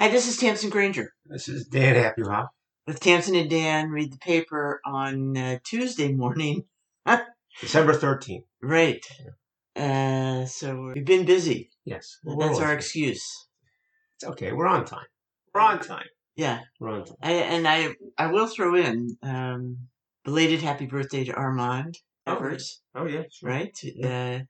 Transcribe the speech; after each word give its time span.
Hi, 0.00 0.08
this 0.08 0.26
is 0.28 0.36
Tamsin 0.38 0.70
Granger. 0.70 1.12
This 1.26 1.48
is 1.48 1.66
Dan 1.66 1.94
Happy 1.94 2.22
Hop. 2.22 2.50
With 2.86 3.00
Tamsin 3.00 3.34
and 3.36 3.50
Dan, 3.50 3.90
read 3.90 4.12
the 4.12 4.18
paper 4.18 4.80
on 4.84 5.36
uh, 5.36 5.58
Tuesday 5.62 6.12
morning. 6.12 6.64
December 7.60 7.92
13th. 7.92 8.44
Right. 8.62 9.04
Uh, 9.76 10.46
so 10.46 10.92
we've 10.94 11.04
been 11.04 11.26
busy. 11.26 11.70
Yes. 11.84 12.16
We're 12.24 12.36
That's 12.46 12.58
our 12.58 12.68
always- 12.70 12.84
excuse. 12.84 13.22
It's 14.16 14.24
okay. 14.24 14.52
We're 14.52 14.66
on 14.66 14.84
time. 14.86 15.04
We're 15.54 15.60
on 15.60 15.80
time. 15.80 16.06
Yeah. 16.34 16.60
We're 16.78 16.90
on 16.90 17.04
time. 17.04 17.16
I, 17.22 17.32
and 17.32 17.68
I 17.68 17.94
I 18.18 18.26
will 18.28 18.46
throw 18.46 18.74
in 18.76 19.16
um, 19.22 19.88
belated 20.24 20.62
happy 20.62 20.86
birthday 20.86 21.24
to 21.24 21.34
Armand 21.34 21.98
Oh, 22.26 22.36
Evers, 22.36 22.80
Oh, 22.94 23.06
yeah. 23.06 23.22
Sure. 23.32 23.48
right? 23.50 23.78
Uh, 24.02 24.40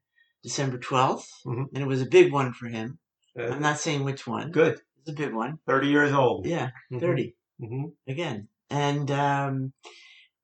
December 0.43 0.79
12th. 0.79 1.25
Mhm. 1.47 1.67
And 1.75 1.83
it 1.83 1.87
was 1.87 2.03
a 2.03 2.07
big 2.07 2.33
one 2.33 2.53
for 2.53 2.69
him. 2.69 2.99
Uh, 3.39 3.45
I'm 3.45 3.63
not 3.63 3.79
saying 3.79 4.05
which 4.05 4.27
one. 4.27 4.51
good. 4.51 4.81
It's 5.01 5.11
a 5.11 5.13
big 5.13 5.33
one. 5.35 5.59
30 5.67 5.89
years 5.89 6.13
old. 6.13 6.47
Yeah, 6.47 6.71
Mhm. 6.93 7.01
30. 7.01 7.37
Mhm. 7.61 7.93
again. 8.09 8.49
And 8.71 9.11
um, 9.11 9.73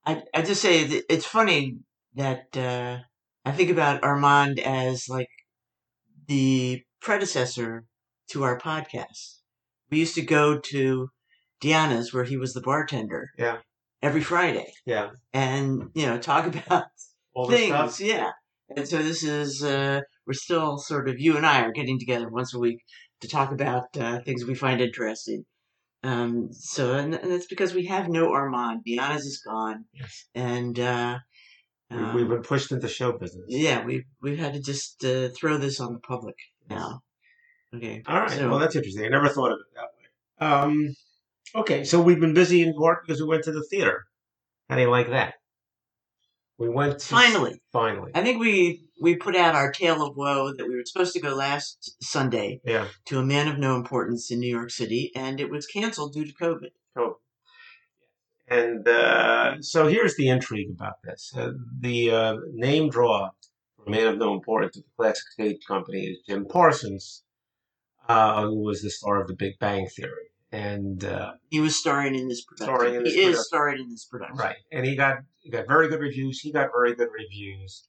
I 0.04 0.22
I 0.34 0.42
just 0.42 0.60
say 0.60 0.84
that 0.84 1.04
it's 1.12 1.26
funny 1.26 1.78
that 2.14 2.56
uh, 2.56 2.98
I 3.44 3.52
think 3.52 3.70
about 3.70 4.02
Armand 4.02 4.58
as 4.60 5.08
like 5.08 5.28
the 6.26 6.82
predecessor 7.00 7.84
to 8.30 8.42
our 8.42 8.58
podcast. 8.58 9.38
We 9.90 9.98
used 9.98 10.14
to 10.16 10.22
go 10.22 10.58
to 10.58 11.10
Diana's 11.60 12.12
where 12.12 12.24
he 12.24 12.36
was 12.36 12.52
the 12.54 12.60
bartender. 12.60 13.30
Yeah. 13.38 13.58
Every 14.02 14.20
Friday, 14.22 14.72
Yeah. 14.84 15.10
and 15.32 15.90
you 15.94 16.06
know 16.06 16.18
talk 16.18 16.46
about 16.54 16.84
All 17.34 17.46
this 17.46 17.60
things. 17.60 17.72
stuff. 17.74 18.00
Yeah. 18.00 18.30
And 18.76 18.86
so 18.88 18.98
this 19.02 19.22
is 19.22 19.62
uh, 19.62 20.00
we're 20.26 20.32
still 20.32 20.76
sort 20.78 21.08
of 21.08 21.20
you 21.20 21.36
and 21.36 21.46
I 21.46 21.62
are 21.62 21.72
getting 21.72 21.98
together 21.98 22.28
once 22.28 22.52
a 22.52 22.58
week 22.58 22.78
to 23.20 23.28
talk 23.28 23.52
about 23.52 23.96
uh, 23.98 24.20
things 24.20 24.44
we 24.44 24.54
find 24.54 24.80
interesting. 24.80 25.44
Um, 26.02 26.48
so 26.52 26.94
and, 26.94 27.14
and 27.14 27.30
that's 27.32 27.46
because 27.46 27.74
we 27.74 27.86
have 27.86 28.08
no 28.08 28.32
Armand. 28.32 28.82
Diana's 28.84 29.24
is 29.24 29.42
gone, 29.44 29.84
Yes. 29.92 30.26
and 30.34 30.78
uh, 30.78 31.18
We- 31.90 31.96
um, 31.96 32.14
We've 32.14 32.28
been 32.28 32.42
pushed 32.42 32.70
into 32.72 32.88
show 32.88 33.12
business. 33.12 33.46
yeah, 33.48 33.84
we 33.84 34.04
we've 34.22 34.38
had 34.38 34.52
to 34.54 34.60
just 34.60 35.04
uh, 35.04 35.30
throw 35.30 35.56
this 35.58 35.80
on 35.80 35.92
the 35.94 35.98
public 36.00 36.36
now. 36.68 37.00
Okay. 37.74 38.02
All 38.06 38.20
right. 38.20 38.30
So- 38.30 38.48
well, 38.50 38.58
that's 38.58 38.76
interesting. 38.76 39.04
I 39.04 39.08
never 39.08 39.28
thought 39.28 39.52
of 39.52 39.58
it 39.58 39.74
that 39.74 39.88
way. 39.96 40.48
Um, 40.52 40.94
okay. 41.54 41.84
So 41.84 42.00
we've 42.00 42.20
been 42.20 42.34
busy 42.34 42.62
in 42.62 42.72
court 42.74 42.98
because 43.06 43.20
we 43.20 43.26
went 43.28 43.44
to 43.44 43.52
the 43.52 43.64
theater. 43.70 44.04
How 44.68 44.76
do 44.76 44.82
you 44.82 44.90
like 44.90 45.08
that? 45.10 45.34
We 46.58 46.68
went 46.70 46.98
to, 47.00 47.06
Finally. 47.06 47.60
Finally. 47.72 48.12
I 48.14 48.22
think 48.22 48.40
we 48.40 48.82
we 49.00 49.16
put 49.16 49.36
out 49.36 49.54
our 49.54 49.70
tale 49.70 50.02
of 50.02 50.16
woe 50.16 50.54
that 50.56 50.66
we 50.66 50.74
were 50.74 50.84
supposed 50.86 51.12
to 51.12 51.20
go 51.20 51.34
last 51.34 51.94
Sunday 52.02 52.60
Yeah. 52.64 52.88
to 53.06 53.18
a 53.18 53.24
man 53.24 53.46
of 53.48 53.58
no 53.58 53.76
importance 53.76 54.30
in 54.30 54.40
New 54.40 54.48
York 54.48 54.70
City, 54.70 55.12
and 55.14 55.38
it 55.38 55.50
was 55.50 55.66
canceled 55.66 56.14
due 56.14 56.24
to 56.24 56.32
COVID. 56.32 56.70
Cool. 56.96 57.20
And 58.48 58.86
uh, 58.88 59.60
so 59.60 59.86
here's 59.88 60.16
the 60.16 60.28
intrigue 60.28 60.70
about 60.70 61.02
this. 61.02 61.32
Uh, 61.36 61.50
the 61.80 62.10
uh, 62.10 62.36
name 62.52 62.88
draw 62.88 63.30
for 63.76 63.84
a 63.86 63.90
man 63.90 64.06
of 64.06 64.18
no 64.18 64.32
importance 64.34 64.76
at 64.78 64.84
the 64.84 64.90
Classic 64.96 65.24
Stage 65.32 65.58
Company 65.66 66.04
is 66.06 66.18
Jim 66.26 66.46
Parsons, 66.46 67.24
uh, 68.08 68.42
who 68.46 68.62
was 68.62 68.82
the 68.82 68.90
star 68.90 69.20
of 69.20 69.26
The 69.28 69.34
Big 69.34 69.58
Bang 69.58 69.88
Theory. 69.88 70.30
And 70.52 71.04
uh, 71.04 71.32
He 71.50 71.60
was 71.60 71.76
starring 71.76 72.14
in 72.14 72.28
this 72.28 72.44
production. 72.44 72.74
Starring 72.76 72.94
in 72.94 73.04
he 73.04 73.16
this 73.26 73.38
is 73.40 73.46
starring 73.46 73.80
in 73.82 73.90
this 73.90 74.04
production. 74.04 74.36
right, 74.38 74.56
and 74.72 74.86
he 74.86 74.94
got 74.94 75.18
he 75.46 75.52
got 75.52 75.68
very 75.68 75.88
good 75.88 76.00
reviews. 76.00 76.40
He 76.40 76.50
got 76.50 76.70
very 76.72 76.92
good 76.96 77.08
reviews. 77.16 77.86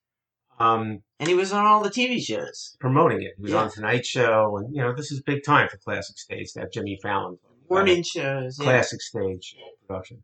Um, 0.59 1.01
And 1.19 1.27
he 1.27 1.33
was 1.35 1.51
on 1.51 1.65
all 1.65 1.81
the 1.81 1.89
TV 1.89 2.19
shows. 2.23 2.77
promoting 2.79 3.23
it, 3.23 3.33
he 3.37 3.41
was 3.43 3.51
Yeah. 3.51 3.63
on 3.63 3.71
Tonight 3.71 4.05
Show, 4.05 4.57
and 4.57 4.75
you 4.75 4.81
know 4.83 4.93
this 4.93 5.11
is 5.11 5.21
big 5.23 5.43
time 5.43 5.67
for 5.69 5.77
Classic 5.77 6.17
Stage. 6.19 6.53
to 6.53 6.59
have 6.61 6.71
Jimmy 6.71 6.99
Fallon 7.01 7.37
talking 7.37 7.49
about 7.49 7.65
it. 7.65 7.69
Morning 7.73 8.03
shows. 8.03 8.57
Yeah. 8.59 8.63
classic 8.65 9.01
stage 9.01 9.55
production. 9.87 10.23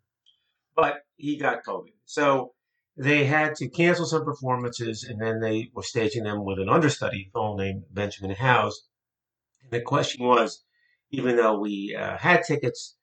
But 0.75 1.01
he 1.17 1.37
got 1.37 1.63
COVID. 1.65 1.93
So 2.05 2.53
they 2.95 3.25
had 3.25 3.55
to 3.55 3.67
cancel 3.67 4.05
some 4.05 4.23
performances 4.25 5.03
and 5.03 5.19
then 5.19 5.39
they 5.39 5.69
were 5.73 5.81
staging 5.83 6.23
them 6.23 6.45
with 6.45 6.59
an 6.59 6.69
understudy, 6.69 7.29
fellow 7.33 7.57
named 7.57 7.85
Benjamin 7.91 8.35
Howes. 8.35 8.87
And 9.63 9.71
the 9.71 9.81
question 9.81 10.23
was, 10.25 10.63
even 11.09 11.35
though 11.35 11.59
we 11.59 11.95
uh, 11.99 12.17
had 12.17 12.43
tickets 12.43 12.95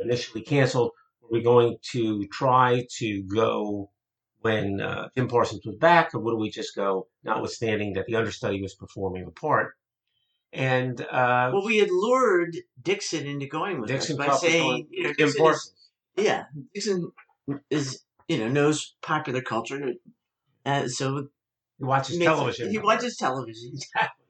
initially 0.00 0.42
canceled, 0.42 0.92
were 1.30 1.38
we 1.38 1.42
going 1.42 1.76
to 1.92 2.26
try 2.28 2.86
to 2.98 3.22
go 3.24 3.90
when 4.40 4.80
uh, 4.80 5.08
Jim 5.16 5.28
Parsons 5.28 5.62
was 5.66 5.76
back, 5.76 6.14
or 6.14 6.20
would 6.20 6.36
we 6.38 6.50
just 6.50 6.74
go, 6.76 7.08
notwithstanding 7.24 7.94
that 7.94 8.06
the 8.06 8.14
understudy 8.14 8.62
was 8.62 8.74
performing 8.74 9.24
the 9.24 9.30
part? 9.32 9.74
And 10.52 11.00
uh, 11.00 11.50
Well, 11.52 11.64
we 11.66 11.78
had 11.78 11.90
lured 11.90 12.56
Dixon 12.80 13.26
into 13.26 13.46
going 13.46 13.80
with 13.80 13.88
Dixon 13.90 14.18
us 14.20 14.26
by 14.26 14.36
saying, 14.36 14.62
going- 14.62 14.86
you 14.90 15.02
know, 15.02 15.08
Jim 15.08 15.16
Dixon 15.26 15.28
is, 15.28 15.42
Parsons. 15.42 15.90
yeah, 16.16 16.44
Dixon 16.74 17.12
is, 17.70 18.02
you 18.28 18.38
know, 18.38 18.48
knows 18.48 18.94
popular 19.02 19.42
culture. 19.42 19.92
Uh, 20.64 20.88
so 20.88 21.28
He 21.78 21.84
watches 21.84 22.18
television. 22.18 22.70
He 22.70 22.78
watches 22.78 23.16
television. 23.16 23.72
Exactly. 23.74 24.24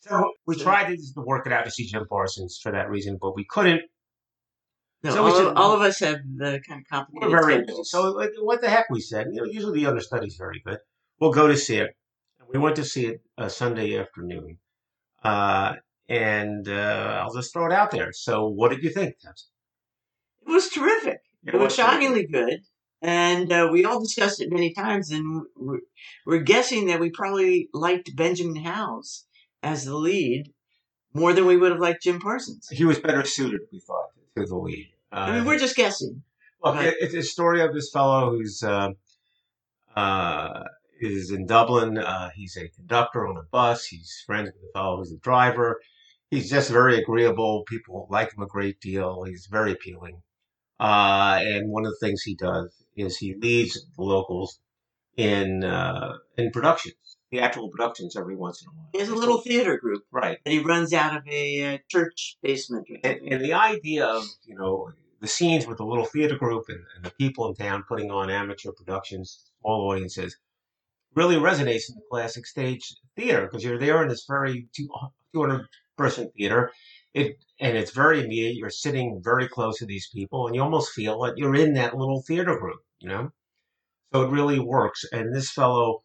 So 0.00 0.32
we 0.46 0.56
tried 0.56 0.88
to, 0.88 0.96
to 1.14 1.20
work 1.20 1.46
it 1.46 1.52
out 1.52 1.64
to 1.64 1.70
see 1.70 1.86
Jim 1.86 2.06
Parsons 2.08 2.60
for 2.62 2.70
that 2.72 2.88
reason, 2.90 3.18
but 3.20 3.34
we 3.34 3.44
couldn't. 3.44 3.82
No, 5.02 5.10
So 5.10 5.24
we 5.24 5.30
all, 5.30 5.36
should- 5.36 5.46
of, 5.48 5.56
all 5.56 5.72
of 5.72 5.82
us 5.82 6.00
have 6.00 6.18
the 6.36 6.60
kind 6.66 6.80
of 6.80 6.88
complicated 6.88 7.32
We're 7.32 7.46
very 7.46 7.64
busy. 7.64 7.84
So 7.84 8.18
what 8.40 8.60
the 8.60 8.68
heck 8.68 8.90
we 8.90 9.00
said? 9.00 9.26
You 9.32 9.42
know, 9.42 9.46
usually 9.46 9.80
the 9.80 9.86
understudy's 9.86 10.36
very 10.36 10.62
good. 10.64 10.78
We'll 11.20 11.32
go 11.32 11.46
to 11.48 11.56
see 11.56 11.76
it. 11.76 11.96
We 12.52 12.58
went 12.58 12.76
to 12.76 12.84
see 12.84 13.06
it 13.06 13.22
uh, 13.36 13.48
Sunday 13.48 13.98
afternoon, 13.98 14.58
uh, 15.24 15.74
and 16.08 16.68
uh, 16.68 17.22
I'll 17.24 17.34
just 17.34 17.52
throw 17.52 17.66
it 17.66 17.72
out 17.72 17.90
there. 17.90 18.12
So, 18.12 18.46
what 18.46 18.70
did 18.70 18.84
you 18.84 18.90
think? 18.90 19.18
Tess? 19.18 19.48
it 20.46 20.52
was 20.52 20.68
terrific. 20.68 21.18
It 21.44 21.54
was 21.54 21.74
shockingly 21.74 22.26
good. 22.26 22.60
And 23.02 23.52
uh, 23.52 23.68
we 23.70 23.84
all 23.84 24.00
discussed 24.00 24.40
it 24.40 24.50
many 24.50 24.72
times, 24.72 25.10
and 25.10 25.42
we're, 25.56 25.80
we're 26.24 26.38
guessing 26.40 26.86
that 26.86 26.98
we 27.00 27.10
probably 27.10 27.68
liked 27.72 28.16
Benjamin 28.16 28.64
Howes 28.64 29.26
as 29.62 29.84
the 29.84 29.94
lead 29.96 30.52
more 31.12 31.32
than 31.32 31.46
we 31.46 31.56
would 31.56 31.72
have 31.72 31.80
liked 31.80 32.02
Jim 32.02 32.20
Parsons. 32.20 32.68
He 32.70 32.84
was 32.84 32.98
better 32.98 33.24
suited, 33.24 33.60
we 33.72 33.80
thought, 33.80 34.06
the 34.44 34.56
lead. 34.56 34.88
Uh, 35.12 35.16
I 35.16 35.36
mean, 35.36 35.44
we're 35.46 35.58
just 35.58 35.76
guessing. 35.76 36.22
Look, 36.62 36.74
Right. 36.74 36.88
it, 36.88 36.96
it's 37.00 37.14
a 37.14 37.22
story 37.22 37.60
of 37.62 37.72
this 37.72 37.90
fellow 37.90 38.30
who's 38.30 38.62
uh, 38.62 38.90
uh, 39.94 40.64
is 41.00 41.30
in 41.30 41.46
Dublin. 41.46 41.98
Uh, 41.98 42.30
he's 42.34 42.56
a 42.56 42.68
conductor 42.68 43.26
on 43.26 43.36
a 43.36 43.42
bus. 43.50 43.86
He's 43.86 44.22
friends 44.26 44.46
with 44.52 44.60
the 44.60 44.68
fellow 44.74 44.98
who's 44.98 45.10
the 45.10 45.18
driver. 45.18 45.80
He's 46.30 46.50
just 46.50 46.70
very 46.70 46.98
agreeable. 46.98 47.62
People 47.68 48.08
like 48.10 48.34
him 48.34 48.42
a 48.42 48.46
great 48.46 48.80
deal. 48.80 49.22
He's 49.24 49.46
very 49.50 49.72
appealing. 49.72 50.22
Uh, 50.78 51.38
and 51.42 51.70
one 51.70 51.86
of 51.86 51.92
the 51.92 52.06
things 52.06 52.22
he 52.22 52.34
does 52.34 52.84
is 52.96 53.16
he 53.16 53.34
leads 53.34 53.74
the 53.96 54.02
locals 54.02 54.58
in 55.16 55.64
uh, 55.64 56.14
in 56.36 56.50
productions, 56.50 57.15
theatrical 57.30 57.68
productions, 57.68 58.16
every 58.16 58.36
once 58.36 58.62
in 58.62 58.68
a 58.68 58.70
while. 58.70 58.88
He 58.92 58.98
has 59.00 59.08
a 59.08 59.14
little 59.14 59.40
theater 59.40 59.76
group 59.78 60.04
right. 60.10 60.38
that 60.44 60.50
he 60.50 60.60
runs 60.60 60.92
out 60.92 61.16
of 61.16 61.26
a 61.28 61.74
uh, 61.74 61.78
church 61.88 62.36
basement. 62.42 62.88
And, 63.02 63.20
and 63.28 63.44
the 63.44 63.54
idea 63.54 64.06
of, 64.06 64.24
you 64.44 64.54
know, 64.54 64.90
the 65.20 65.26
scenes 65.26 65.66
with 65.66 65.78
the 65.78 65.84
little 65.84 66.04
theater 66.04 66.36
group 66.36 66.64
and, 66.68 66.80
and 66.94 67.04
the 67.04 67.10
people 67.10 67.48
in 67.48 67.54
town 67.54 67.84
putting 67.88 68.10
on 68.10 68.30
amateur 68.30 68.72
productions, 68.72 69.50
small 69.60 69.90
audiences, 69.90 70.36
really 71.14 71.36
resonates 71.36 71.88
in 71.88 71.96
the 71.96 72.02
classic 72.10 72.46
stage 72.46 72.94
theater 73.16 73.42
because 73.42 73.64
you're 73.64 73.78
there 73.78 74.02
in 74.02 74.08
this 74.08 74.26
very 74.28 74.68
200 74.76 75.66
person 75.96 76.30
theater. 76.36 76.70
It, 77.14 77.38
and 77.58 77.76
it's 77.76 77.92
very 77.92 78.22
immediate. 78.22 78.56
You're 78.56 78.70
sitting 78.70 79.22
very 79.24 79.48
close 79.48 79.78
to 79.78 79.86
these 79.86 80.08
people 80.14 80.46
and 80.46 80.54
you 80.54 80.62
almost 80.62 80.92
feel 80.92 81.18
like 81.18 81.34
you're 81.36 81.54
in 81.54 81.72
that 81.74 81.96
little 81.96 82.22
theater 82.22 82.58
group, 82.58 82.80
you 83.00 83.08
know? 83.08 83.30
So 84.12 84.22
it 84.22 84.30
really 84.30 84.60
works. 84.60 85.04
And 85.10 85.34
this 85.34 85.50
fellow 85.50 86.02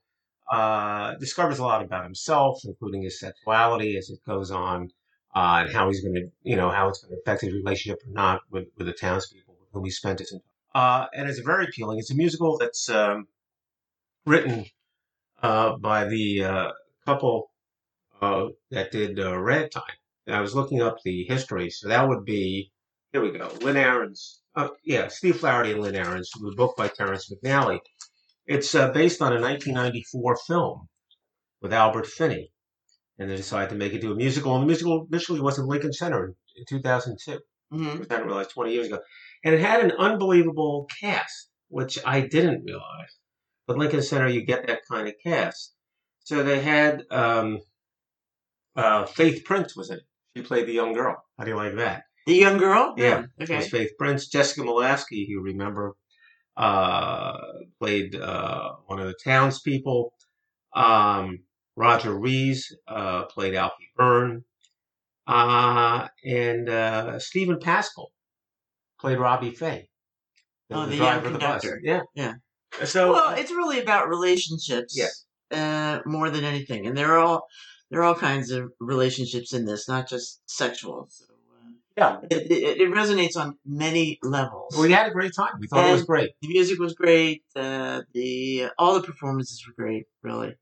uh, 0.52 1.16
discovers 1.16 1.60
a 1.60 1.64
lot 1.64 1.82
about 1.82 2.04
himself, 2.04 2.60
including 2.66 3.04
his 3.04 3.20
sexuality 3.20 3.98
as 3.98 4.10
it 4.10 4.20
goes 4.28 4.52
on 4.52 4.92
uh, 5.34 5.64
and 5.64 5.74
how 5.74 5.88
he's 5.88 6.02
going 6.02 6.14
to, 6.14 6.30
you 6.44 6.58
know, 6.58 6.70
how 6.70 6.90
it's 6.90 7.02
going 7.02 7.16
to 7.16 7.22
affect 7.22 7.42
his 7.42 7.54
relationship 7.54 8.00
or 8.06 8.12
not 8.12 8.42
with, 8.52 8.68
with 8.78 8.88
the 8.88 8.94
townspeople 8.94 9.56
with 9.60 9.70
whom 9.72 9.86
he 9.86 9.92
spent 9.92 10.20
his 10.20 10.34
entire. 10.34 10.44
Uh, 10.74 11.06
and 11.16 11.30
it's 11.30 11.40
very 11.40 11.66
appealing. 11.66 12.00
It's 12.00 12.12
a 12.12 12.16
musical 12.16 12.58
that's 12.58 12.90
um, 12.90 13.28
written 14.26 14.66
uh, 15.42 15.78
by 15.78 16.06
the 16.06 16.44
uh, 16.44 16.72
couple 17.06 17.50
uh, 18.22 18.48
that 18.72 18.92
did 18.92 19.20
uh, 19.20 19.38
Ragtime. 19.38 19.84
And 20.28 20.36
I 20.36 20.42
was 20.42 20.54
looking 20.54 20.82
up 20.82 20.98
the 21.04 21.24
history, 21.24 21.70
so 21.70 21.88
that 21.88 22.08
would 22.08 22.26
be 22.26 22.72
here 23.12 23.22
we 23.22 23.32
go. 23.32 23.52
Lynn 23.62 23.76
Ahrens, 23.76 24.42
yeah, 24.86 25.08
Steve 25.10 25.38
Flaherty 25.38 25.72
and 25.72 25.82
Lynn 25.82 25.96
Ahrens, 25.96 26.30
the 26.40 26.54
book 26.56 26.78
by 26.78 26.88
Terrence 26.88 27.30
McNally. 27.30 27.80
It's 28.48 28.74
uh, 28.76 28.92
based 28.92 29.22
on 29.22 29.34
a 29.34 29.40
1994 29.42 30.38
film 30.48 30.88
with 31.62 31.74
Albert 31.74 32.08
Finney 32.08 32.52
and 33.20 33.30
they 33.30 33.36
decided 33.36 33.70
to 33.70 33.76
make 33.76 33.94
it 33.94 34.02
do 34.02 34.12
a 34.12 34.16
musical. 34.16 34.54
And 34.56 34.64
the 34.64 34.68
musical 34.68 35.08
initially 35.12 35.40
was 35.42 35.60
in 35.60 35.68
Lincoln 35.68 35.94
Center 35.94 36.26
in, 36.26 36.36
in 36.58 36.66
2002, 36.68 37.40
hmm 37.72 38.00
which 38.00 38.10
I 38.12 38.16
didn't 38.16 38.28
realize 38.28 38.48
20 38.48 38.74
years 38.74 38.88
ago. 38.88 39.00
And 39.46 39.54
it 39.56 39.62
had 39.62 39.84
an 39.84 39.92
unbelievable 39.92 40.88
cast, 41.00 41.50
which 41.70 42.00
I 42.06 42.22
didn't 42.22 42.64
realize. 42.66 43.18
But 43.68 43.78
Lincoln 43.78 44.02
Center, 44.02 44.28
you 44.28 44.44
get 44.46 44.66
that 44.68 44.82
kind 44.92 45.08
of 45.08 45.14
cast. 45.24 45.74
So 46.24 46.44
they 46.44 46.62
had 46.62 47.04
um, 47.12 47.60
uh, 48.76 49.06
Faith 49.06 49.44
Prince 49.46 49.76
was 49.76 49.90
in 49.92 49.98
it. 49.98 50.04
She 50.36 50.44
played 50.44 50.66
the 50.68 50.74
young 50.74 50.94
girl. 50.94 51.18
How 51.38 51.44
do 51.44 51.52
you 51.52 51.58
like 51.58 51.76
that? 51.76 52.04
The 52.26 52.36
young 52.36 52.58
girl. 52.58 52.94
Yeah, 52.98 53.24
Okay. 53.42 53.58
was 53.58 53.70
Faith 53.70 53.92
Prince. 53.98 54.28
Jessica 54.28 54.62
Molaskey, 54.62 55.26
you 55.28 55.42
remember, 55.42 55.94
uh, 56.58 57.38
played 57.80 58.16
uh, 58.16 58.74
one 58.86 59.00
of 59.00 59.08
the 59.08 59.16
townspeople. 59.24 60.14
Um, 60.76 61.40
Roger 61.76 62.18
Rees 62.18 62.76
uh, 62.88 63.26
played 63.26 63.56
Alfie 63.56 63.90
Byrne. 63.96 64.44
Uh, 65.28 66.08
and 66.26 66.68
uh, 66.68 67.20
Steven 67.20 67.60
Pasquale 67.60 68.10
played 69.00 69.18
Robbie 69.18 69.52
Fay. 69.52 69.88
Oh, 70.72 70.86
the 70.86 70.98
young 70.98 71.22
conductor. 71.22 71.80
Yeah. 71.84 72.02
Yeah. 72.16 72.34
So, 72.86 73.12
Well, 73.14 73.36
it's 73.36 73.52
really 73.52 73.80
about 73.80 74.10
relationships. 74.10 74.98
Yeah. 74.98 75.08
Uh, 75.52 76.00
more 76.06 76.30
than 76.30 76.46
anything, 76.46 76.88
and 76.88 76.98
there 76.98 77.12
are 77.12 77.18
all 77.18 77.46
there 77.90 78.00
are 78.00 78.04
all 78.04 78.16
kinds 78.16 78.52
of 78.52 78.72
relationships 78.80 79.52
in 79.52 79.66
this, 79.66 79.90
not 79.90 80.08
just 80.08 80.40
sexual. 80.46 81.08
So, 81.10 81.26
uh, 81.26 81.31
yeah, 82.02 82.18
it, 82.36 82.42
it, 82.52 82.82
it 82.84 82.90
resonates 83.02 83.36
on 83.42 83.48
many 83.66 84.06
levels. 84.38 84.76
we 84.78 84.92
had 84.92 85.08
a 85.12 85.14
great 85.18 85.34
time. 85.42 85.54
We 85.60 85.68
thought 85.68 85.88
it 85.90 85.94
was 86.00 86.04
great. 86.14 86.30
the 86.42 86.48
music 86.58 86.78
was 86.80 86.94
great. 87.04 87.44
Uh, 87.56 88.02
the 88.14 88.68
all 88.78 88.94
the 89.00 89.06
performances 89.12 89.58
were 89.66 89.76
great, 89.82 90.06
really, 90.24 90.54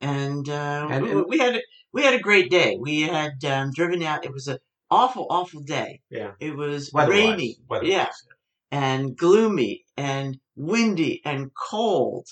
and, 0.00 0.48
uh, 0.48 0.86
And- 0.90 1.04
we, 1.04 1.10
and- 1.12 1.24
we 1.32 1.38
had 1.38 1.54
a- 1.56 1.62
we 1.92 2.02
had 2.02 2.14
a 2.14 2.20
great 2.28 2.48
day. 2.50 2.70
We 2.88 2.96
had 3.02 3.36
um, 3.44 3.66
driven 3.78 4.00
out. 4.10 4.24
It 4.24 4.32
was 4.32 4.46
an 4.54 4.58
awful, 4.90 5.26
awful 5.28 5.60
day. 5.78 6.00
Yeah. 6.18 6.32
It 6.38 6.54
was 6.62 6.82
rainy, 7.10 7.56
yeah, 7.94 8.08
and 8.70 9.16
gloomy 9.16 9.84
and 9.96 10.38
windy 10.56 11.20
and 11.24 11.50
cold. 11.70 12.26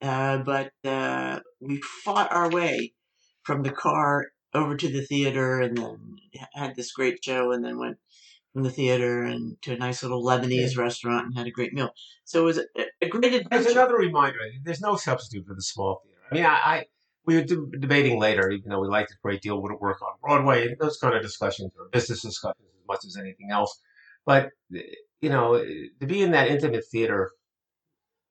Uh, 0.00 0.38
but 0.52 0.70
uh, 0.84 1.40
we 1.60 1.76
fought 2.04 2.30
our 2.32 2.48
way 2.50 2.94
from 3.42 3.62
the 3.66 3.70
car 3.86 4.26
over 4.54 4.76
to 4.76 4.88
the 4.88 5.02
theater, 5.02 5.60
and 5.60 5.76
then 5.76 6.16
had 6.54 6.76
this 6.76 6.92
great 6.92 7.24
show, 7.24 7.52
and 7.52 7.64
then 7.64 7.78
went 7.78 7.98
from 8.52 8.64
the 8.64 8.70
theater 8.70 9.22
and 9.22 9.60
to 9.62 9.74
a 9.74 9.76
nice 9.76 10.02
little 10.02 10.24
Lebanese 10.24 10.76
restaurant 10.76 11.26
and 11.26 11.38
had 11.38 11.46
a 11.46 11.52
great 11.52 11.72
meal. 11.72 11.90
So 12.24 12.42
it 12.42 12.44
was 12.44 12.58
a, 12.58 12.64
a 13.00 13.08
great 13.08 13.30
There's 13.30 13.42
adventure. 13.44 13.70
another 13.70 13.96
reminder. 13.96 14.38
There's 14.64 14.80
no 14.80 14.96
substitute 14.96 15.46
for 15.46 15.54
the 15.54 15.62
small 15.62 16.02
theater. 16.04 16.20
I 16.30 16.34
mean, 16.34 16.44
I, 16.44 16.48
I 16.48 16.84
we 17.26 17.36
were 17.36 17.44
de- 17.44 17.78
debating 17.78 18.18
later, 18.18 18.50
even 18.50 18.70
though 18.70 18.80
we 18.80 18.88
liked 18.88 19.12
it 19.12 19.18
a 19.18 19.22
great 19.22 19.40
deal, 19.40 19.62
would 19.62 19.72
it 19.72 19.80
work 19.80 20.02
on 20.02 20.14
Broadway? 20.20 20.66
And 20.66 20.76
those 20.80 20.96
kind 20.96 21.14
of 21.14 21.22
discussions 21.22 21.70
are 21.78 21.88
business 21.90 22.22
discussions 22.22 22.66
as 22.74 22.86
much 22.88 23.04
as 23.06 23.16
anything 23.16 23.50
else. 23.52 23.78
But 24.26 24.50
you 24.70 25.28
know, 25.28 25.58
to 25.58 26.06
be 26.06 26.22
in 26.22 26.32
that 26.32 26.48
intimate 26.48 26.84
theater 26.90 27.30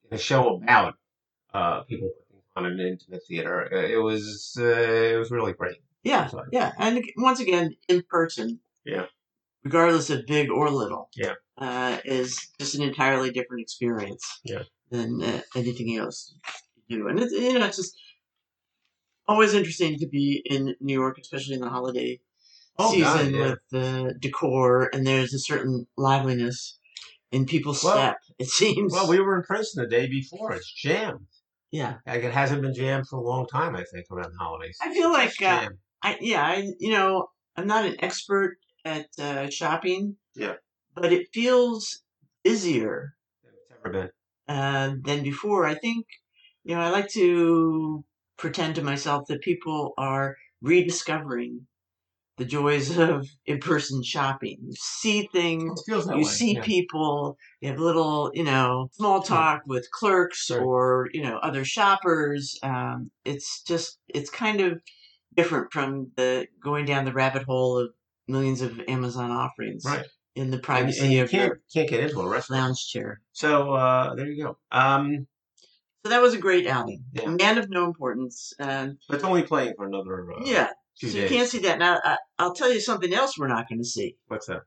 in 0.09 0.17
a 0.17 0.19
show 0.19 0.55
about 0.55 0.95
uh, 1.53 1.83
people 1.83 2.11
on 2.55 2.65
an 2.65 2.79
intimate 2.79 3.21
theater, 3.25 3.69
uh, 3.71 3.77
it 3.77 4.01
was 4.03 4.57
uh, 4.59 4.65
it 4.65 5.17
was 5.17 5.31
really 5.31 5.53
great. 5.53 5.77
Yeah, 6.03 6.27
So- 6.27 6.43
yeah, 6.51 6.71
and 6.77 7.03
once 7.17 7.39
again, 7.39 7.75
in 7.87 8.03
person. 8.09 8.59
Yeah. 8.85 9.05
Regardless 9.63 10.09
of 10.09 10.25
big 10.25 10.49
or 10.49 10.69
little. 10.69 11.09
Yeah. 11.15 11.33
Uh, 11.57 11.97
is 12.05 12.39
just 12.59 12.75
an 12.75 12.81
entirely 12.83 13.31
different 13.31 13.61
experience. 13.61 14.23
Yeah. 14.45 14.63
Than 14.91 15.21
uh, 15.21 15.41
anything 15.55 15.97
else 15.97 16.33
you 16.87 16.97
do, 16.97 17.07
and 17.09 17.19
it's 17.19 17.31
you 17.31 17.59
know 17.59 17.65
it's 17.65 17.77
just 17.77 17.95
always 19.27 19.53
interesting 19.53 19.97
to 19.99 20.07
be 20.07 20.41
in 20.45 20.75
New 20.79 20.93
York, 20.93 21.17
especially 21.19 21.55
in 21.55 21.61
the 21.61 21.69
holiday 21.69 22.19
Oh, 22.79 22.97
God, 22.97 23.17
season 23.19 23.35
yeah. 23.35 23.41
with 23.49 23.59
the 23.71 24.15
decor, 24.19 24.89
and 24.93 25.05
there's 25.05 25.33
a 25.33 25.39
certain 25.39 25.85
liveliness 25.97 26.79
in 27.31 27.45
people's 27.45 27.83
Well- 27.83 27.93
step. 27.97 28.17
It 28.39 28.47
seems. 28.47 28.93
Well, 28.93 29.09
we 29.09 29.19
were 29.19 29.35
in 29.37 29.43
Princeton 29.43 29.83
the 29.83 29.89
day 29.89 30.07
before. 30.07 30.53
It's 30.53 30.71
jammed. 30.71 31.27
yeah. 31.71 31.97
Like 32.07 32.23
it 32.23 32.33
hasn't 32.33 32.61
been 32.61 32.73
jammed 32.73 33.07
for 33.09 33.17
a 33.17 33.21
long 33.21 33.45
time. 33.47 33.75
I 33.75 33.83
think 33.93 34.05
around 34.09 34.31
the 34.31 34.37
holidays. 34.43 34.77
I 34.81 34.93
feel 34.93 35.11
like 35.11 35.39
uh. 35.41 35.67
I 36.03 36.17
yeah, 36.21 36.43
I 36.43 36.71
you 36.79 36.91
know, 36.91 37.27
I'm 37.55 37.67
not 37.67 37.85
an 37.85 37.97
expert 38.03 38.57
at 38.85 39.07
uh, 39.19 39.49
shopping. 39.49 40.17
Yeah. 40.35 40.55
But 40.95 41.13
it 41.13 41.27
feels 41.33 42.03
busier 42.43 43.15
been. 43.83 44.09
uh, 44.47 44.95
than 45.03 45.23
before. 45.23 45.65
I 45.65 45.75
think 45.75 46.05
you 46.63 46.75
know, 46.75 46.81
I 46.81 46.89
like 46.89 47.09
to 47.09 48.03
pretend 48.37 48.75
to 48.75 48.83
myself 48.83 49.27
that 49.27 49.41
people 49.41 49.93
are 49.97 50.35
rediscovering 50.61 51.67
the 52.37 52.45
joys 52.45 52.97
of 52.99 53.27
in-person 53.45 54.03
shopping. 54.03 54.57
You 54.61 54.73
see 54.77 55.29
things, 55.33 55.81
It 55.81 55.91
feels 55.91 56.05
that 56.07 56.17
you 56.17 56.23
way, 56.25 56.29
see 56.29 56.53
yeah. 56.55 56.63
people, 56.63 57.37
you 57.61 57.69
have 57.69 57.79
little, 57.79 58.31
you 58.33 58.43
know, 58.43 58.89
small 58.93 59.21
talk 59.23 59.61
with 59.67 59.89
clerks 59.91 60.49
Right. 60.49 60.61
or, 60.61 61.09
you 61.13 61.21
know, 61.23 61.37
other 61.39 61.65
shoppers. 61.65 62.57
Um, 62.63 63.11
it's 63.25 63.63
just, 63.63 63.99
it's 64.07 64.29
kind 64.29 64.61
of 64.61 64.81
different 65.39 65.71
from 65.71 66.11
the 66.15 66.47
going 66.63 66.85
down 66.85 67.05
the 67.05 67.13
rabbit 67.13 67.43
hole 67.43 67.77
of 67.79 67.89
millions 68.27 68.61
of 68.61 68.79
Amazon 68.87 69.31
offerings 69.31 69.83
Right. 69.85 70.05
in 70.35 70.49
the 70.51 70.57
And, 70.57 70.63
privacy 70.63 71.01
and 71.03 71.11
you 71.13 71.23
of 71.23 71.29
can't 71.31 71.47
your 71.47 71.59
can't 71.73 71.89
get 71.89 72.03
into 72.03 72.19
a 72.21 72.27
restaurant. 72.29 72.61
lounge 72.61 72.87
chair. 72.91 73.21
So 73.31 73.73
uh, 73.73 74.15
there 74.15 74.27
you 74.27 74.43
go. 74.43 74.57
Um, 74.71 75.27
So 76.03 76.09
that 76.09 76.21
was 76.21 76.33
a 76.33 76.37
great 76.47 76.67
outing. 76.67 77.03
Yeah. 77.13 77.23
A 77.23 77.31
man 77.31 77.57
of 77.57 77.69
no 77.69 77.85
importance. 77.85 78.53
Um, 78.59 78.97
but 79.07 79.15
it's 79.15 79.23
only 79.23 79.43
playing 79.43 79.73
for 79.77 79.85
another 79.87 80.31
uh, 80.31 80.41
yeah. 80.45 80.69
So 80.95 81.07
days. 81.07 81.15
you 81.15 81.27
can't 81.27 81.49
see 81.49 81.59
that. 81.67 81.79
Now, 81.79 81.99
I, 82.03 82.17
I'll 82.37 82.53
tell 82.53 82.71
you 82.71 82.79
something 82.81 83.13
else 83.13 83.37
we're 83.37 83.47
not 83.47 83.67
going 83.69 83.79
to 83.79 83.91
see. 83.97 84.15
What's 84.27 84.47
that? 84.47 84.61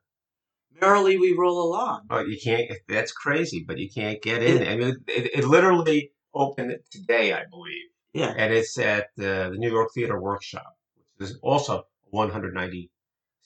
Merrily 0.81 1.17
we 1.19 1.35
roll 1.39 1.59
along. 1.69 1.99
Oh, 2.11 2.21
you 2.25 2.39
can't. 2.43 2.71
That's 2.89 3.13
crazy, 3.13 3.65
but 3.69 3.79
you 3.79 3.89
can't 3.99 4.21
get 4.23 4.43
in. 4.43 4.67
I 4.67 4.77
mean, 4.77 4.97
it, 5.07 5.25
it 5.39 5.45
literally 5.45 6.11
opened 6.35 6.73
today, 6.91 7.33
I 7.35 7.43
believe, 7.51 7.89
Yeah. 8.15 8.35
and 8.37 8.53
it's 8.53 8.77
at 8.79 9.05
uh, 9.19 9.49
the 9.51 9.57
New 9.57 9.71
York 9.71 9.89
Theater 9.95 10.21
Workshop, 10.21 10.77
which 11.17 11.31
is 11.31 11.39
also 11.43 11.79
a 11.79 11.85
190 12.11 12.91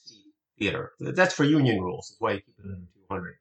seat 0.04 0.22
theater. 0.58 0.92
That's 1.00 1.34
for 1.34 1.44
union 1.44 1.80
rules. 1.80 2.08
That's 2.10 2.20
why 2.20 2.32
you 2.32 2.40
keep 2.40 2.54
it 2.58 2.64
under 2.64 2.86
200. 3.08 3.34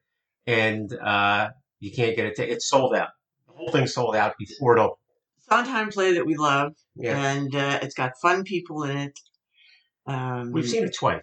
And 0.46 0.92
uh, 1.00 1.50
you 1.80 1.90
can't 1.90 2.14
get 2.16 2.26
it. 2.26 2.36
ta- 2.36 2.42
It's 2.44 2.68
sold 2.68 2.94
out. 2.94 3.08
The 3.48 3.54
whole 3.54 3.70
thing's 3.72 3.92
sold 3.94 4.14
out 4.14 4.34
before 4.38 4.76
it 4.76 4.80
opens. 4.80 4.98
Sondheim 5.48 5.90
play 5.90 6.12
that 6.14 6.26
we 6.26 6.36
love, 6.36 6.72
Yeah, 6.96 7.20
and 7.32 7.54
uh, 7.54 7.78
it's 7.82 7.94
got 7.94 8.12
fun 8.20 8.42
people 8.42 8.82
in 8.84 8.96
it. 8.96 9.18
Um, 10.06 10.52
we've 10.52 10.68
seen 10.68 10.84
it 10.84 10.94
twice. 10.94 11.22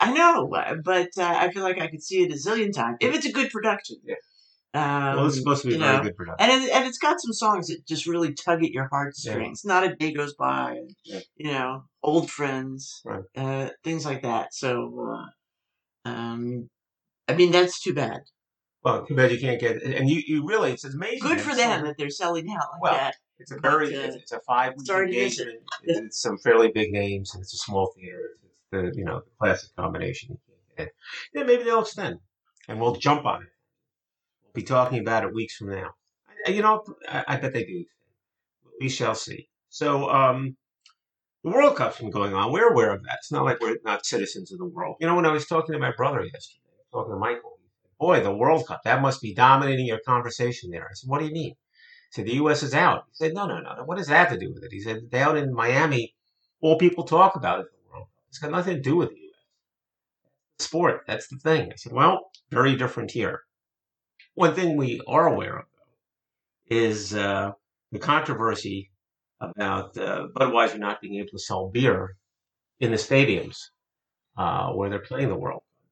I 0.00 0.12
know, 0.12 0.50
uh, 0.54 0.76
but 0.84 1.08
uh, 1.18 1.22
I 1.24 1.50
feel 1.50 1.62
like 1.64 1.78
I 1.80 1.88
could 1.88 2.02
see 2.02 2.22
it 2.22 2.30
a 2.32 2.34
zillion 2.36 2.72
times 2.72 2.98
if 3.00 3.14
it's 3.14 3.26
a 3.26 3.32
good 3.32 3.50
production. 3.50 3.96
Yeah. 4.04 4.14
Um, 4.74 4.82
well, 5.16 5.26
it's 5.26 5.38
supposed 5.38 5.62
to 5.62 5.68
be 5.68 5.76
a 5.76 5.78
very 5.78 5.96
know, 5.96 6.02
good 6.02 6.16
production. 6.16 6.50
and 6.50 6.62
it, 6.64 6.70
and 6.70 6.86
it's 6.86 6.98
got 6.98 7.20
some 7.20 7.32
songs 7.32 7.68
that 7.68 7.86
just 7.86 8.06
really 8.06 8.34
tug 8.34 8.62
at 8.62 8.70
your 8.70 8.88
heartstrings. 8.90 9.64
Not 9.64 9.82
a 9.84 9.94
day 9.96 10.12
goes 10.12 10.34
by, 10.34 10.72
and, 10.72 10.94
Yeah. 11.04 11.20
you 11.36 11.50
know, 11.52 11.84
old 12.02 12.30
friends, 12.30 13.00
Right. 13.04 13.24
uh, 13.36 13.70
things 13.82 14.04
like 14.04 14.22
that. 14.22 14.52
So, 14.52 15.26
uh, 16.04 16.08
um, 16.08 16.68
I 17.26 17.34
mean, 17.34 17.50
that's 17.50 17.80
too 17.80 17.94
bad. 17.94 18.20
Well, 18.84 19.06
too 19.06 19.16
bad 19.16 19.32
you 19.32 19.40
can't 19.40 19.60
get 19.60 19.76
it. 19.76 19.82
And 19.98 20.08
you, 20.08 20.22
you 20.26 20.46
really, 20.46 20.72
it's 20.72 20.84
amazing. 20.84 21.20
Good 21.20 21.40
for 21.40 21.54
them 21.54 21.80
so- 21.80 21.86
that 21.86 21.96
they're 21.98 22.10
selling 22.10 22.48
out 22.50 22.68
like 22.72 22.82
Well, 22.82 22.92
that. 22.94 23.14
It's 23.40 23.52
a 23.52 23.58
very, 23.58 23.90
But, 23.90 23.98
uh, 23.98 24.02
it's, 24.08 24.16
it's 24.16 24.32
a 24.32 24.40
five 24.40 24.74
week 24.76 24.86
sorry 24.86 25.10
to 25.12 25.16
miss 25.16 25.38
it. 25.38 25.42
engagement. 25.42 25.66
It's, 25.84 25.98
it's 26.00 26.20
some 26.22 26.38
fairly 26.38 26.68
big 26.72 26.92
names, 26.92 27.32
and 27.34 27.40
it's 27.42 27.54
a 27.54 27.58
small 27.58 27.92
theater. 27.96 28.30
It's, 28.44 28.58
the 28.70 28.92
you 28.98 29.04
know 29.04 29.20
the 29.20 29.30
classic 29.38 29.70
combination. 29.76 30.38
you. 30.76 30.86
Yeah, 31.32 31.44
maybe 31.44 31.62
they'll 31.62 31.80
extend, 31.82 32.18
and 32.68 32.80
we'll 32.80 32.96
jump 32.96 33.24
on 33.26 33.42
it. 33.44 33.48
Be 34.58 34.64
talking 34.64 34.98
about 34.98 35.22
it 35.22 35.32
weeks 35.32 35.54
from 35.54 35.70
now. 35.70 35.90
You 36.48 36.62
know, 36.62 36.82
I, 37.08 37.24
I 37.28 37.36
bet 37.36 37.52
they 37.52 37.62
do. 37.62 37.84
We 38.80 38.88
shall 38.88 39.14
see. 39.14 39.48
So, 39.68 40.10
um, 40.10 40.56
the 41.44 41.50
World 41.50 41.76
Cup's 41.76 42.00
been 42.00 42.10
going 42.10 42.34
on. 42.34 42.50
We're 42.50 42.72
aware 42.72 42.92
of 42.92 43.04
that. 43.04 43.18
It's 43.20 43.30
not 43.30 43.44
like 43.44 43.60
we're 43.60 43.76
not 43.84 44.04
citizens 44.04 44.50
of 44.50 44.58
the 44.58 44.64
world. 44.64 44.96
You 44.98 45.06
know, 45.06 45.14
when 45.14 45.26
I 45.26 45.30
was 45.30 45.46
talking 45.46 45.74
to 45.74 45.78
my 45.78 45.92
brother 45.96 46.24
yesterday, 46.24 46.58
talking 46.90 47.12
to 47.12 47.18
Michael, 47.20 47.60
boy, 48.00 48.20
the 48.20 48.34
World 48.34 48.66
Cup, 48.66 48.80
that 48.82 49.00
must 49.00 49.22
be 49.22 49.32
dominating 49.32 49.86
your 49.86 50.00
conversation 50.04 50.72
there. 50.72 50.88
I 50.90 50.94
said, 50.94 51.08
what 51.08 51.20
do 51.20 51.26
you 51.26 51.32
mean? 51.32 51.50
He 51.50 51.56
said, 52.10 52.26
the 52.26 52.34
U.S. 52.34 52.64
is 52.64 52.74
out. 52.74 53.04
He 53.10 53.26
said, 53.26 53.34
no, 53.34 53.46
no, 53.46 53.60
no. 53.60 53.84
What 53.84 53.98
does 53.98 54.08
that 54.08 54.28
have 54.28 54.36
to 54.36 54.44
do 54.44 54.52
with 54.52 54.64
it? 54.64 54.72
He 54.72 54.80
said, 54.80 55.08
down 55.08 55.36
in 55.36 55.54
Miami, 55.54 56.16
all 56.60 56.78
people 56.78 57.04
talk 57.04 57.36
about 57.36 57.66
Cup. 57.92 58.08
It's 58.28 58.40
got 58.40 58.50
nothing 58.50 58.74
to 58.74 58.82
do 58.82 58.96
with 58.96 59.10
the 59.10 59.20
U.S. 59.20 60.66
Sport, 60.66 61.02
that's 61.06 61.28
the 61.28 61.36
thing. 61.36 61.70
I 61.72 61.76
said, 61.76 61.92
well, 61.92 62.32
very 62.50 62.74
different 62.74 63.12
here. 63.12 63.42
One 64.38 64.54
thing 64.54 64.76
we 64.76 65.00
are 65.08 65.26
aware 65.26 65.58
of, 65.58 65.64
though, 65.76 66.76
is 66.76 67.12
uh, 67.12 67.50
the 67.90 67.98
controversy 67.98 68.92
about 69.40 69.98
uh, 69.98 70.28
Budweiser 70.32 70.78
not 70.78 71.00
being 71.00 71.16
able 71.16 71.30
to 71.30 71.40
sell 71.40 71.68
beer 71.68 72.16
in 72.78 72.92
the 72.92 72.96
stadiums 72.96 73.56
uh, 74.36 74.70
where 74.74 74.90
they're 74.90 75.00
playing 75.00 75.30
the 75.30 75.34
World 75.34 75.62
Cup. 75.62 75.90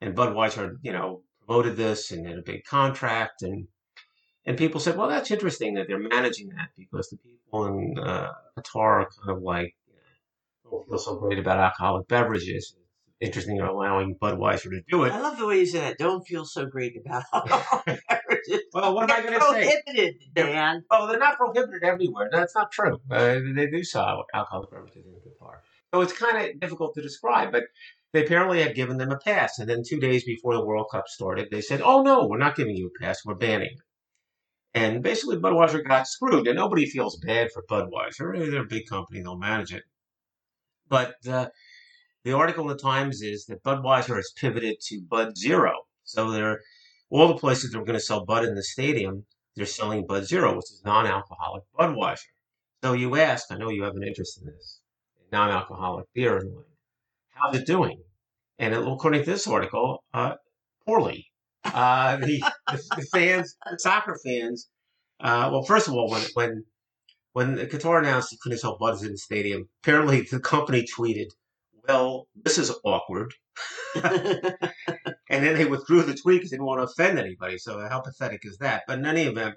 And 0.00 0.16
Budweiser, 0.16 0.78
you 0.82 0.90
know, 0.90 1.22
promoted 1.46 1.76
this 1.76 2.10
and 2.10 2.26
had 2.26 2.36
a 2.36 2.42
big 2.42 2.64
contract, 2.64 3.42
and 3.42 3.68
and 4.44 4.58
people 4.58 4.80
said, 4.80 4.96
well, 4.96 5.08
that's 5.08 5.30
interesting 5.30 5.74
that 5.74 5.86
they're 5.86 6.00
managing 6.00 6.48
that 6.48 6.70
because 6.76 7.08
the 7.10 7.18
people 7.18 7.66
in 7.66 7.96
uh, 7.96 8.32
Qatar 8.58 9.02
are 9.04 9.08
kind 9.20 9.36
of 9.36 9.40
like 9.40 9.72
don't 10.68 10.84
feel 10.88 10.98
so 10.98 11.14
great 11.14 11.38
about 11.38 11.60
alcoholic 11.60 12.08
beverages. 12.08 12.74
Interesting 13.24 13.56
they're 13.56 13.66
allowing 13.66 14.16
Budweiser 14.16 14.70
to 14.70 14.82
do 14.88 15.04
it. 15.04 15.12
I 15.12 15.20
love 15.20 15.38
the 15.38 15.46
way 15.46 15.60
you 15.60 15.66
say 15.66 15.80
that. 15.80 15.98
Don't 15.98 16.26
feel 16.26 16.44
so 16.44 16.66
great 16.66 16.96
about. 16.96 17.24
Well, 18.74 18.94
what 18.94 19.10
am 19.10 19.16
I 19.16 19.22
going 19.22 19.40
to 19.40 19.46
say? 19.46 19.80
prohibited, 19.84 20.22
Dan. 20.34 20.84
Oh, 20.90 21.06
they're 21.06 21.18
not 21.18 21.38
prohibited 21.38 21.82
everywhere. 21.82 22.28
That's 22.30 22.54
not 22.54 22.70
true. 22.70 23.00
Uh, 23.10 23.38
they 23.54 23.68
do 23.68 23.82
sell 23.82 24.24
alcoholic 24.34 24.70
beverages 24.70 25.06
in 25.06 25.12
Qatar. 25.12 25.60
So 25.94 26.02
it's 26.02 26.12
kind 26.12 26.36
of 26.36 26.60
difficult 26.60 26.94
to 26.96 27.00
describe. 27.00 27.52
But 27.52 27.62
they 28.12 28.24
apparently 28.24 28.62
had 28.62 28.74
given 28.74 28.98
them 28.98 29.12
a 29.12 29.16
pass. 29.16 29.58
And 29.58 29.70
then 29.70 29.82
two 29.88 29.98
days 29.98 30.24
before 30.24 30.54
the 30.54 30.64
World 30.64 30.88
Cup 30.90 31.08
started, 31.08 31.48
they 31.50 31.62
said, 31.62 31.80
oh, 31.82 32.02
no, 32.02 32.26
we're 32.26 32.36
not 32.36 32.56
giving 32.56 32.76
you 32.76 32.88
a 32.94 33.02
pass. 33.02 33.24
We're 33.24 33.34
banning 33.34 33.68
it. 33.68 34.78
And 34.78 35.02
basically, 35.02 35.36
Budweiser 35.36 35.86
got 35.86 36.06
screwed. 36.06 36.46
And 36.46 36.56
nobody 36.56 36.84
feels 36.84 37.16
bad 37.16 37.50
for 37.52 37.62
Budweiser. 37.70 38.50
They're 38.50 38.62
a 38.62 38.66
big 38.66 38.86
company, 38.88 39.22
they'll 39.22 39.38
manage 39.38 39.72
it. 39.72 39.84
But 40.88 41.14
uh, 41.26 41.48
the 42.24 42.32
article 42.32 42.62
in 42.62 42.76
the 42.76 42.82
Times 42.82 43.22
is 43.22 43.44
that 43.46 43.62
Budweiser 43.62 44.16
has 44.16 44.32
pivoted 44.36 44.76
to 44.88 45.02
Bud 45.02 45.36
Zero. 45.36 45.72
So 46.04 46.30
they're 46.30 46.60
all 47.10 47.28
the 47.28 47.36
places 47.36 47.70
that 47.70 47.78
are 47.78 47.84
going 47.84 47.98
to 47.98 48.04
sell 48.04 48.24
Bud 48.24 48.44
in 48.44 48.54
the 48.54 48.62
stadium, 48.62 49.26
they're 49.56 49.66
selling 49.66 50.06
Bud 50.06 50.24
Zero, 50.24 50.56
which 50.56 50.70
is 50.72 50.82
non-alcoholic 50.84 51.62
Budweiser. 51.78 52.18
So 52.82 52.92
you 52.92 53.16
asked, 53.16 53.52
I 53.52 53.56
know 53.56 53.70
you 53.70 53.84
have 53.84 53.94
an 53.94 54.02
interest 54.02 54.40
in 54.40 54.46
this, 54.46 54.80
non-alcoholic 55.30 56.06
beer 56.14 56.40
the 56.40 56.46
land. 56.46 56.64
How's 57.30 57.56
it 57.56 57.66
doing? 57.66 58.02
And 58.58 58.74
it, 58.74 58.86
according 58.86 59.24
to 59.24 59.30
this 59.30 59.46
article, 59.46 60.02
uh, 60.12 60.34
poorly. 60.86 61.26
Uh, 61.64 62.16
the, 62.18 62.42
the, 62.68 63.06
fans, 63.12 63.56
the 63.70 63.78
soccer 63.78 64.18
fans. 64.24 64.68
Uh, 65.20 65.48
well, 65.50 65.62
first 65.62 65.88
of 65.88 65.94
all, 65.94 66.10
when 66.10 66.22
when 66.34 66.64
when 67.32 67.56
Qatar 67.56 67.98
announced 67.98 68.30
he 68.30 68.38
couldn't 68.42 68.58
sell 68.58 68.76
Bud 68.78 69.02
in 69.02 69.12
the 69.12 69.18
stadium, 69.18 69.68
apparently 69.82 70.22
the 70.22 70.40
company 70.40 70.84
tweeted, 70.96 71.28
"Well, 71.86 72.28
this 72.34 72.58
is 72.58 72.72
awkward." 72.84 73.34
and 73.94 75.44
then 75.44 75.56
they 75.56 75.64
withdrew 75.64 76.02
the 76.02 76.14
tweet 76.14 76.38
because 76.40 76.50
they 76.50 76.56
didn't 76.56 76.66
want 76.66 76.80
to 76.80 76.92
offend 76.92 77.18
anybody. 77.18 77.58
So 77.58 77.78
how 77.88 78.00
pathetic 78.00 78.44
is 78.44 78.58
that? 78.58 78.82
But 78.86 78.98
in 78.98 79.06
any 79.06 79.22
event, 79.22 79.56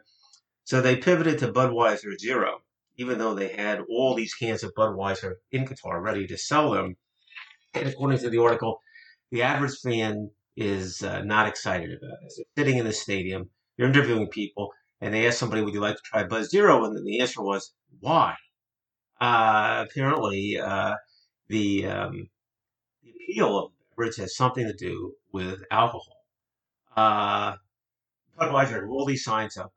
so 0.63 0.81
they 0.81 0.97
pivoted 0.97 1.39
to 1.39 1.51
Budweiser 1.51 2.17
Zero, 2.19 2.59
even 2.97 3.17
though 3.17 3.33
they 3.33 3.49
had 3.49 3.81
all 3.89 4.13
these 4.15 4.33
cans 4.33 4.63
of 4.63 4.73
Budweiser 4.77 5.35
in 5.51 5.65
Qatar 5.65 6.01
ready 6.01 6.27
to 6.27 6.37
sell 6.37 6.71
them. 6.71 6.95
And 7.73 7.87
according 7.87 8.19
to 8.19 8.29
the 8.29 8.41
article, 8.41 8.81
the 9.31 9.43
average 9.43 9.77
fan 9.79 10.31
is 10.55 11.03
uh, 11.03 11.21
not 11.21 11.47
excited 11.47 11.89
about 11.89 12.17
it. 12.23 12.31
So 12.31 12.43
sitting 12.57 12.77
in 12.77 12.85
the 12.85 12.93
stadium, 12.93 13.49
you're 13.77 13.87
interviewing 13.87 14.27
people, 14.27 14.71
and 14.99 15.13
they 15.13 15.27
ask 15.27 15.37
somebody, 15.37 15.61
"Would 15.61 15.73
you 15.73 15.79
like 15.79 15.95
to 15.95 16.01
try 16.03 16.23
Bud 16.23 16.45
Zero?" 16.45 16.83
And 16.85 17.05
the 17.05 17.19
answer 17.19 17.41
was, 17.41 17.73
"Why?" 17.99 18.35
Uh, 19.21 19.85
apparently, 19.87 20.59
uh, 20.59 20.95
the 21.47 21.85
um, 21.87 22.29
the 23.03 23.11
appeal 23.11 23.57
of 23.57 23.71
the 23.71 23.77
beverage 23.95 24.17
has 24.17 24.35
something 24.35 24.65
to 24.65 24.73
do 24.73 25.13
with 25.31 25.63
alcohol. 25.71 26.25
Uh, 26.95 27.55
Budweiser 28.39 28.81
had 28.81 28.83
all 28.83 29.05
these 29.05 29.23
signs 29.23 29.57
up. 29.57 29.73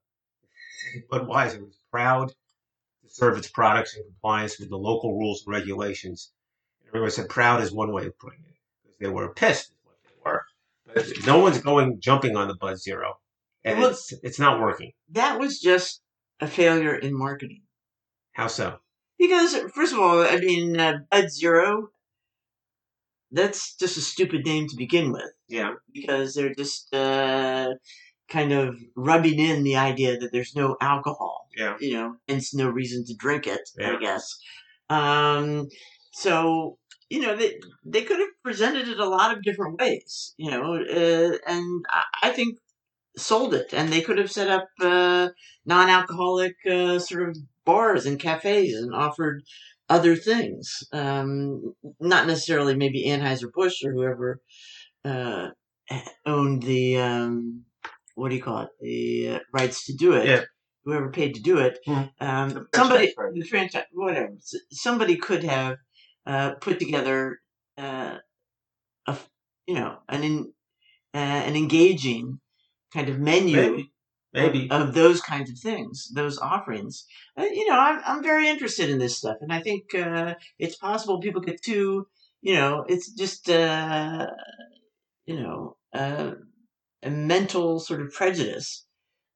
Budweiser 1.13 1.61
was 1.65 1.79
proud 1.91 2.29
to 2.29 3.09
serve 3.09 3.37
its 3.39 3.49
products 3.49 3.97
in 3.97 4.05
compliance 4.05 4.59
with 4.59 4.71
the 4.71 4.77
local 4.77 5.19
rules 5.19 5.45
and 5.47 5.53
regulations. 5.55 6.33
And 6.81 6.89
everyone 6.89 7.11
said 7.11 7.29
proud 7.29 7.63
is 7.63 7.73
one 7.73 7.93
way 7.93 8.07
of 8.07 8.19
putting 8.19 8.41
it 8.41 8.55
because 8.83 8.99
they 8.99 9.09
were 9.09 9.33
pissed, 9.35 9.71
is 9.71 9.77
what 9.85 9.97
they 10.05 10.31
were. 10.31 10.45
But 10.95 11.27
no 11.27 11.39
one's 11.39 11.61
going 11.61 12.01
jumping 12.01 12.37
on 12.37 12.49
the 12.49 12.55
Bud 12.55 12.79
Zero, 12.79 13.19
and 13.65 13.79
Well, 13.79 13.91
it's 13.91 14.13
it's 14.23 14.39
not 14.39 14.61
working. 14.61 14.93
that 15.11 15.39
was 15.39 15.61
just 15.61 16.03
a 16.41 16.47
failure 16.47 16.95
in 16.95 17.17
marketing. 17.17 17.63
How 18.33 18.47
so? 18.49 18.79
Because, 19.21 19.55
first 19.75 19.93
of 19.93 20.01
all, 20.01 20.23
I 20.23 20.39
mean, 20.39 20.81
uh, 20.81 21.01
Bud 21.11 21.31
Zero, 21.31 21.91
that's 23.31 23.77
just 23.77 23.97
a 23.97 24.01
stupid 24.01 24.45
name 24.45 24.67
to 24.69 24.77
begin 24.77 25.13
with. 25.13 25.31
Yeah, 25.49 25.75
Because 25.93 26.35
they're 26.35 26.55
just 26.55 26.93
uh, 26.95 27.69
kind 28.29 28.53
of 28.53 28.77
rubbing 28.97 29.39
in 29.39 29.63
the 29.63 29.77
idea 29.77 30.19
that 30.19 30.33
there's 30.33 30.57
no 30.57 30.77
alcohol, 30.81 31.49
yeah, 31.57 31.77
you 31.81 31.95
know, 31.95 32.17
hence 32.29 32.55
no 32.55 32.69
reason 32.69 33.05
to 33.07 33.15
drink 33.15 33.47
it, 33.47 33.69
Yeah. 33.79 33.97
I 33.97 34.01
guess. 34.01 34.39
Um, 34.89 35.69
so, 36.13 36.79
you 37.11 37.21
know, 37.21 37.37
they, 37.37 37.61
they 37.85 38.03
could 38.03 38.19
have 38.21 38.31
presented 38.43 38.89
it 38.89 38.99
a 38.99 39.09
lot 39.09 39.37
of 39.37 39.43
different 39.43 39.79
ways, 39.81 40.35
you 40.39 40.51
know, 40.51 40.75
uh, 40.77 41.39
and 41.47 41.85
I, 41.91 42.03
I 42.25 42.31
think 42.31 42.59
sold 43.17 43.55
it. 43.55 43.73
And 43.73 43.89
they 43.89 44.01
could 44.01 44.19
have 44.19 44.31
set 44.31 44.49
up 44.49 44.69
uh, 44.81 45.29
non 45.67 45.89
alcoholic 45.89 46.57
uh, 46.71 46.99
sort 46.99 47.29
of 47.29 47.37
bars 47.65 48.07
and 48.07 48.19
cafes 48.19 48.75
and 48.75 48.95
offered 48.95 49.43
other 49.89 50.17
things. 50.17 50.85
Um, 50.93 51.75
not 51.99 52.27
necessarily 52.27 52.77
maybe 52.77 53.05
Anheuser-Busch 53.07 53.85
or 53.85 53.93
whoever 53.93 54.41
uh, 55.05 55.49
owned 56.25 56.63
the, 56.63 56.99
um, 56.99 57.65
what 58.15 58.31
do 58.31 58.37
you 58.37 58.43
call 58.43 58.63
it, 58.63 58.69
the 58.81 59.29
uh, 59.37 59.39
rights 59.53 59.87
to 59.87 59.95
do 59.95 60.13
it. 60.15 60.27
Yeah. 60.27 60.45
Whoever 60.85 61.11
paid 61.11 61.35
to 61.35 61.43
do 61.43 61.59
it. 61.59 61.79
Mhm. 61.87 62.11
Um, 62.21 62.67
somebody, 62.75 63.13
right. 63.17 63.35
the 63.35 63.43
franchise, 63.43 63.85
whatever. 63.93 64.33
Somebody 64.73 65.17
could 65.17 65.45
have 65.45 65.77
uh, 66.25 66.55
put 66.55 66.79
together, 66.79 67.39
uh, 67.77 68.17
a, 69.07 69.17
you 69.67 69.75
know, 69.75 69.99
an 70.09 70.25
in, 70.25 70.53
uh, 71.13 71.19
an 71.19 71.55
engaging 71.55 72.41
kind 72.93 73.09
of 73.09 73.19
menu 73.19 73.57
Maybe. 73.57 73.93
maybe. 74.33 74.71
of 74.71 74.95
those 74.95 75.21
kinds 75.21 75.51
of 75.51 75.59
things, 75.59 76.11
those 76.15 76.39
offerings. 76.39 77.05
Uh, 77.37 77.45
you 77.45 77.69
know, 77.69 77.79
I'm 77.79 78.01
I'm 78.05 78.23
very 78.23 78.49
interested 78.49 78.91
in 78.91 78.99
this 78.99 79.19
stuff, 79.19 79.39
and 79.41 79.53
I 79.53 79.61
think 79.61 79.95
uh, 79.95 80.35
it's 80.59 80.77
possible 80.77 81.21
people 81.21 81.41
get 81.41 81.63
too, 81.63 82.07
you 82.41 82.55
know, 82.55 82.85
it's 82.89 83.13
just 83.13 83.49
uh, 83.51 84.27
you 85.27 85.41
know 85.41 85.77
a 85.93 87.11
mental 87.11 87.81
sort 87.81 88.01
of 88.03 88.13
prejudice 88.13 88.87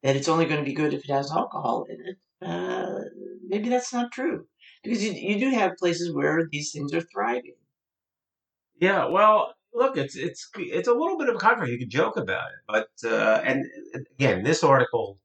that 0.03 0.17
it's 0.17 0.29
only 0.29 0.45
going 0.45 0.61
to 0.61 0.65
be 0.65 0.75
good 0.75 0.93
if 0.93 1.05
it 1.09 1.13
has 1.13 1.33
alcohol 1.33 1.87
in 1.89 1.99
it. 2.07 2.17
Uh, 2.47 3.01
maybe 3.49 3.71
that's 3.71 3.93
not 3.93 4.13
true 4.13 4.47
because 4.83 5.03
you 5.03 5.13
you 5.13 5.39
do 5.39 5.51
have 5.51 5.77
places 5.79 6.13
where 6.13 6.47
these 6.51 6.73
things 6.73 6.93
are 6.93 7.01
thriving. 7.01 7.55
Yeah, 8.81 9.07
well, 9.07 9.55
look, 9.75 9.97
it's 9.97 10.17
it's 10.17 10.49
it's 10.57 10.89
a 10.89 10.93
little 10.95 11.19
bit 11.19 11.29
of 11.29 11.37
a 11.37 11.39
controversy. 11.39 11.73
You 11.73 11.79
can 11.79 11.91
joke 11.91 12.17
about 12.17 12.49
it, 12.49 12.59
but 12.67 13.11
uh, 13.11 13.43
and 13.45 13.65
again, 14.13 14.45
this 14.45 14.63
article, 14.65 15.19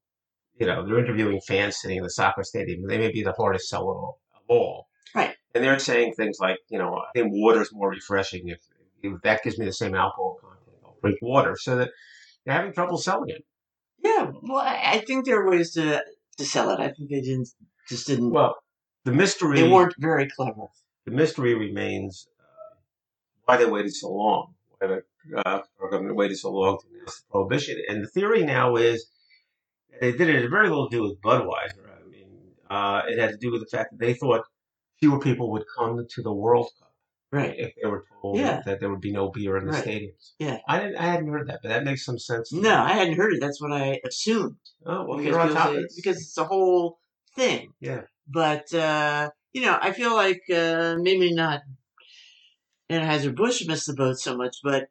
you 0.60 0.66
know, 0.66 0.86
they're 0.86 1.00
interviewing 1.00 1.40
fans 1.42 1.78
sitting 1.78 1.98
in 1.98 2.04
the 2.04 2.10
soccer 2.10 2.44
stadium. 2.44 2.88
They 2.88 2.98
may 2.98 3.12
be 3.12 3.24
the 3.24 3.34
hardest 3.34 3.70
seller 3.70 3.96
of 3.96 4.44
all, 4.48 4.90
Right. 5.16 5.36
And 5.56 5.64
they're 5.64 5.80
saying 5.80 6.14
things 6.14 6.38
like, 6.40 6.58
you 6.70 6.78
know, 6.78 6.96
I 6.96 7.10
think 7.14 7.32
water's 7.32 7.74
more 7.74 7.90
refreshing 7.90 8.50
if, 8.50 8.60
if 9.02 9.22
that 9.24 9.44
gives 9.44 9.58
me 9.58 9.66
the 9.66 9.74
same 9.74 9.96
alcohol 9.96 10.38
content. 10.42 10.78
I'll 10.84 10.98
drink 11.02 11.18
water, 11.22 11.56
so 11.58 11.78
that 11.78 11.90
they're 12.46 12.54
having 12.56 12.74
trouble 12.74 12.98
selling 12.98 13.30
it. 13.30 13.44
Yeah, 14.04 14.32
well, 14.44 14.64
I, 14.66 15.04
think 15.06 15.26
there 15.26 15.42
are 15.42 15.50
ways 15.50 15.74
to 15.74 16.02
to 16.38 16.46
sell 16.46 16.70
it. 16.70 16.80
I 16.80 16.92
think 16.92 17.10
they 17.10 17.22
didn't 17.22 17.50
just 17.88 18.08
didn't. 18.08 18.32
Well, 18.32 18.56
the 19.04 19.12
mystery 19.12 19.62
they 19.62 19.68
weren't 19.68 19.96
very 19.98 20.30
clever. 20.30 20.68
the 21.06 21.12
mystery 21.12 21.54
remains 21.54 22.28
why 23.50 23.58
they 23.58 23.66
waited 23.66 23.96
so 23.96 24.12
long, 24.12 24.54
why 24.78 24.88
the 24.88 25.04
uh, 25.46 25.62
government 25.90 26.16
waited 26.16 26.38
so 26.38 26.52
long 26.52 26.78
to 26.80 26.86
announce 26.94 27.22
the 27.22 27.26
prohibition. 27.32 27.82
And 27.90 28.04
the 28.04 28.08
theory 28.08 28.44
now 28.44 28.76
is 28.76 29.08
that 29.92 30.02
they 30.02 30.12
did 30.12 30.30
it. 30.30 30.42
Had 30.42 30.52
very 30.52 30.70
little 30.70 30.88
to 30.90 30.96
do 30.96 31.02
with 31.04 31.20
Budweiser. 31.22 31.86
I 32.06 32.08
mean, 32.10 32.30
uh, 32.70 33.02
it 33.08 33.18
had 33.18 33.32
to 33.32 33.38
do 33.38 33.52
with 33.52 33.62
the 33.62 33.76
fact 33.76 33.92
that 33.92 34.00
they 34.00 34.14
thought 34.14 34.44
fewer 35.00 35.20
people 35.20 35.52
would 35.52 35.66
come 35.76 36.06
to 36.16 36.22
the 36.22 36.32
World 36.34 36.68
Cup 36.80 36.94
Right. 37.32 37.56
if 37.58 37.74
they 37.82 37.90
were 37.90 38.06
told 38.22 38.38
Yeah. 38.38 38.62
that 38.66 38.80
there 38.80 38.90
would 38.92 39.02
be 39.02 39.12
no 39.12 39.30
beer 39.30 39.58
in 39.58 39.66
the 39.66 39.72
Right. 39.72 39.86
stadiums. 39.86 40.34
Yeah. 40.40 40.58
I 40.68 40.80
didn't. 40.80 40.98
I 40.98 41.06
hadn't 41.06 41.28
heard 41.30 41.48
that, 41.48 41.60
but 41.64 41.70
that 41.70 41.84
makes 41.84 42.06
some 42.06 42.20
sense. 42.20 42.52
No, 42.54 42.76
I 42.76 42.94
hadn't 42.94 43.16
heard 43.18 43.34
it. 43.34 43.40
That's 43.42 43.60
what 43.62 43.72
I 43.72 44.00
assumed. 44.06 44.58
Oh 44.86 45.06
well, 45.06 45.18
because, 45.18 45.26
you're 45.26 45.40
on 45.40 45.48
because 45.50 45.76
it- 45.76 45.92
because 45.96 46.18
it's 46.18 46.38
a 46.38 46.46
whole 46.46 47.00
thing. 47.36 47.74
Yeah. 47.80 48.02
But 48.28 48.72
uh, 48.74 49.30
you 49.54 49.62
know, 49.62 49.78
I 49.82 49.92
feel 49.94 50.14
like 50.16 50.42
uh, 50.54 50.96
maybe 51.00 51.34
not 51.34 51.62
Anheuser 52.90 53.36
Busch 53.36 53.66
missed 53.68 53.88
the 53.88 53.94
boat 53.94 54.18
so 54.20 54.36
much, 54.36 54.58
but 54.64 54.88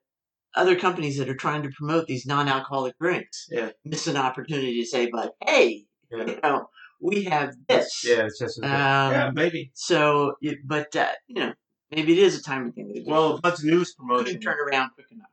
other 0.55 0.77
companies 0.77 1.19
that 1.19 1.29
are 1.29 1.37
trying 1.37 1.63
to 1.63 1.71
promote 1.71 2.07
these 2.07 2.27
non-alcoholic 2.27 2.99
drinks 2.99 3.47
Yeah. 3.51 3.71
miss 3.85 4.07
an 4.07 4.17
opportunity 4.17 4.81
to 4.81 4.87
say, 4.87 5.09
"But 5.11 5.35
hey, 5.45 5.85
yeah. 6.11 6.25
you 6.27 6.39
know, 6.43 6.69
we 7.01 7.25
have 7.25 7.55
this." 7.69 8.03
yeah, 8.05 8.25
it's 8.27 8.39
just. 8.39 8.59
Um, 8.63 8.71
yeah, 8.71 9.31
maybe. 9.35 9.71
So, 9.75 10.35
but 10.65 10.95
uh, 10.97 11.13
you 11.27 11.41
know, 11.41 11.53
maybe 11.91 12.13
it 12.13 12.19
is 12.19 12.39
a 12.39 12.43
timing 12.43 12.73
thing. 12.73 13.05
Well, 13.07 13.39
Bud's 13.41 13.63
news 13.65 13.95
couldn't 13.99 14.09
promotion. 14.09 14.41
turn 14.41 14.57
around 14.59 14.91
quick 14.95 15.07
enough. 15.11 15.29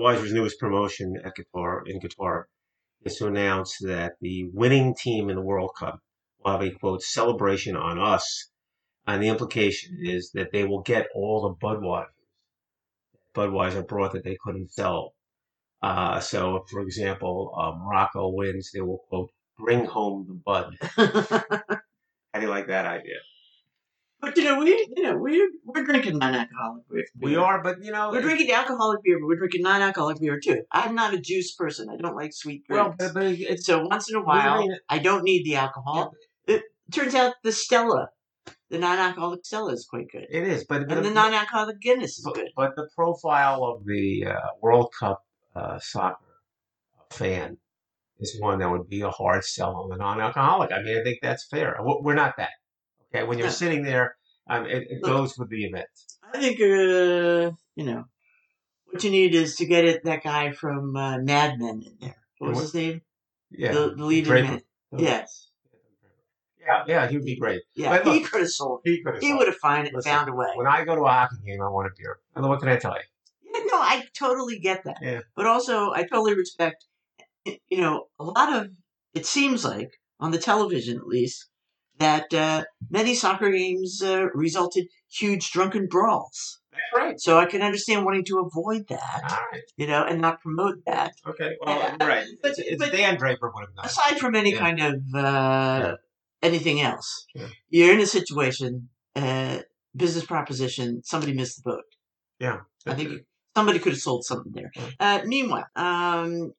Weiser's 0.00 0.32
newest 0.32 0.58
promotion 0.58 1.14
at 1.24 1.32
Qatar 1.36 1.82
in 1.86 2.00
Qatar 2.00 2.44
is 3.04 3.16
to 3.18 3.28
announce 3.28 3.76
that 3.82 4.14
the 4.20 4.44
winning 4.52 4.94
team 5.00 5.30
in 5.30 5.36
the 5.36 5.42
World 5.42 5.70
Cup 5.78 6.00
will 6.44 6.50
have 6.50 6.62
a 6.62 6.70
quote 6.72 7.02
celebration 7.02 7.76
on 7.76 7.98
us, 8.00 8.50
and 9.06 9.22
the 9.22 9.28
implication 9.28 9.98
is 10.02 10.30
that 10.32 10.52
they 10.52 10.64
will 10.64 10.82
get 10.82 11.08
all 11.14 11.42
the 11.42 11.66
Budweisers 11.66 12.06
Budweiser 13.36 13.86
brought 13.86 14.12
that 14.12 14.24
they 14.24 14.36
couldn't 14.42 14.72
sell. 14.72 15.14
Uh, 15.82 16.18
so, 16.20 16.64
for 16.70 16.80
example, 16.80 17.54
uh, 17.56 17.72
Morocco 17.78 18.30
wins, 18.30 18.70
they 18.72 18.80
will 18.80 19.02
quote 19.08 19.30
bring 19.58 19.84
home 19.84 20.26
the 20.26 20.34
Bud. 20.34 20.76
How 22.32 22.40
do 22.40 22.46
you 22.46 22.48
like 22.48 22.68
that 22.68 22.86
idea? 22.86 23.16
But 24.20 24.36
you 24.38 24.44
know, 24.44 24.58
we 24.58 24.70
you 24.96 25.02
know 25.02 25.16
we're 25.18 25.48
we're 25.64 25.84
drinking 25.84 26.18
non-alcoholic 26.18 26.84
beer. 26.90 27.04
We 27.20 27.36
are, 27.36 27.62
but 27.62 27.84
you 27.84 27.92
know, 27.92 28.10
We're 28.10 28.22
drinking 28.22 28.50
alcoholic 28.50 29.02
beer, 29.04 29.18
but 29.20 29.26
we're 29.26 29.36
drinking 29.36 29.62
non-alcoholic 29.62 30.18
beer 30.18 30.40
too. 30.40 30.62
I'm 30.72 30.94
not 30.94 31.12
a 31.12 31.20
juice 31.20 31.54
person. 31.54 31.90
I 31.90 31.96
don't 31.96 32.16
like 32.16 32.32
sweet 32.32 32.64
well, 32.68 32.94
drinks. 32.96 33.12
but, 33.12 33.14
but 33.14 33.24
it's 33.38 33.66
so 33.66 33.86
once 33.86 34.10
in 34.10 34.16
a 34.16 34.22
What 34.22 34.42
do 34.42 34.48
you 34.48 34.68
while? 34.68 34.78
I 34.88 34.98
don't 34.98 35.22
need 35.22 35.44
the 35.44 35.56
alcohol. 35.56 36.14
It 36.46 36.62
turns 36.90 37.14
out 37.14 37.34
the 37.44 37.52
Stella 37.52 38.08
the 38.70 38.78
non-alcoholic 38.78 39.44
Stella 39.44 39.72
is 39.72 39.86
quite 39.88 40.10
good, 40.10 40.26
It 40.30 40.44
is, 40.44 40.64
but, 40.64 40.88
but 40.88 40.98
and 40.98 41.06
the 41.06 41.10
non-alcoholic 41.10 41.80
Guinness 41.80 42.18
is 42.18 42.24
but, 42.24 42.34
good. 42.34 42.48
but 42.56 42.76
the 42.76 42.88
profile 42.94 43.64
of 43.64 43.84
the 43.84 44.26
uh, 44.26 44.40
World 44.60 44.92
Cup 44.98 45.22
uh, 45.54 45.78
soccer 45.78 46.18
fan 47.10 47.58
is 48.18 48.36
one 48.40 48.58
that 48.58 48.70
would 48.70 48.88
be 48.88 49.02
a 49.02 49.10
hard 49.10 49.44
sell 49.44 49.76
on 49.76 49.90
the 49.90 49.96
non-alcoholic. 49.96 50.72
I 50.72 50.82
mean, 50.82 50.98
I 50.98 51.02
think 51.04 51.18
that's 51.22 51.46
fair. 51.48 51.76
We're 51.80 52.14
not 52.14 52.34
that. 52.38 52.50
Okay, 53.14 53.24
when 53.24 53.38
you're 53.38 53.46
No. 53.48 53.52
sitting 53.52 53.82
there, 53.84 54.16
um, 54.48 54.66
it, 54.66 54.84
it 54.90 55.02
Look. 55.02 55.12
goes 55.12 55.38
with 55.38 55.48
the 55.50 55.64
event. 55.64 55.86
I 56.32 56.40
think 56.40 56.60
uh, 56.60 57.52
you 57.76 57.84
know 57.84 58.04
what 58.86 59.04
you 59.04 59.10
need 59.10 59.34
is 59.34 59.56
to 59.56 59.66
get 59.66 59.84
it 59.84 60.04
that 60.04 60.22
guy 60.24 60.52
from 60.52 60.96
uh, 60.96 61.18
Mad 61.18 61.58
Men 61.58 61.82
in 61.86 61.96
there. 62.00 62.16
What 62.38 62.48
was 62.48 62.56
What? 62.56 62.62
his 62.62 62.74
name? 62.74 63.02
Yeah, 63.50 63.72
the, 63.72 63.94
the 63.94 64.04
lead 64.04 64.18
in 64.18 64.24
Draper. 64.24 64.52
Mad. 64.52 64.62
Yes. 64.98 65.50
Yeah, 66.66 66.84
yeah, 66.86 67.08
he 67.08 67.16
would 67.16 67.24
be 67.26 67.36
great. 67.36 67.62
Yeah, 67.74 67.90
But 68.02 68.12
he 68.12 68.20
could 68.20 68.40
have 68.40 68.50
sold. 68.50 68.80
He 68.84 69.02
could 69.02 69.14
have. 69.14 69.22
He 69.22 69.32
would 69.32 69.46
have 69.46 69.56
find, 69.56 69.88
Listen, 69.92 70.10
found 70.10 70.28
a 70.28 70.32
way. 70.34 70.48
When 70.54 70.66
I 70.66 70.84
go 70.84 70.94
to 70.96 71.02
a 71.02 71.08
hockey 71.08 71.36
game, 71.46 71.62
I 71.62 71.68
want 71.68 71.86
a 71.86 71.90
beer. 71.96 72.18
And 72.34 72.48
what 72.48 72.60
can 72.60 72.68
I 72.68 72.76
tell 72.76 72.92
you? 72.94 73.52
Yeah, 73.54 73.60
no, 73.70 73.76
I 73.78 74.04
totally 74.18 74.58
get 74.58 74.84
that. 74.84 74.98
Yeah. 75.00 75.20
But 75.36 75.46
also, 75.46 75.92
I 75.92 76.02
totally 76.02 76.34
respect, 76.34 76.84
you 77.44 77.80
know, 77.80 78.06
a 78.18 78.24
lot 78.24 78.52
of, 78.54 78.70
it 79.14 79.26
seems 79.26 79.64
like, 79.64 79.90
on 80.18 80.30
the 80.32 80.38
television 80.38 80.96
at 80.98 81.06
least, 81.06 81.48
that 81.98 82.32
uh, 82.34 82.64
many 82.90 83.14
soccer 83.14 83.50
games 83.50 84.02
uh, 84.02 84.26
resulted 84.34 84.86
huge 85.08 85.50
drunken 85.52 85.86
brawls. 85.86 86.58
That's 86.72 87.02
right. 87.02 87.18
So 87.20 87.38
I 87.38 87.46
can 87.46 87.62
understand 87.62 88.04
wanting 88.04 88.24
to 88.26 88.40
avoid 88.40 88.88
that, 88.88 89.22
right. 89.52 89.62
you 89.78 89.86
know, 89.86 90.04
and 90.04 90.20
not 90.20 90.42
promote 90.42 90.84
that. 90.86 91.12
Okay. 91.26 91.56
Well, 91.64 91.78
Yeah, 91.78 92.06
right. 92.06 92.26
but- 92.42 92.50
it's, 92.50 92.58
it's 92.58 92.82
but- 92.82 92.92
Dan 92.92 93.16
Draper 93.16 93.50
would 93.54 93.62
have 93.66 93.74
done. 93.74 93.86
Aside 93.86 94.18
from 94.18 94.34
any 94.34 94.52
Yeah. 94.52 94.58
kind 94.58 94.82
of 94.82 95.14
uh, 95.14 95.96
anything 96.42 96.80
else, 96.80 97.26
Yeah. 97.34 97.48
you're 97.68 97.92
in 97.94 98.00
a 98.00 98.06
situation, 98.06 98.88
uh, 99.14 99.58
business 99.94 100.24
proposition, 100.26 101.02
somebody 101.04 101.32
missed 101.32 101.62
the 101.64 101.70
boat. 101.70 101.84
Yeah. 102.38 102.60
I 102.86 102.94
think 102.94 103.10
it. 103.10 103.26
somebody 103.56 103.78
could 103.78 103.92
have 103.92 104.00
sold 104.02 104.24
something 104.24 104.52
there. 104.52 104.70
Yeah. 104.76 104.90
Uh, 105.00 105.22
meanwhile, 105.24 105.66
um, 105.76 106.52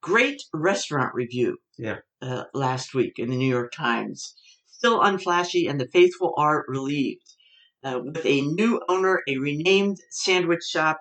great 0.00 0.40
restaurant 0.52 1.14
review 1.14 1.58
Yeah. 1.76 1.98
uh, 2.22 2.44
last 2.54 2.94
week 2.94 3.14
in 3.18 3.28
the 3.30 3.36
New 3.36 3.48
York 3.50 3.72
Times. 3.72 4.34
Still 4.66 5.00
unflashy, 5.00 5.68
and 5.68 5.80
the 5.80 5.88
faithful 5.88 6.32
are 6.36 6.64
relieved. 6.68 7.34
Uh, 7.82 8.00
with 8.04 8.24
a 8.24 8.40
new 8.42 8.80
owner, 8.88 9.22
a 9.28 9.36
renamed 9.38 9.98
sandwich 10.10 10.62
shop 10.64 11.00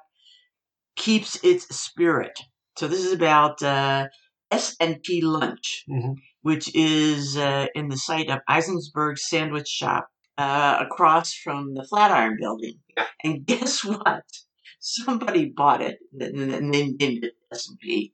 keeps 0.95 1.41
its 1.43 1.73
spirit. 1.75 2.39
So 2.77 2.87
this 2.87 3.05
is 3.05 3.13
about 3.13 3.61
uh, 3.61 4.07
S&P 4.51 5.21
Lunch, 5.21 5.85
Mhm. 5.89 6.15
Which 6.43 6.73
is 6.75 7.35
uh, 7.37 7.67
in 7.73 7.89
the 7.89 7.97
site 7.97 8.29
of 8.29 8.39
Eisenberg's 8.47 9.27
Sandwich 9.27 9.67
Shop 9.67 10.07
uh, 10.37 10.77
across 10.79 11.33
from 11.33 11.73
the 11.73 11.83
Flatiron 11.83 12.37
Building. 12.39 12.79
Yeah. 12.95 13.05
And 13.23 13.45
guess 13.45 13.83
what? 13.85 14.25
Somebody 14.79 15.45
bought 15.45 15.81
it 15.81 15.99
and 16.19 16.53
and 16.53 16.73
they 16.73 16.89
named 16.89 17.23
it 17.23 17.33
S&P. 17.51 18.13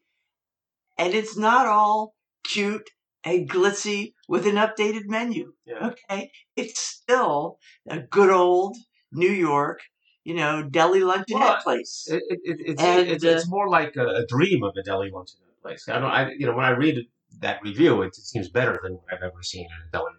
And 0.99 1.13
it's 1.13 1.35
not 1.35 1.65
all 1.65 2.13
cute 2.43 2.89
and 3.23 3.49
glitzy 3.49 4.13
with 4.27 4.45
an 4.45 4.55
updated 4.55 5.05
menu. 5.07 5.53
Yeah. 5.65 5.91
Okay. 5.91 6.31
It's 6.55 6.79
still 6.79 7.57
a 7.89 7.99
good 7.99 8.29
old 8.29 8.77
New 9.11 9.31
York, 9.31 9.81
you 10.23 10.35
know, 10.35 10.63
deli 10.63 11.01
luncheonette 11.01 11.39
Well, 11.39 11.61
place. 11.61 12.07
It, 12.09 12.23
it, 12.29 12.39
it, 12.43 12.57
it's, 12.65 12.81
And, 12.81 13.07
it's, 13.07 13.25
uh, 13.25 13.29
it's 13.29 13.49
more 13.49 13.67
like 13.67 13.95
a, 13.95 14.05
a 14.05 14.25
dream 14.27 14.63
of 14.63 14.75
a 14.77 14.83
deli 14.83 15.11
luncheonette 15.11 15.61
place. 15.61 15.89
I 15.89 15.99
don't. 15.99 16.11
I 16.11 16.31
you 16.31 16.45
know 16.45 16.55
when 16.55 16.65
I 16.65 16.71
read 16.71 17.05
that 17.39 17.61
review, 17.63 18.01
it, 18.01 18.07
it 18.07 18.15
seems 18.15 18.49
better 18.49 18.79
than 18.83 18.93
what 18.93 19.13
I've 19.13 19.23
ever 19.23 19.41
seen 19.43 19.65
in 19.65 19.87
a 19.87 19.91
deli 19.91 20.11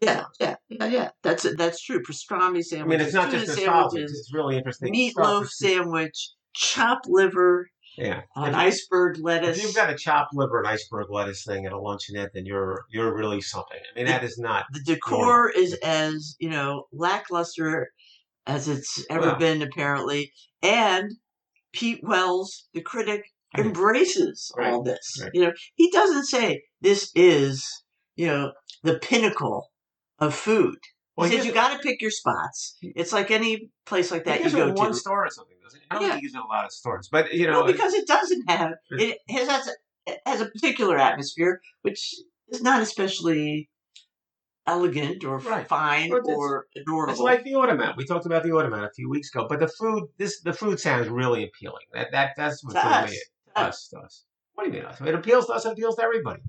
yeah, 0.00 0.24
yeah, 0.38 0.56
yeah, 0.68 0.86
yeah. 0.86 1.10
That's 1.22 1.46
that's 1.56 1.82
true. 1.82 2.02
Pastrami 2.02 2.62
sandwich. 2.62 2.86
I 2.86 2.98
mean, 2.98 3.00
it's 3.00 3.14
not 3.14 3.30
just 3.30 3.48
nostalgia. 3.48 4.02
It's, 4.02 4.30
really 4.32 4.56
interesting. 4.58 4.92
meatloaf 4.92 5.48
sandwich, 5.48 6.32
chopped 6.54 7.06
liver 7.08 7.70
Yeah. 7.96 8.22
on 8.34 8.50
If- 8.50 8.56
iceberg 8.56 9.16
If 9.16 9.24
lettuce. 9.24 9.62
you've 9.62 9.74
got 9.74 9.90
a 9.90 9.94
chopped 9.96 10.34
liver 10.34 10.58
and 10.58 10.68
iceberg 10.68 11.06
lettuce 11.10 11.44
thing 11.44 11.64
at 11.64 11.72
a 11.72 11.76
luncheonette, 11.76 12.32
then 12.34 12.44
you're 12.44 12.84
you're 12.90 13.14
really 13.14 13.40
something. 13.40 13.78
I 13.78 13.98
mean, 13.98 14.06
that 14.06 14.22
is 14.22 14.36
not. 14.38 14.66
the 14.72 14.80
decor 14.80 15.50
is 15.50 15.72
as 15.82 16.36
you 16.38 16.50
know 16.50 16.86
lackluster 16.92 17.90
as 18.46 18.68
it's 18.68 19.04
ever 19.08 19.28
Well. 19.28 19.36
been 19.36 19.62
apparently 19.62 20.32
and 20.62 21.10
pete 21.72 22.00
wells 22.02 22.68
the 22.74 22.82
critic 22.82 23.24
Right. 23.56 23.66
embraces 23.66 24.52
all 24.60 24.82
this 24.82 25.18
Right. 25.22 25.30
you 25.34 25.42
know 25.42 25.52
he 25.74 25.90
doesn't 25.90 26.24
say 26.24 26.62
this 26.80 27.10
is 27.14 27.82
you 28.14 28.26
know 28.26 28.52
the 28.82 28.98
pinnacle 28.98 29.70
of 30.18 30.34
food 30.34 30.78
Well, 31.16 31.28
he 31.28 31.36
says 31.36 31.46
you 31.46 31.52
got 31.52 31.72
to 31.74 31.78
pick 31.78 32.00
your 32.02 32.10
spots 32.10 32.76
it's 32.82 33.12
like 33.12 33.30
any 33.30 33.70
place 33.86 34.10
like 34.10 34.24
that 34.24 34.42
you 34.42 34.50
go 34.50 34.68
it 34.68 34.74
one 34.74 34.88
to 34.92 34.94
store 34.94 35.24
or 35.26 35.30
something, 35.30 35.56
doesn't? 35.62 35.82
I 35.90 35.94
don't 35.94 36.02
Yeah. 36.02 36.08
think 36.10 36.20
he 36.20 36.26
gives 36.28 36.34
it 36.34 36.40
a 36.40 36.44
lot 36.46 36.64
of 36.64 36.72
stores, 36.72 37.08
but 37.10 37.32
you 37.32 37.46
know, 37.46 37.60
no, 37.60 37.66
because 37.66 37.94
it 37.94 38.06
doesn't 38.06 38.48
have 38.50 38.72
it 38.90 39.18
has, 39.28 39.48
has, 39.48 39.68
a, 39.68 39.72
it 40.12 40.18
has 40.26 40.40
a 40.40 40.46
particular 40.46 40.98
atmosphere 40.98 41.60
which 41.82 42.14
is 42.48 42.62
not 42.62 42.82
especially 42.82 43.68
elegant 44.66 45.24
or 45.24 45.38
Right. 45.38 45.68
fine 45.68 46.10
it's- 46.12 46.24
or 46.26 46.66
adorable 46.76 47.12
It's 47.12 47.20
like 47.20 47.44
the 47.44 47.54
automat. 47.54 47.96
We 47.96 48.04
talked 48.04 48.26
about 48.26 48.42
the 48.42 48.50
automat 48.52 48.84
a 48.84 48.90
few 48.90 49.08
weeks 49.08 49.32
ago, 49.32 49.46
but 49.48 49.60
the 49.60 49.68
food, 49.68 50.08
this 50.18 50.40
the 50.40 50.52
food 50.52 50.80
sounds 50.80 51.08
really 51.08 51.44
appealing. 51.44 51.84
That 51.92 52.10
that 52.12 52.32
that's 52.36 52.64
what 52.64 52.72
To 52.72 52.84
us. 52.86 53.10
me. 53.10 53.18
Us, 53.56 53.88
to 53.88 53.98
us. 54.00 54.24
What 54.54 54.64
do 54.64 54.70
you 54.70 54.76
mean 54.76 54.84
us? 54.86 55.00
It 55.00 55.14
appeals 55.14 55.46
to 55.46 55.52
us. 55.54 55.64
It 55.66 55.72
appeals 55.72 55.96
to 55.96 56.02
everybody. 56.02 56.40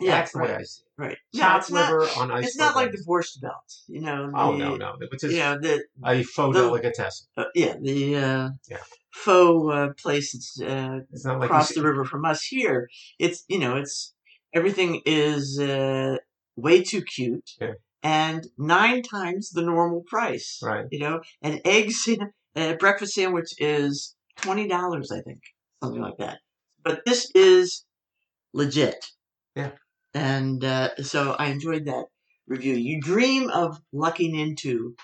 Yeah, 0.00 0.10
that's 0.16 0.32
the 0.32 0.38
way 0.40 0.54
I 0.54 0.62
see 0.62 0.82
it. 0.82 1.02
right. 1.02 1.16
Yeah, 1.32 1.56
it's 1.56 1.70
not. 1.70 1.92
on 2.18 2.30
ice. 2.32 2.48
It's 2.48 2.56
not 2.58 2.74
like 2.74 2.90
the 2.90 3.04
Borscht 3.08 3.40
Belt, 3.40 3.54
you 3.86 4.00
know. 4.00 4.28
The, 4.30 4.36
Oh 4.36 4.56
no, 4.56 4.74
no, 4.76 4.96
which 5.10 5.22
is 5.22 5.32
You 5.32 5.38
know 5.38 5.58
the 5.60 5.84
a 6.04 6.22
faux 6.24 6.56
the- 6.56 6.62
delicatessen. 6.62 7.28
uh, 7.36 7.44
yeah 7.54 7.76
the 7.80 8.16
uh, 8.16 8.48
Yeah. 8.68 8.78
faux 9.12 9.72
uh, 9.72 9.88
place 10.02 10.32
that's 10.32 10.60
uh, 10.60 11.00
It's 11.12 11.24
not 11.24 11.38
like 11.38 11.46
across 11.48 11.72
the 11.74 11.82
river 11.82 12.04
from 12.04 12.24
us 12.24 12.42
here. 12.44 12.88
It's 13.20 13.44
you 13.48 13.60
know 13.60 13.76
it's 13.76 14.14
everything 14.52 15.00
is 15.06 15.60
uh, 15.60 16.16
way 16.56 16.82
too 16.82 17.02
cute 17.02 17.50
Yeah. 17.60 17.74
and 18.02 18.48
nine 18.58 19.02
times 19.02 19.50
the 19.50 19.62
normal 19.62 20.02
price. 20.08 20.58
Right. 20.60 20.86
You 20.90 20.98
know, 20.98 21.20
an 21.40 21.60
egg 21.64 21.92
a 22.56 22.74
breakfast 22.74 23.14
sandwich 23.14 23.50
is 23.58 24.16
twenty 24.36 24.66
dollars, 24.66 25.12
I 25.12 25.20
think, 25.20 25.40
something 25.84 26.02
like 26.02 26.18
that. 26.18 26.38
But 26.82 27.04
this 27.04 27.30
is 27.34 27.84
legit. 28.52 29.04
Yeah. 29.56 29.70
And 30.14 30.64
uh, 30.64 30.96
so 31.02 31.32
I 31.38 31.46
enjoyed 31.46 31.86
that 31.86 32.06
review. 32.46 32.74
You 32.74 33.00
dream 33.00 33.50
of 33.50 33.78
lucking 33.92 34.34
into 34.38 34.94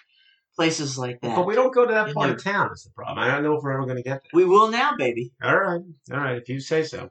places 0.57 0.99
like 0.99 1.21
that. 1.23 1.37
But 1.37 1.47
we 1.47 1.55
don't 1.55 1.75
go 1.75 1.87
to 1.87 1.93
that 1.95 2.09
You 2.09 2.15
part 2.15 2.29
know. 2.29 2.35
of 2.35 2.45
town. 2.45 2.71
Is 2.73 2.85
the 2.85 2.91
problem? 2.91 3.19
I 3.19 3.29
don't 3.29 3.43
know 3.43 3.55
if 3.57 3.63
we're 3.63 3.73
ever 3.73 3.85
going 3.85 3.97
to 3.97 4.03
get 4.03 4.21
there. 4.23 4.31
We 4.35 4.45
will 4.45 4.71
now, 4.71 4.97
baby. 4.97 5.33
All 5.43 5.57
right, 5.57 5.81
all 6.13 6.19
right. 6.19 6.37
If 6.37 6.49
you 6.49 6.61
say 6.61 6.83
so. 6.85 7.11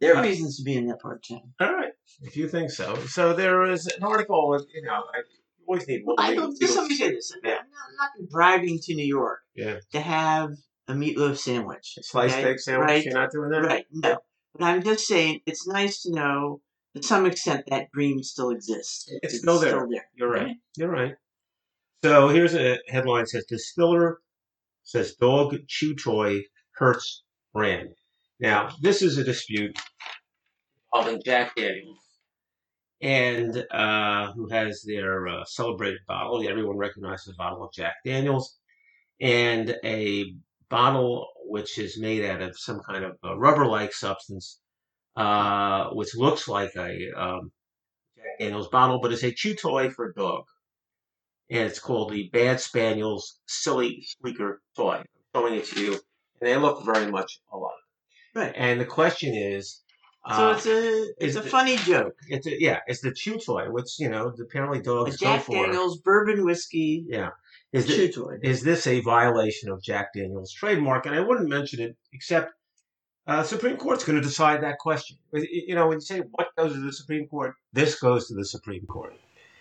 There 0.00 0.14
are 0.14 0.18
Uh, 0.18 0.22
reasons 0.22 0.56
to 0.58 0.62
be 0.62 0.76
in 0.76 0.86
that 0.86 1.00
part 1.00 1.16
of 1.16 1.28
town. 1.36 1.52
All 1.60 1.74
right. 1.74 1.90
If 2.22 2.36
you 2.36 2.48
think 2.48 2.70
so. 2.70 2.94
So 3.06 3.34
there 3.34 3.64
is 3.64 3.86
an 3.88 4.02
article. 4.04 4.56
You 4.72 4.82
know, 4.82 4.92
I 4.92 5.22
always 5.66 5.86
need 5.88 6.04
more. 6.04 6.14
I 6.18 6.34
don't. 6.34 6.58
Just 6.58 6.76
let 6.76 6.88
me 6.88 6.94
say 6.96 7.10
this. 7.10 7.32
I'm 7.34 7.50
not, 7.50 7.58
I'm 7.60 7.96
not 8.22 8.30
driving 8.30 8.78
to 8.84 8.94
New 8.94 9.04
York 9.06 9.40
Yeah. 9.56 9.78
to 9.92 10.00
have 10.00 10.52
a 10.88 10.94
meatloaf 10.94 11.36
sandwich. 11.36 11.94
A 11.98 12.02
Sliced 12.02 12.38
okay? 12.38 12.50
egg 12.50 12.58
sandwich. 12.58 12.88
Right. 12.88 13.04
You're 13.04 13.14
not 13.14 13.30
doing 13.30 13.50
that. 13.50 13.62
Right. 13.62 13.86
No. 13.92 14.18
But 14.54 14.64
I'm 14.64 14.82
just 14.82 15.06
saying 15.06 15.40
it's 15.46 15.66
nice 15.68 16.02
to 16.02 16.12
know 16.12 16.60
to 16.96 17.02
some 17.02 17.26
extent 17.26 17.64
that 17.68 17.92
dream 17.92 18.22
still 18.22 18.50
exists. 18.50 19.08
It's 19.22 19.38
still 19.38 19.58
there. 19.58 19.86
there. 19.90 20.08
You're 20.16 20.30
right. 20.30 20.56
You're 20.76 20.90
right. 20.90 21.14
So 22.02 22.28
here's 22.28 22.54
a 22.54 22.78
headline 22.88 23.26
says 23.26 23.44
distiller 23.44 24.20
says 24.84 25.14
dog 25.16 25.54
chew 25.66 25.94
toy 25.94 26.42
hurts 26.72 27.24
brand. 27.52 27.90
Now 28.40 28.70
this 28.80 29.02
is 29.02 29.18
a 29.18 29.24
dispute 29.24 29.78
involving 30.92 31.20
Jack 31.24 31.54
Daniels 31.56 31.98
and 33.00 33.64
uh, 33.70 34.32
who 34.32 34.48
has 34.48 34.82
their 34.82 35.28
uh, 35.28 35.44
celebrated 35.44 36.00
bottle. 36.06 36.48
Everyone 36.48 36.78
recognizes 36.78 37.26
the 37.26 37.34
bottle 37.34 37.64
of 37.64 37.72
Jack 37.72 37.96
Daniels 38.04 38.58
and 39.20 39.76
a 39.84 40.34
bottle 40.70 41.26
which 41.44 41.78
is 41.78 41.98
made 41.98 42.24
out 42.24 42.42
of 42.42 42.58
some 42.58 42.80
kind 42.80 43.04
of 43.04 43.16
uh, 43.24 43.36
rubber-like 43.38 43.92
substance, 43.94 44.60
uh, 45.16 45.88
which 45.90 46.14
looks 46.14 46.46
like 46.46 46.70
a 46.76 47.10
um, 47.16 47.50
Jack 48.16 48.38
Daniels 48.38 48.68
bottle, 48.68 49.00
but 49.00 49.12
it's 49.12 49.24
a 49.24 49.32
chew 49.32 49.54
toy 49.54 49.88
for 49.90 50.10
a 50.10 50.14
dog. 50.14 50.44
And 51.50 51.60
it's 51.60 51.78
called 51.78 52.12
the 52.12 52.28
Bad 52.30 52.60
Spaniels 52.60 53.40
Silly 53.46 54.02
Squeaker 54.06 54.60
Toy. 54.76 54.96
I'm 54.96 55.04
showing 55.34 55.54
it 55.54 55.64
to 55.66 55.80
you, 55.82 55.92
and 55.92 56.00
they 56.42 56.56
look 56.56 56.84
very 56.84 57.10
much 57.10 57.40
alike. 57.50 57.72
Right. 58.34 58.52
And 58.54 58.78
the 58.78 58.84
question 58.84 59.34
is, 59.34 59.80
So 60.28 60.50
uh, 60.50 60.52
it's 60.52 60.66
a 60.66 61.06
it's 61.24 61.36
a 61.36 61.40
the- 61.40 61.48
funny 61.48 61.76
joke. 61.76 62.12
it's 62.28 62.46
a, 62.46 62.60
yeah, 62.60 62.80
it's 62.86 63.00
the 63.00 63.12
chew 63.14 63.38
toy, 63.38 63.70
which 63.70 63.98
you 63.98 64.10
know 64.10 64.30
apparently 64.38 64.80
A 64.80 64.82
dogs 64.82 65.16
for. 65.16 65.24
Jack 65.24 65.46
Daniels 65.46 65.98
bourbon 66.02 66.44
whiskey 66.44 67.06
Yeah, 67.08 67.30
is 67.72 67.86
chew 67.86 68.10
toy. 68.10 68.38
is 68.42 68.62
this 68.62 68.86
a 68.86 69.00
violation 69.00 69.70
of 69.70 69.82
Jack 69.82 70.14
Daniels' 70.14 70.52
trademark? 70.52 71.06
And 71.06 71.14
I 71.14 71.20
wouldn't 71.20 71.48
mention 71.48 71.80
it 71.80 71.96
except 72.12 72.52
uh, 73.26 73.42
Supreme 73.42 73.76
Court's 73.76 74.04
going 74.04 74.16
to 74.16 74.26
decide 74.26 74.62
that 74.62 74.78
question. 74.78 75.18
You 75.32 75.74
know, 75.74 75.88
when 75.88 75.98
you 75.98 76.00
say 76.00 76.20
what 76.32 76.48
goes 76.56 76.72
to 76.72 76.80
the 76.80 76.92
Supreme 76.92 77.26
Court, 77.28 77.54
this 77.72 78.00
goes 78.00 78.28
to 78.28 78.34
the 78.34 78.44
Supreme 78.44 78.86
Court. 78.86 79.14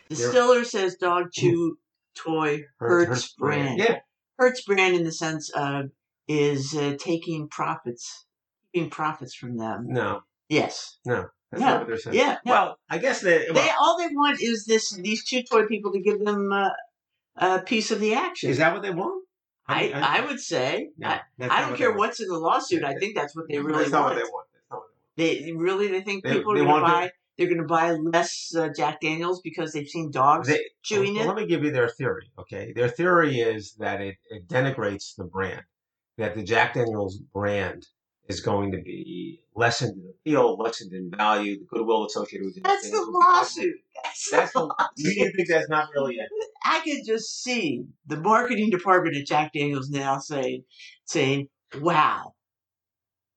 Distiller 0.10 0.64
says 0.64 0.96
dog 0.96 1.32
chew 1.34 1.78
toy 2.16 2.64
hurts, 2.80 3.08
Hertz, 3.08 3.10
Hertz 3.10 3.34
brand. 3.34 3.78
Yeah, 3.80 3.98
hurts 4.40 4.62
brand 4.62 4.96
in 4.96 5.04
the 5.04 5.12
sense 5.12 5.50
of 5.50 5.90
is 6.30 6.74
uh, 6.76 6.96
taking 7.00 7.50
profits, 7.50 8.26
keeping 8.74 8.90
profits 8.90 9.36
from 9.36 9.58
them. 9.58 9.88
no, 9.90 10.22
Yes. 10.50 10.98
No. 11.06 11.28
That's 11.52 11.62
Yeah, 11.62 11.70
not 11.70 11.80
what 11.80 11.88
they're 11.88 11.98
saying. 11.98 12.18
Yeah. 12.18 12.38
no. 12.46 12.52
Well, 12.52 12.80
I 12.90 12.98
guess 12.98 13.22
they. 13.22 13.48
they 13.54 13.70
all 13.80 13.98
they 13.98 14.14
want 14.14 14.42
is 14.42 14.66
this 14.66 14.92
these 14.92 15.24
two 15.24 15.44
toy 15.44 15.66
people 15.66 15.92
to 15.94 16.00
give 16.00 16.24
them 16.24 16.52
uh, 16.52 16.70
a 17.38 17.60
piece 17.62 17.92
of 17.92 18.00
the 18.00 18.14
action. 18.14 18.50
is 18.50 18.58
that 18.58 18.74
what 18.74 18.82
they 18.82 18.92
want? 18.92 19.24
I, 19.68 19.92
I 19.92 20.26
would 20.26 20.40
say. 20.40 20.90
No, 20.98 21.10
I, 21.10 21.22
I 21.42 21.62
don't 21.62 21.72
what 21.72 21.78
care 21.78 21.92
what's 21.94 22.22
in 22.22 22.30
the 22.30 22.38
lawsuit. 22.38 22.84
I 22.84 22.96
think 22.96 23.16
that's 23.16 23.36
what 23.36 23.46
they 23.50 23.60
really 23.60 23.80
That's 23.80 23.92
not 23.92 24.04
want. 24.06 24.16
what 24.16 24.24
they 24.24 24.30
want. 24.32 24.48
That's 24.54 24.72
not 24.72 24.78
what 24.78 24.88
they 25.18 25.42
want. 25.44 25.46
They 25.46 25.52
really 25.54 25.88
they 25.90 26.02
think 26.02 26.24
They- 26.24 26.34
people 26.34 26.54
they 26.54 26.62
are 26.62 26.66
going 26.66 26.82
to 26.82 26.88
buy 26.88 27.12
they're 27.38 27.48
going 27.48 27.60
to 27.60 27.66
buy 27.66 27.92
less 27.92 28.52
uh, 28.58 28.70
Jack 28.76 29.00
Daniels 29.00 29.42
because 29.44 29.72
they've 29.72 29.88
seen 29.88 30.10
dogs 30.10 30.48
They- 30.48 30.62
chewing 30.82 31.16
well, 31.16 31.24
it. 31.26 31.28
Let 31.28 31.36
me 31.36 31.46
give 31.48 31.64
you 31.64 31.72
their 31.72 31.90
theory. 31.90 32.32
Okay, 32.40 32.72
their 32.74 32.90
theory 32.90 33.40
is 33.40 33.74
that 33.78 34.02
it, 34.02 34.16
it 34.32 34.48
denigrates 34.48 35.16
the 35.16 35.26
brand. 35.26 35.62
That 36.18 36.34
the 36.34 36.42
Jack 36.44 36.74
Daniel's 36.74 37.18
brand 37.18 37.86
is 38.28 38.42
going 38.42 38.72
to 38.72 38.80
be 38.82 39.42
lessened 39.56 39.98
in 40.02 40.10
appeal, 40.10 40.58
lessened 40.58 40.94
in 40.94 41.12
value. 41.16 41.60
The 41.60 41.66
goodwill 41.66 42.06
associated 42.08 42.46
with 42.48 42.58
it. 42.58 42.64
That's 42.64 42.90
the 42.90 43.06
lawsuit. 43.08 43.76
That's, 44.04 44.32
That's 44.32 44.54
the 44.54 44.74
the. 44.98 45.14
You 45.16 45.32
think 45.36 45.48
that's 45.48 45.70
not 45.70 45.90
really 45.96 46.16
it? 46.16 46.28
I 46.68 46.82
could 46.82 47.06
just 47.06 47.44
see 47.44 47.86
the 48.08 48.18
marketing 48.18 48.70
department 48.70 49.16
at 49.16 49.26
Jack 49.26 49.54
Daniels 49.54 49.90
now 49.90 50.20
saying, 50.20 50.64
saying, 51.06 51.48
"Wow, 51.80 52.34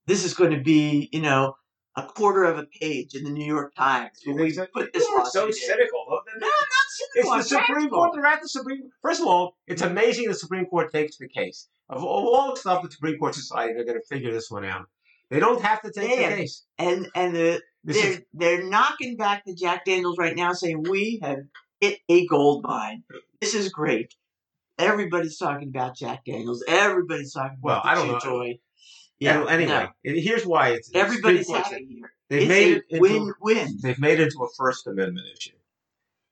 this 0.07 0.25
is 0.25 0.35
going 0.35 0.51
to 0.51 0.61
be, 0.61 1.09
you 1.13 1.23
know, 1.23 1.55
a 1.97 2.03
quarter 2.03 2.45
of 2.45 2.59
a 2.59 2.67
page 2.81 3.15
in 3.15 3.23
the 3.23 3.31
New 3.31 3.45
York 3.45 3.73
Times 3.77 4.19
when 4.25 4.37
we 4.37 4.53
put 4.75 4.93
this 4.93 5.07
You're 5.09 5.27
so 5.27 5.47
in." 5.47 5.53
cynical. 5.53 6.07
No, 6.09 6.19
I'm 6.19 6.41
not 6.41 6.51
cynical. 6.89 7.35
It's 7.35 7.51
the 7.51 7.61
Supreme. 7.61 7.91
Court. 7.91 8.11
They're 8.15 8.27
at 8.27 8.43
the 8.43 8.49
Supreme. 8.49 8.91
First 9.01 9.21
of 9.21 9.29
all, 9.29 9.57
it's 9.69 9.83
amazing 9.83 10.27
the 10.27 10.35
Supreme 10.35 10.67
Court 10.67 10.93
takes 10.93 11.17
the 11.17 11.29
case. 11.29 11.69
Of, 11.89 12.05
all 12.05 12.55
the 12.55 12.61
stuff 12.61 12.83
the 12.83 12.91
Supreme 12.91 13.19
Court 13.19 13.35
decided, 13.35 13.77
they're 13.77 13.85
going 13.85 14.01
to 14.01 14.07
figure 14.07 14.33
this 14.33 14.51
one 14.51 14.65
out. 14.65 14.87
They 15.31 15.39
don't 15.39 15.63
have 15.63 15.83
to 15.83 15.93
take 15.93 16.11
the 16.11 16.37
case. 16.37 16.65
and 16.79 17.09
and 17.15 17.35
the, 17.35 17.63
they're 17.85 18.11
is 18.13 18.23
they're 18.35 18.65
knocking 18.65 19.17
back 19.17 19.45
the 19.47 19.55
Jack 19.55 19.85
Daniels 19.85 20.19
right 20.19 20.37
now, 20.37 20.53
saying 20.53 20.83
we 20.83 21.21
have 21.23 21.39
hit 21.81 22.01
a 22.09 22.27
gold 22.27 22.65
mine. 22.65 23.05
This 23.41 23.55
is 23.55 23.71
great. 23.71 24.15
Everybody's 24.79 25.37
talking 25.37 25.69
about 25.69 25.97
Jack 25.97 26.25
Daniels. 26.25 26.65
Everybody's 26.67 27.33
talking 27.33 27.59
about 27.63 27.63
Well, 27.63 27.81
I 27.85 27.95
don't 27.95 28.09
know. 28.09 28.55
Yeah. 29.19 29.45
Anyway, 29.49 29.71
no. 29.71 29.89
here's 30.03 30.47
why 30.47 30.71
it's 30.71 30.91
everybody's 30.95 31.51
happy 31.51 31.87
here. 31.87 32.13
They've 32.31 32.43
it's 32.43 32.49
made 32.49 32.77
it 32.77 32.85
into 32.89 33.01
win-win. 33.01 33.79
they've 33.83 33.99
made 33.99 34.19
it 34.19 34.25
into 34.25 34.43
a 34.43 34.49
First 34.57 34.87
Amendment 34.87 35.27
issue. 35.37 35.51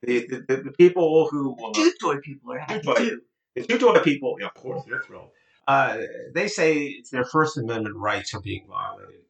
The, 0.02 0.26
the, 0.26 0.44
the, 0.48 0.62
the 0.62 0.72
people 0.72 1.28
who 1.28 1.56
uh, 1.62 1.72
Chew 1.74 1.92
toy 2.00 2.16
people 2.20 2.52
are 2.52 2.60
happy 2.60 2.80
too. 2.96 3.20
the 3.56 3.62
two 3.64 3.78
toy 3.78 3.98
people, 4.00 4.36
yeah, 4.40 4.46
of 4.46 4.54
course, 4.54 4.84
they're 4.88 5.02
thrilled. 5.02 5.30
Uh, 5.66 5.98
they 6.34 6.48
say 6.48 6.84
it's 6.84 7.10
their 7.10 7.24
First 7.24 7.58
Amendment 7.58 7.96
rights 7.96 8.32
are 8.32 8.40
being 8.40 8.64
violated 8.66 9.22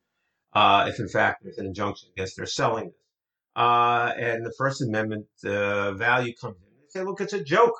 uh, 0.52 0.86
if, 0.88 1.00
in 1.00 1.08
fact, 1.08 1.42
there's 1.42 1.58
an 1.58 1.66
injunction 1.66 2.10
against 2.14 2.36
their 2.36 2.46
selling 2.46 2.86
this. 2.86 2.94
Uh, 3.58 4.12
and 4.16 4.46
the 4.46 4.54
First 4.56 4.82
Amendment 4.82 5.26
uh, 5.44 5.90
value 5.94 6.32
comes 6.40 6.54
in. 6.62 6.68
They 6.78 7.00
say, 7.00 7.04
look, 7.04 7.20
it's 7.20 7.32
a 7.32 7.42
joke, 7.42 7.74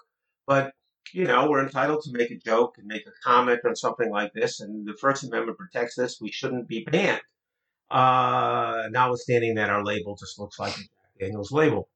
but 0.45 0.73
you 1.13 1.25
know 1.25 1.49
we're 1.49 1.63
entitled 1.63 2.03
to 2.03 2.11
make 2.13 2.33
a 2.33 2.37
joke 2.37 2.75
and 2.79 2.87
make 2.89 3.07
a 3.07 3.13
comment 3.23 3.61
on 3.65 3.77
something 3.77 4.11
like 4.11 4.33
this, 4.33 4.59
and 4.59 4.85
the 4.85 4.97
First 5.01 5.23
Amendment 5.23 5.57
protects 5.57 5.95
this. 5.95 6.19
We 6.21 6.33
shouldn't 6.33 6.67
be 6.67 6.83
banned. 6.83 7.21
Uh, 7.93 8.89
notwithstanding 8.91 9.55
that 9.55 9.71
our 9.71 9.85
label 9.85 10.17
just 10.17 10.41
looks 10.41 10.59
like 10.59 10.75
Daniels 11.21 11.53
label. 11.53 11.89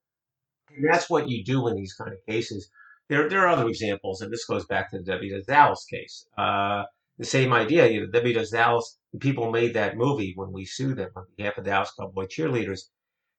And 0.69 0.87
that's 0.89 1.11
what 1.11 1.29
you 1.29 1.43
do 1.43 1.67
in 1.67 1.75
these 1.75 1.95
kind 1.95 2.13
of 2.13 2.25
cases. 2.25 2.71
There, 3.09 3.29
there 3.29 3.41
are 3.41 3.49
other 3.49 3.69
examples, 3.69 4.21
and 4.21 4.33
this 4.33 4.45
goes 4.45 4.65
back 4.65 4.93
to 4.93 5.03
the 5.03 5.29
Does 5.29 5.47
Dallas 5.47 5.85
case. 5.91 6.25
Uh, 6.39 6.85
the 7.19 7.25
same 7.25 7.53
idea, 7.53 7.89
you 7.89 8.07
know, 8.07 8.33
Does 8.33 8.51
Dallas, 8.51 8.97
people 9.19 9.51
made 9.51 9.75
that 9.75 9.97
movie 9.97 10.35
when 10.37 10.53
we 10.53 10.67
sued 10.67 10.99
them 10.99 11.11
on 11.17 11.27
behalf 11.37 11.59
of 11.59 11.65
the 11.65 11.71
Dallas 11.71 11.91
Cowboy 11.99 12.27
cheerleaders. 12.27 12.83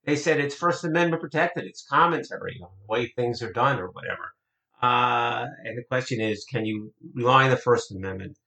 They 0.05 0.15
said 0.15 0.39
it's 0.39 0.55
First 0.55 0.83
Amendment 0.83 1.21
protected. 1.21 1.65
It's 1.65 1.85
commentary 1.87 2.59
on 2.61 2.69
the 2.79 2.91
way 2.91 3.07
things 3.07 3.41
are 3.41 3.51
done 3.53 3.79
or 3.79 3.87
whatever. 3.87 4.33
Uh, 4.81 5.45
and 5.63 5.77
the 5.77 5.83
question 5.83 6.19
is, 6.19 6.45
can 6.45 6.65
you 6.65 6.93
rely 7.13 7.45
on 7.45 7.49
the 7.51 7.57
First 7.57 7.91
Amendment 7.91 8.37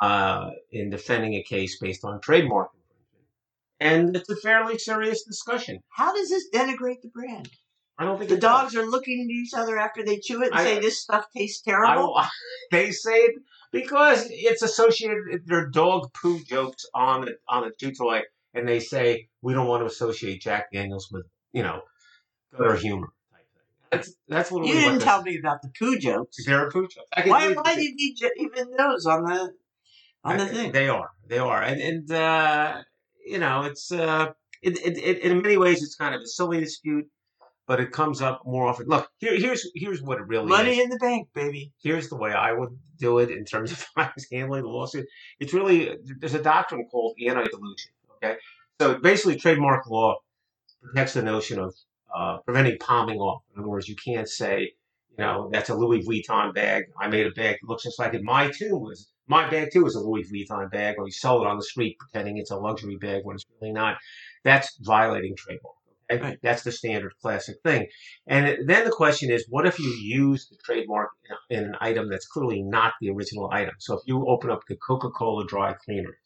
uh, 0.00 0.50
in 0.72 0.90
defending 0.90 1.34
a 1.34 1.42
case 1.44 1.78
based 1.78 2.04
on 2.04 2.20
trademark 2.20 2.70
infringement? 2.74 3.26
And 3.78 4.16
it's 4.16 4.28
a 4.30 4.36
fairly 4.36 4.78
serious 4.78 5.22
discussion. 5.22 5.78
How 5.90 6.12
does 6.14 6.28
this 6.28 6.48
denigrate 6.52 7.02
the 7.02 7.08
brand? 7.14 7.48
I 7.98 8.04
don't 8.04 8.18
think 8.18 8.28
The 8.30 8.36
it 8.36 8.40
does. 8.40 8.72
dogs 8.72 8.76
are 8.76 8.84
looking 8.84 9.20
at 9.22 9.30
each 9.30 9.54
other 9.54 9.78
after 9.78 10.04
they 10.04 10.18
chew 10.18 10.42
it 10.42 10.48
and 10.50 10.56
I- 10.56 10.64
say 10.64 10.80
this 10.80 11.00
stuff 11.00 11.26
tastes 11.34 11.62
terrible. 11.62 12.14
will, 12.14 12.24
they 12.72 12.90
say 12.90 13.16
it 13.18 13.36
because 13.72 14.26
it's 14.30 14.62
associated. 14.62 15.42
They're 15.46 15.68
dog 15.68 16.12
poo 16.12 16.40
jokes 16.42 16.84
on 16.94 17.22
the 17.26 17.36
on 17.48 17.62
the 17.62 17.72
chew 17.80 17.94
toy, 17.94 18.22
and 18.56 18.66
they 18.68 18.80
say 18.80 19.28
we 19.42 19.54
don't 19.54 19.66
want 19.68 19.82
to 19.82 19.86
associate 19.86 20.40
Jack 20.40 20.72
Daniels 20.72 21.08
with 21.12 21.26
you 21.52 21.62
know 21.62 21.82
gutter 22.56 22.74
humor 22.76 23.08
type 23.32 23.46
thing. 23.54 23.62
That's 23.90 24.12
that's 24.28 24.50
what 24.50 24.66
you 24.66 24.74
we 24.74 24.80
didn't 24.80 25.00
tell 25.00 25.22
me 25.22 25.38
about 25.38 25.62
the 25.62 25.70
poo 25.78 25.98
jokes. 25.98 26.36
They're 26.44 26.70
poo 26.70 26.88
jokes. 26.88 27.08
Why, 27.26 27.48
read 27.48 27.56
why 27.56 27.74
the- 27.74 27.80
do 27.80 27.82
you 27.88 27.94
need 27.94 28.14
ju- 28.16 28.30
even 28.38 28.70
those 28.76 29.06
on 29.06 29.24
the 29.24 29.52
on 30.24 30.36
the 30.38 30.44
I- 30.44 30.48
thing? 30.48 30.72
They 30.72 30.88
are. 30.88 31.10
They 31.28 31.38
are. 31.38 31.62
And 31.62 31.80
and 31.80 32.10
uh, 32.12 32.82
you 33.26 33.38
know, 33.38 33.62
it's 33.62 33.92
uh, 33.92 34.32
it, 34.62 34.78
it, 34.84 34.98
it, 34.98 35.18
in 35.20 35.42
many 35.42 35.56
ways 35.56 35.82
it's 35.82 35.94
kind 35.96 36.14
of 36.14 36.20
a 36.20 36.26
silly 36.26 36.60
dispute, 36.60 37.06
but 37.66 37.80
it 37.80 37.90
comes 37.92 38.22
up 38.22 38.42
more 38.46 38.66
often. 38.68 38.86
Look, 38.86 39.08
here, 39.18 39.36
here's 39.36 39.68
here's 39.74 40.00
what 40.02 40.18
it 40.18 40.26
really 40.26 40.44
is 40.44 40.50
Money 40.50 40.78
is. 40.78 40.84
in 40.84 40.90
the 40.90 40.98
bank, 40.98 41.28
baby. 41.34 41.72
Here's 41.82 42.08
the 42.08 42.16
way 42.16 42.32
I 42.32 42.52
would 42.52 42.70
do 42.98 43.18
it 43.18 43.30
in 43.30 43.44
terms 43.44 43.72
of 43.72 43.84
how 43.96 44.04
I 44.04 44.10
was 44.14 44.26
handling 44.32 44.62
the 44.62 44.68
lawsuit. 44.68 45.06
It's 45.40 45.52
really 45.52 45.96
there's 46.20 46.34
a 46.34 46.42
doctrine 46.42 46.86
called 46.90 47.14
anti-dilution. 47.26 47.92
Okay, 48.26 48.36
so 48.80 48.98
basically, 48.98 49.36
trademark 49.36 49.88
law 49.88 50.16
protects 50.82 51.14
the 51.14 51.22
notion 51.22 51.58
of 51.58 51.74
uh, 52.14 52.38
preventing 52.44 52.78
palming 52.78 53.18
off. 53.18 53.42
In 53.54 53.60
other 53.60 53.68
words, 53.68 53.88
you 53.88 53.96
can't 53.96 54.28
say, 54.28 54.72
you 55.10 55.24
know, 55.24 55.48
that's 55.52 55.70
a 55.70 55.74
Louis 55.74 56.06
Vuitton 56.06 56.54
bag. 56.54 56.84
I 57.00 57.08
made 57.08 57.26
a 57.26 57.30
bag 57.30 57.58
that 57.60 57.68
looks 57.68 57.84
just 57.84 57.98
like 57.98 58.14
it. 58.14 58.22
My 58.22 58.50
too 58.50 58.76
was 58.76 59.10
my 59.28 59.48
bag 59.50 59.70
too 59.72 59.86
is 59.86 59.94
a 59.94 60.00
Louis 60.00 60.24
Vuitton 60.30 60.70
bag, 60.70 60.96
or 60.98 61.06
you 61.06 61.12
sell 61.12 61.42
it 61.42 61.46
on 61.46 61.56
the 61.56 61.64
street 61.64 61.96
pretending 61.98 62.38
it's 62.38 62.50
a 62.50 62.56
luxury 62.56 62.96
bag 62.96 63.22
when 63.24 63.36
it's 63.36 63.44
really 63.60 63.72
not. 63.72 63.96
That's 64.44 64.76
violating 64.80 65.34
trademark. 65.36 65.74
Okay, 66.08 66.22
Right. 66.22 66.38
that's 66.40 66.62
the 66.62 66.70
standard 66.70 67.12
classic 67.20 67.56
thing. 67.64 67.88
And 68.28 68.68
then 68.68 68.84
the 68.84 68.92
question 68.92 69.28
is, 69.28 69.44
what 69.48 69.66
if 69.66 69.80
you 69.80 69.88
use 69.88 70.48
the 70.48 70.56
trademark 70.64 71.10
in, 71.50 71.58
in 71.58 71.64
an 71.64 71.76
item 71.80 72.08
that's 72.08 72.28
clearly 72.28 72.62
not 72.62 72.92
the 73.00 73.10
original 73.10 73.50
item? 73.50 73.74
So 73.80 73.94
if 73.94 74.02
you 74.06 74.24
open 74.28 74.50
up 74.50 74.60
the 74.68 74.76
Coca-Cola 74.76 75.46
dry 75.46 75.74
cleaner, 75.84 76.16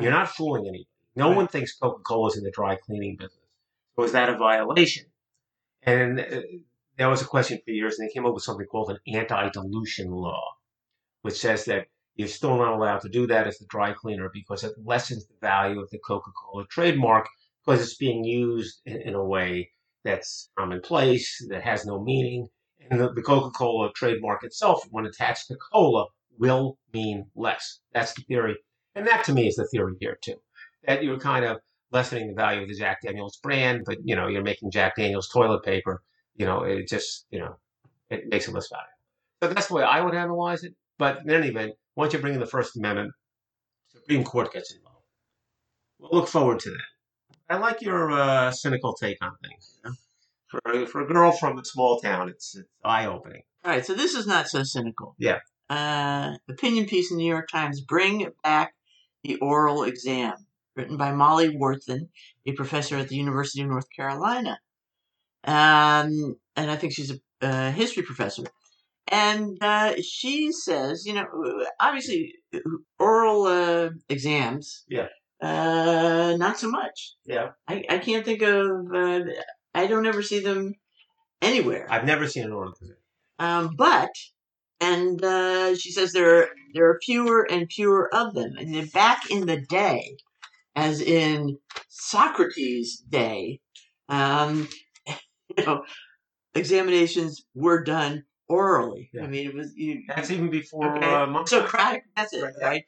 you're 0.00 0.10
not 0.10 0.28
fooling 0.28 0.62
anybody. 0.66 0.88
No 1.14 1.28
Right. 1.28 1.36
one 1.36 1.48
thinks 1.48 1.76
Coca-Cola 1.76 2.28
is 2.28 2.36
in 2.36 2.44
the 2.44 2.50
dry 2.50 2.76
cleaning 2.76 3.16
business. 3.16 3.40
So 3.96 4.02
is 4.04 4.12
that 4.12 4.28
a 4.28 4.36
violation? 4.36 5.06
And 5.82 6.20
uh, 6.20 6.42
that 6.98 7.06
was 7.06 7.22
a 7.22 7.26
question 7.26 7.58
for 7.64 7.70
years, 7.70 7.98
and 7.98 8.08
they 8.08 8.12
came 8.12 8.26
up 8.26 8.34
with 8.34 8.42
something 8.42 8.66
called 8.66 8.90
an 8.90 8.98
anti-dilution 9.06 10.10
law, 10.10 10.42
which 11.22 11.38
says 11.38 11.64
that 11.66 11.86
you're 12.16 12.28
still 12.28 12.56
not 12.56 12.74
allowed 12.74 13.00
to 13.00 13.08
do 13.08 13.26
that 13.28 13.46
as 13.46 13.58
the 13.58 13.66
dry 13.66 13.92
cleaner 13.92 14.30
because 14.32 14.64
it 14.64 14.72
lessens 14.84 15.26
the 15.26 15.34
value 15.40 15.80
of 15.80 15.90
the 15.90 15.98
Coca-Cola 15.98 16.66
trademark 16.68 17.28
because 17.64 17.80
it's 17.82 17.96
being 17.96 18.24
used 18.24 18.80
in, 18.86 19.00
in 19.02 19.14
a 19.14 19.24
way 19.24 19.70
that's 20.04 20.50
commonplace, 20.56 21.44
that 21.48 21.62
has 21.62 21.84
no 21.84 22.02
meaning. 22.02 22.48
And 22.90 23.00
the, 23.00 23.12
the 23.12 23.22
Coca-Cola 23.22 23.92
trademark 23.94 24.44
itself, 24.44 24.84
when 24.90 25.06
attached 25.06 25.48
to 25.48 25.56
cola, 25.72 26.06
will 26.38 26.78
mean 26.92 27.26
less. 27.34 27.80
That's 27.92 28.14
the 28.14 28.22
theory. 28.22 28.56
And 28.96 29.06
that 29.06 29.24
to 29.24 29.32
me 29.32 29.46
is 29.46 29.56
the 29.56 29.66
theory 29.66 29.94
here 30.00 30.18
too. 30.20 30.36
That 30.86 31.04
you're 31.04 31.18
kind 31.18 31.44
of 31.44 31.58
lessening 31.92 32.28
the 32.28 32.34
value 32.34 32.62
of 32.62 32.68
the 32.68 32.74
Jack 32.74 33.02
Daniels 33.02 33.38
brand, 33.42 33.82
but 33.84 33.98
you 34.02 34.16
know, 34.16 34.26
you're 34.26 34.42
making 34.42 34.70
Jack 34.70 34.96
Daniels 34.96 35.28
toilet 35.28 35.62
paper. 35.62 36.02
You 36.34 36.46
know, 36.46 36.62
it 36.62 36.88
just, 36.88 37.26
you 37.30 37.38
know, 37.38 37.56
it 38.10 38.26
makes 38.28 38.48
it 38.48 38.54
less 38.54 38.68
valuable. 38.68 38.88
So 39.42 39.48
that's 39.50 39.68
the 39.68 39.74
way 39.74 39.82
I 39.82 40.00
would 40.00 40.14
analyze 40.14 40.64
it. 40.64 40.74
But 40.98 41.20
in 41.24 41.30
any 41.30 41.48
event, 41.48 41.74
once 41.94 42.14
you 42.14 42.18
bring 42.18 42.34
in 42.34 42.40
the 42.40 42.46
First 42.46 42.76
Amendment, 42.76 43.12
Supreme 43.92 44.24
Court 44.24 44.52
gets 44.52 44.74
involved. 44.74 45.04
We'll 45.98 46.10
look 46.12 46.28
forward 46.28 46.60
to 46.60 46.70
that. 46.70 47.54
I 47.54 47.58
like 47.58 47.82
your 47.82 48.10
uh, 48.10 48.50
cynical 48.50 48.94
take 48.94 49.18
on 49.22 49.32
things. 49.42 49.78
You 49.84 49.90
know? 49.90 49.96
For, 50.48 50.86
for 50.86 51.02
a 51.02 51.06
girl 51.06 51.32
from 51.32 51.58
a 51.58 51.64
small 51.64 52.00
town, 52.00 52.28
it's, 52.28 52.56
it's 52.56 52.68
eye 52.84 53.06
opening. 53.06 53.42
All 53.64 53.72
right, 53.72 53.84
so 53.84 53.94
this 53.94 54.14
is 54.14 54.26
not 54.26 54.48
so 54.48 54.62
cynical. 54.62 55.14
Yeah. 55.18 55.40
Uh, 55.68 56.36
opinion 56.48 56.86
piece 56.86 57.10
in 57.10 57.16
the 57.16 57.24
New 57.24 57.28
York 57.28 57.48
Times: 57.48 57.80
Bring 57.80 58.20
it 58.20 58.36
back 58.42 58.75
the 59.26 59.36
oral 59.36 59.84
exam, 59.84 60.34
written 60.74 60.96
by 60.96 61.12
Molly 61.12 61.56
Worthen, 61.56 62.08
a 62.46 62.52
professor 62.52 62.96
at 62.96 63.08
the 63.08 63.16
University 63.16 63.62
of 63.62 63.68
North 63.68 63.88
Carolina, 63.94 64.58
um, 65.44 66.36
and 66.56 66.70
I 66.70 66.76
think 66.76 66.92
she's 66.92 67.12
a, 67.12 67.18
uh 67.46 67.70
history 67.72 68.02
professor. 68.02 68.44
And 69.08 69.56
uh, 69.60 69.94
she 70.02 70.50
says, 70.50 71.06
you 71.06 71.14
know, 71.14 71.26
obviously, 71.78 72.34
oral 72.98 73.44
uh, 73.44 73.90
exams. 74.08 74.84
Yeah. 74.88 75.06
Uh, 75.40 76.34
not 76.38 76.58
so 76.58 76.68
much. 76.68 77.14
Yeah. 77.24 77.50
I, 77.68 77.84
I 77.88 77.98
can't 77.98 78.24
think 78.24 78.42
of. 78.42 78.66
Uh, 78.92 79.20
I 79.74 79.86
don't 79.86 80.06
ever 80.06 80.22
see 80.22 80.40
them 80.40 80.74
anywhere. 81.40 81.86
I've 81.88 82.04
never 82.04 82.26
seen 82.26 82.44
an 82.44 82.52
oral 82.52 82.72
exam. 82.72 82.96
Um, 83.38 83.74
but 83.76 84.10
and 84.80 85.22
uh, 85.24 85.74
she 85.76 85.90
says 85.92 86.12
there 86.12 86.38
are, 86.42 86.48
there 86.74 86.88
are 86.90 87.00
fewer 87.04 87.42
and 87.50 87.70
fewer 87.72 88.12
of 88.14 88.34
them. 88.34 88.52
And 88.58 88.74
then 88.74 88.86
back 88.86 89.30
in 89.30 89.46
the 89.46 89.60
day, 89.60 90.16
as 90.74 91.00
in 91.00 91.58
Socrates' 91.88 93.02
day, 93.08 93.60
um, 94.08 94.68
you 95.56 95.64
know, 95.64 95.84
examinations 96.54 97.44
were 97.54 97.82
done 97.82 98.24
orally. 98.48 99.10
Yeah. 99.12 99.24
I 99.24 99.26
mean, 99.26 99.48
it 99.48 99.54
was 99.54 99.72
you, 99.74 100.02
That's 100.08 100.30
even 100.30 100.50
before 100.50 100.96
Okay. 100.96 101.14
uh, 101.14 101.44
Socratic 101.44 102.04
method, 102.16 102.42
Right. 102.42 102.54
right? 102.62 102.84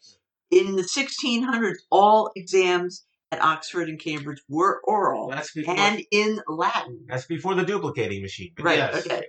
In 0.50 0.76
the 0.76 0.82
1600s, 0.82 1.76
all 1.90 2.30
exams 2.36 3.04
at 3.30 3.42
Oxford 3.42 3.88
and 3.90 4.00
Cambridge 4.00 4.40
were 4.48 4.80
oral 4.84 5.30
before. 5.54 5.74
and 5.78 6.02
in 6.10 6.40
Latin. 6.48 7.04
that's 7.08 7.26
before 7.26 7.54
the 7.54 7.62
duplicating 7.64 8.22
machine. 8.22 8.52
Right. 8.58 8.78
yes. 8.78 9.04
Okay. 9.06 9.24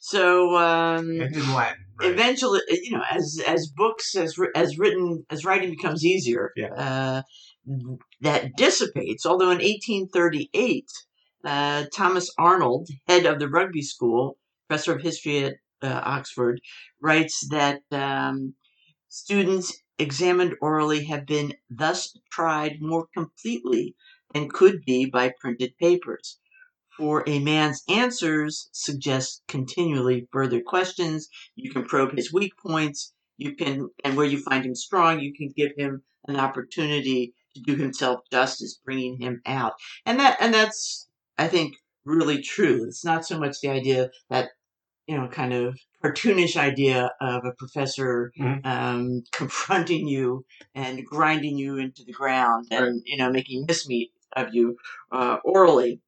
So 0.00 0.56
um, 0.56 1.20
And 1.20 1.34
in 1.34 1.54
Latin. 1.54 1.84
Right. 2.00 2.10
eventually, 2.12 2.60
you 2.68 2.92
know, 2.92 3.04
as 3.10 3.40
as 3.46 3.70
books 3.76 4.14
as 4.16 4.36
as 4.54 4.78
written 4.78 5.24
as 5.30 5.44
writing 5.44 5.70
becomes 5.70 6.04
easier, 6.04 6.52
Yeah. 6.56 6.72
uh, 6.74 7.22
that 8.20 8.56
dissipates. 8.56 9.26
Although 9.26 9.50
in 9.50 9.60
1838, 9.60 10.86
uh, 11.44 11.84
Thomas 11.94 12.30
Arnold, 12.38 12.88
head 13.06 13.26
of 13.26 13.38
the 13.38 13.48
rugby 13.48 13.82
school, 13.82 14.38
professor 14.68 14.94
of 14.96 15.02
history 15.02 15.44
at 15.44 15.54
uh, 15.82 16.00
Oxford, 16.04 16.60
writes 17.02 17.46
that 17.50 17.82
um, 17.92 18.54
students 19.08 19.78
examined 19.98 20.54
orally 20.62 21.04
have 21.04 21.26
been 21.26 21.54
thus 21.68 22.16
tried 22.32 22.78
more 22.80 23.06
completely 23.14 23.94
than 24.32 24.48
could 24.48 24.82
be 24.86 25.06
by 25.06 25.32
printed 25.40 25.74
papers. 25.78 26.38
For 26.96 27.24
a 27.28 27.38
man's 27.38 27.82
answers 27.88 28.68
suggest 28.72 29.42
continually 29.48 30.28
further 30.32 30.60
questions. 30.60 31.28
You 31.54 31.70
can 31.70 31.84
probe 31.84 32.12
his 32.16 32.32
weak 32.32 32.52
points. 32.58 33.12
You 33.38 33.54
can, 33.56 33.88
and 34.04 34.16
where 34.16 34.26
you 34.26 34.38
find 34.42 34.64
him 34.64 34.74
strong, 34.74 35.20
you 35.20 35.32
can 35.34 35.48
give 35.56 35.72
him 35.76 36.02
an 36.28 36.36
opportunity 36.36 37.34
to 37.54 37.62
do 37.62 37.74
himself 37.76 38.20
justice, 38.30 38.78
bringing 38.84 39.18
him 39.20 39.40
out. 39.46 39.72
And 40.06 40.20
that, 40.20 40.36
and 40.40 40.52
that's, 40.52 41.08
I 41.38 41.48
think, 41.48 41.74
really 42.04 42.42
true. 42.42 42.84
It's 42.84 43.04
not 43.04 43.24
so 43.26 43.38
much 43.38 43.60
the 43.60 43.68
idea 43.70 44.10
that, 44.28 44.50
you 45.06 45.16
know, 45.16 45.28
kind 45.28 45.52
of 45.52 45.78
cartoonish 46.04 46.56
idea 46.56 47.10
of 47.20 47.44
a 47.44 47.52
professor 47.58 48.32
Mhm. 48.38 48.64
um, 48.66 49.22
confronting 49.32 50.06
you 50.08 50.44
and 50.74 51.04
grinding 51.04 51.58
you 51.58 51.76
into 51.78 52.04
the 52.04 52.12
ground 52.12 52.68
and, 52.70 53.02
you 53.04 53.16
know, 53.16 53.30
making 53.30 53.66
mismeat 53.66 54.10
of 54.36 54.54
you 54.54 54.76
uh, 55.12 55.38
orally. 55.44 56.00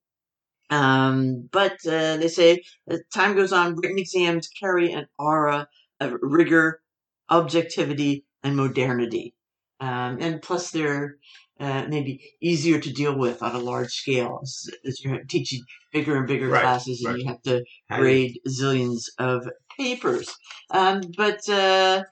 Um, 0.72 1.48
but 1.52 1.76
uh, 1.86 2.16
they 2.16 2.28
say 2.28 2.62
as 2.88 3.02
time 3.12 3.36
goes 3.36 3.52
on, 3.52 3.76
written 3.76 3.98
exams 3.98 4.48
carry 4.48 4.92
an 4.92 5.06
aura 5.18 5.68
of 6.00 6.14
rigor, 6.22 6.80
objectivity, 7.28 8.24
and 8.42 8.56
modernity. 8.56 9.34
Um, 9.80 10.16
and 10.20 10.40
plus, 10.40 10.70
they're 10.70 11.16
uh, 11.60 11.84
maybe 11.88 12.20
easier 12.40 12.78
to 12.80 12.92
deal 12.92 13.16
with 13.16 13.42
on 13.42 13.54
a 13.54 13.58
large 13.58 13.92
scale 13.92 14.40
as, 14.42 14.70
as 14.86 15.04
you're 15.04 15.22
teaching 15.24 15.62
bigger 15.92 16.16
and 16.16 16.26
bigger 16.26 16.48
Right, 16.48 16.62
classes 16.62 17.04
and 17.04 17.14
right. 17.14 17.20
you 17.20 17.28
have 17.28 17.42
to 17.42 17.64
grade 17.90 18.38
zillions 18.48 19.10
of 19.18 19.46
papers. 19.76 20.34
Um, 20.70 21.02
but 21.16 21.46
uh, 21.50 22.04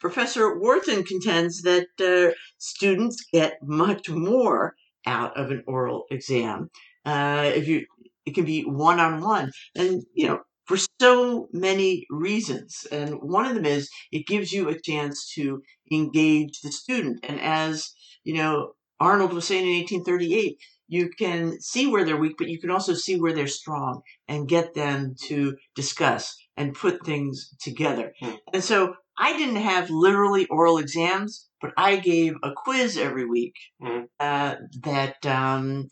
Professor 0.00 0.58
Worthen 0.58 1.04
contends 1.04 1.62
that 1.62 1.88
uh, 2.00 2.34
students 2.58 3.26
get 3.30 3.58
much 3.62 4.08
more 4.08 4.74
out 5.06 5.36
of 5.36 5.50
an 5.50 5.62
oral 5.66 6.06
exam. 6.10 6.70
Uh, 7.04 7.52
if 7.54 7.68
you, 7.68 7.86
it 8.26 8.34
can 8.34 8.44
be 8.44 8.62
one 8.62 9.00
on 9.00 9.20
one, 9.22 9.52
and 9.74 10.02
you 10.14 10.26
know 10.28 10.40
for 10.66 10.76
so 11.00 11.48
many 11.52 12.04
reasons. 12.10 12.86
And 12.90 13.14
one 13.22 13.46
of 13.46 13.54
them 13.54 13.64
is 13.66 13.88
it 14.12 14.26
gives 14.26 14.52
you 14.52 14.68
a 14.68 14.80
chance 14.80 15.32
to 15.34 15.62
engage 15.92 16.60
the 16.60 16.72
student. 16.72 17.20
And 17.22 17.40
as 17.40 17.92
you 18.24 18.34
know, 18.34 18.72
Arnold 19.00 19.32
was 19.32 19.46
saying 19.46 19.64
in 19.64 19.78
1838, 19.78 20.58
you 20.88 21.10
can 21.18 21.60
see 21.60 21.86
where 21.86 22.04
they're 22.04 22.16
weak, 22.16 22.36
but 22.38 22.48
you 22.48 22.60
can 22.60 22.70
also 22.70 22.94
see 22.94 23.20
where 23.20 23.32
they're 23.32 23.46
strong 23.46 24.02
and 24.28 24.48
get 24.48 24.74
them 24.74 25.14
to 25.24 25.56
discuss 25.74 26.36
and 26.56 26.74
put 26.74 27.04
things 27.04 27.50
together. 27.60 28.12
Hmm. 28.20 28.34
And 28.52 28.64
so 28.64 28.94
I 29.18 29.36
didn't 29.36 29.56
have 29.56 29.90
literally 29.90 30.46
oral 30.46 30.78
exams, 30.78 31.48
but 31.60 31.72
I 31.76 31.96
gave 31.96 32.34
a 32.42 32.52
quiz 32.52 32.96
every 32.96 33.24
week 33.26 33.54
Hmm. 33.80 34.02
uh, 34.20 34.56
that 34.82 35.24
um, 35.26 35.88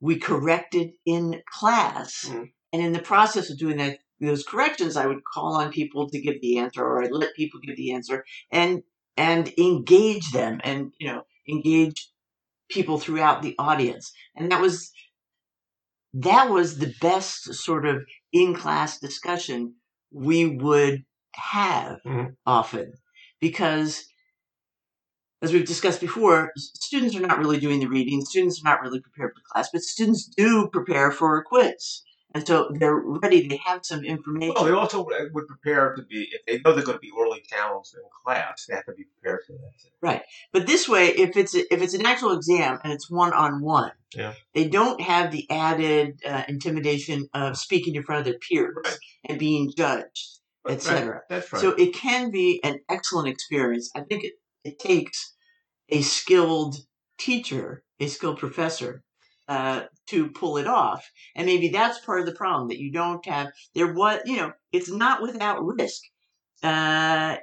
we 0.00 0.18
corrected 0.18 0.92
in 1.06 1.42
class. 1.52 2.26
Hmm. 2.26 2.44
And 2.72 2.82
in 2.82 2.92
the 2.92 3.00
process 3.00 3.50
of 3.50 3.58
doing 3.58 3.78
that, 3.78 3.98
those 4.20 4.44
corrections, 4.44 4.96
I 4.96 5.06
would 5.06 5.24
call 5.32 5.54
on 5.56 5.72
people 5.72 6.08
to 6.10 6.20
give 6.20 6.40
the 6.40 6.58
answer, 6.58 6.82
or 6.82 7.02
I'd 7.02 7.12
let 7.12 7.34
people 7.34 7.60
give 7.60 7.76
the 7.76 7.92
answer, 7.92 8.24
and 8.50 8.82
and 9.16 9.52
engage 9.58 10.30
them, 10.32 10.60
and 10.64 10.92
you 10.98 11.08
know, 11.08 11.22
engage 11.48 12.10
people 12.70 12.98
throughout 12.98 13.42
the 13.42 13.54
audience. 13.58 14.12
And 14.36 14.52
that 14.52 14.60
was 14.60 14.92
that 16.14 16.50
was 16.50 16.78
the 16.78 16.94
best 17.00 17.54
sort 17.54 17.86
of 17.86 18.04
in 18.32 18.54
class 18.54 18.98
discussion 18.98 19.74
we 20.10 20.46
would 20.46 21.04
have 21.34 22.00
Mhm. 22.04 22.36
often 22.46 22.92
because 23.40 24.06
as 25.42 25.52
we've 25.52 25.66
discussed 25.66 26.00
before 26.00 26.50
students 26.56 27.14
are 27.16 27.20
not 27.20 27.38
really 27.38 27.58
doing 27.60 27.80
the 27.80 27.86
reading 27.86 28.24
students 28.24 28.60
are 28.60 28.68
not 28.70 28.80
really 28.82 29.00
prepared 29.00 29.32
for 29.34 29.42
class 29.52 29.68
but 29.72 29.82
students 29.82 30.24
do 30.26 30.68
prepare 30.72 31.10
for 31.10 31.38
a 31.38 31.44
quiz 31.44 32.02
and 32.34 32.46
so 32.46 32.70
they're 32.78 32.96
ready 32.96 33.48
they 33.48 33.56
have 33.64 33.80
some 33.84 34.04
information 34.04 34.54
Well, 34.54 34.64
they 34.64 34.72
also 34.72 35.02
uh, 35.04 35.24
would 35.32 35.46
prepare 35.46 35.94
to 35.94 36.02
be 36.02 36.28
if 36.30 36.44
they 36.46 36.60
know 36.60 36.74
they're 36.74 36.84
going 36.84 36.98
to 36.98 37.00
be 37.00 37.10
orally 37.10 37.42
challenged 37.48 37.94
in 37.94 38.02
class. 38.22 38.66
They 38.68 38.74
have 38.74 38.84
to 38.84 38.92
be 38.92 39.04
prepared 39.04 39.40
for 39.46 39.54
that. 39.54 39.70
Right. 40.02 40.22
But 40.52 40.66
this 40.66 40.86
way, 40.86 41.06
if 41.08 41.38
it's 41.38 41.54
a, 41.54 41.60
if 41.72 41.80
it's 41.80 41.94
an 41.94 42.04
actual 42.04 42.32
exam 42.32 42.80
and 42.84 42.92
it's 42.92 43.10
one 43.10 43.32
on 43.32 43.62
one, 43.62 43.92
Yeah. 44.14 44.34
they 44.54 44.68
don't 44.68 45.00
have 45.00 45.30
the 45.32 45.50
added 45.50 46.20
uh, 46.22 46.42
intimidation 46.48 47.28
of 47.32 47.56
speaking 47.56 47.94
in 47.94 48.02
front 48.02 48.18
of 48.20 48.24
their 48.26 48.38
peers 48.38 48.76
Right. 48.84 48.98
and 49.26 49.38
being 49.38 49.72
judged, 49.74 50.40
Right, 50.66 50.74
etc. 50.76 51.22
That's 51.30 51.50
right. 51.50 51.62
So 51.62 51.70
it 51.70 51.94
can 51.94 52.30
be 52.30 52.60
an 52.62 52.80
excellent 52.90 53.28
experience. 53.28 53.90
I 53.96 54.00
think 54.02 54.24
it, 54.24 54.34
it 54.68 54.78
takes 54.78 55.34
a 55.88 56.00
skilled 56.02 56.76
teacher, 57.18 57.82
a 58.00 58.06
skilled 58.06 58.38
professor, 58.38 59.02
uh, 59.48 59.84
to 60.06 60.30
pull 60.30 60.58
it 60.58 60.66
off. 60.66 61.02
And 61.34 61.46
maybe 61.46 61.68
that's 61.68 62.04
part 62.04 62.20
of 62.20 62.26
the 62.26 62.34
problem 62.42 62.68
that 62.68 62.78
you 62.78 62.92
don't 62.92 63.24
have. 63.26 63.48
There 63.74 63.92
was, 63.92 64.20
you 64.26 64.36
know, 64.36 64.52
it's 64.72 64.90
not 64.90 65.22
without 65.22 65.64
risk. 65.64 66.02
Uh, 66.62 67.36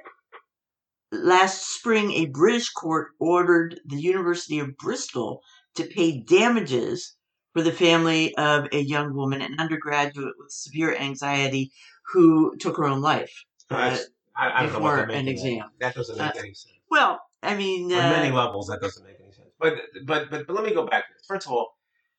last 1.12 1.74
spring, 1.76 2.12
a 2.12 2.26
British 2.26 2.70
court 2.70 3.08
ordered 3.18 3.80
the 3.86 4.00
University 4.00 4.58
of 4.58 4.76
Bristol 4.76 5.40
to 5.74 5.84
pay 5.84 6.20
damages 6.20 7.16
for 7.52 7.62
the 7.62 7.72
family 7.72 8.34
of 8.36 8.66
a 8.72 8.80
young 8.80 9.14
woman, 9.14 9.40
an 9.40 9.56
undergraduate 9.58 10.34
with 10.38 10.50
severe 10.50 10.94
anxiety, 10.94 11.72
who 12.12 12.56
took 12.58 12.76
her 12.76 12.84
own 12.84 13.00
life. 13.00 13.34
That's- 13.68 14.08
I, 14.38 14.60
I 14.60 14.62
don't 14.62 14.72
know 14.74 14.80
what 14.80 14.96
before 14.96 15.16
an 15.16 15.28
exam. 15.28 15.70
That 15.80 15.94
doesn't 15.94 16.18
make 16.18 16.36
Uh, 16.36 16.40
any 16.40 16.52
sense. 16.54 16.75
Well, 16.90 17.20
I 17.42 17.56
mean, 17.56 17.92
On 17.92 18.10
many 18.10 18.30
uh, 18.30 18.34
levels, 18.34 18.68
that 18.68 18.80
doesn't 18.80 19.04
make 19.04 19.16
any 19.22 19.32
sense. 19.32 19.48
But 19.58 19.74
but 20.04 20.30
but, 20.30 20.46
but 20.46 20.54
let 20.54 20.64
me 20.64 20.74
go 20.74 20.86
back. 20.86 21.06
to 21.08 21.14
this. 21.14 21.24
First 21.26 21.46
of 21.46 21.52
all, 21.52 21.74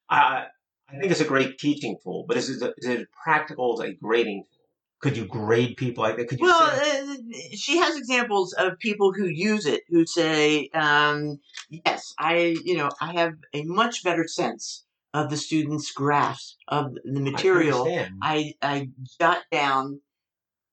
I 0.10 0.45
I 0.89 0.99
think 0.99 1.12
it's 1.12 1.21
a 1.21 1.25
great 1.25 1.58
teaching 1.58 1.97
tool, 2.03 2.25
but 2.27 2.38
is 2.38 2.49
it, 2.62 2.73
is 2.77 2.88
it 2.88 3.08
practical 3.12 3.73
as 3.73 3.89
a 3.89 3.93
grading 3.93 4.43
tool? 4.43 4.63
Could 4.99 5.15
you 5.15 5.25
grade 5.25 5.77
people 5.77 6.03
like 6.03 6.17
that? 6.17 6.27
Could 6.27 6.39
you 6.39 6.45
well, 6.45 6.75
say, 6.75 7.01
uh, 7.01 7.15
she 7.56 7.77
has 7.77 7.95
examples 7.95 8.53
of 8.53 8.80
people 8.80 9.13
who 9.13 9.25
use 9.25 9.67
it 9.67 9.84
who 9.89 10.08
say, 10.08 10.69
um, 10.73 11.39
"Yes, 11.69 12.15
I, 12.17 12.56
you 12.63 12.77
know, 12.77 12.89
I 12.99 13.13
have 13.13 13.34
a 13.53 13.63
much 13.63 14.03
better 14.03 14.27
sense 14.27 14.86
of 15.13 15.30
the 15.30 15.38
student's 15.38 15.91
grasp 15.91 16.58
of 16.67 16.95
the 17.03 17.19
material. 17.19 17.84
understand. 17.84 18.15
I, 18.21 18.53
I 18.62 18.89
jot 19.19 19.43
down 19.51 20.01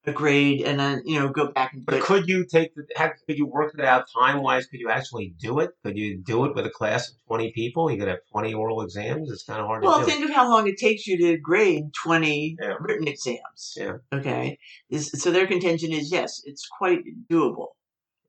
a 0.06 0.12
grade 0.12 0.60
and 0.60 0.78
then 0.78 1.02
you 1.06 1.18
know 1.18 1.28
go 1.28 1.50
back 1.50 1.72
and 1.72 1.84
But 1.86 2.02
could 2.02 2.28
you 2.28 2.44
take 2.44 2.74
the? 2.74 2.86
Have, 2.96 3.12
could 3.26 3.38
you 3.38 3.46
work 3.46 3.74
it 3.78 3.84
out 3.84 4.04
time 4.14 4.42
wise? 4.42 4.66
Could 4.66 4.80
you 4.80 4.90
actually 4.90 5.34
do 5.40 5.60
it? 5.60 5.70
Could 5.82 5.96
you 5.96 6.18
do 6.18 6.44
it 6.44 6.54
with 6.54 6.66
a 6.66 6.70
class 6.70 7.08
of 7.10 7.16
twenty 7.26 7.52
people? 7.52 7.90
You 7.90 7.98
could 7.98 8.08
have 8.08 8.18
twenty 8.30 8.52
oral 8.52 8.82
exams. 8.82 9.30
It's 9.30 9.44
kind 9.44 9.60
of 9.60 9.66
hard 9.66 9.82
Well, 9.82 10.00
to 10.00 10.00
do. 10.00 10.02
It. 10.02 10.06
Well 10.06 10.16
think 10.18 10.30
of 10.30 10.36
how 10.36 10.48
long 10.50 10.68
it 10.68 10.76
takes 10.76 11.06
you 11.06 11.16
to 11.18 11.38
grade 11.38 11.84
20 12.02 12.56
Yeah. 12.60 12.74
written 12.80 13.08
exams. 13.08 13.74
Yeah. 13.76 13.96
Okay. 14.12 14.58
Is, 14.90 15.10
so 15.12 15.30
their 15.30 15.46
contention 15.46 15.92
is 15.92 16.12
yes, 16.12 16.42
it's 16.44 16.68
quite 16.68 17.00
doable. 17.30 17.68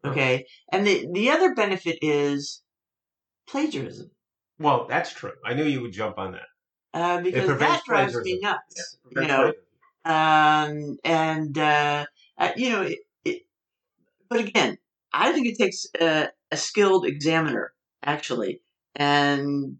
Okay. 0.05 0.45
And 0.71 0.85
the, 0.87 1.07
the 1.11 1.31
other 1.31 1.55
benefit 1.55 1.97
is 2.01 2.61
plagiarism. 3.47 4.11
well, 4.59 4.85
that's 4.87 5.11
true. 5.11 5.31
I 5.45 5.53
knew 5.53 5.63
you 5.65 5.81
would 5.81 5.91
jump 5.91 6.17
on 6.17 6.33
that. 6.33 6.47
Uh, 6.93 7.19
because 7.21 7.59
that 7.59 7.83
drives 7.85 8.15
me 8.15 8.39
nuts. 8.41 8.97
Yeah. 9.13 9.21
You 9.21 9.27
know, 9.27 9.53
um, 10.05 10.97
and, 11.03 11.57
uh, 11.57 12.05
uh, 12.37 12.51
you 12.55 12.69
know, 12.69 12.83
it, 12.83 12.99
it, 13.25 13.41
but 14.29 14.39
again, 14.41 14.77
I 15.13 15.31
think 15.33 15.47
it 15.47 15.57
takes 15.57 15.87
a, 16.01 16.29
a 16.51 16.57
skilled 16.57 17.05
examiner, 17.05 17.73
actually. 18.03 18.61
And 18.95 19.77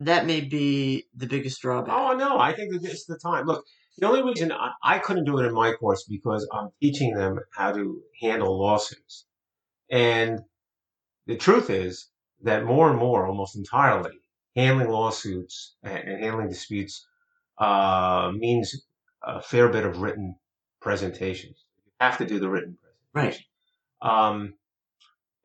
that 0.00 0.26
may 0.26 0.40
be 0.42 1.06
the 1.14 1.26
biggest 1.26 1.60
drawback. 1.62 1.94
Oh 1.94 2.14
no, 2.16 2.38
I 2.38 2.52
think 2.54 2.72
that 2.72 2.84
it's 2.84 3.06
the 3.06 3.18
time. 3.18 3.46
Look, 3.46 3.64
The 3.98 4.06
only 4.08 4.22
reason 4.22 4.52
I, 4.52 4.72
I 4.82 4.98
couldn't 4.98 5.24
do 5.24 5.38
it 5.38 5.46
in 5.46 5.54
my 5.54 5.72
course 5.74 6.04
because 6.08 6.48
I'm 6.52 6.70
teaching 6.82 7.14
them 7.14 7.38
how 7.56 7.72
to 7.72 8.02
handle 8.20 8.58
lawsuits. 8.58 9.26
And 9.90 10.40
the 11.26 11.36
truth 11.36 11.70
is 11.70 12.08
that 12.42 12.64
more 12.64 12.90
and 12.90 12.98
more, 12.98 13.26
almost 13.26 13.56
entirely, 13.56 14.12
handling 14.56 14.88
lawsuits 14.90 15.76
and, 15.82 16.08
and 16.08 16.24
handling 16.24 16.48
disputes 16.48 17.06
uh, 17.58 18.32
means 18.36 18.74
a 19.26 19.40
fair 19.42 19.68
bit 19.68 19.84
of 19.84 19.98
written 19.98 20.36
presentations. 20.80 21.56
You 21.86 21.92
have 22.00 22.18
to 22.18 22.26
do 22.26 22.38
the 22.38 22.48
written 22.48 22.78
presentation. 23.12 23.46
Right. 24.02 24.28
Um, 24.28 24.54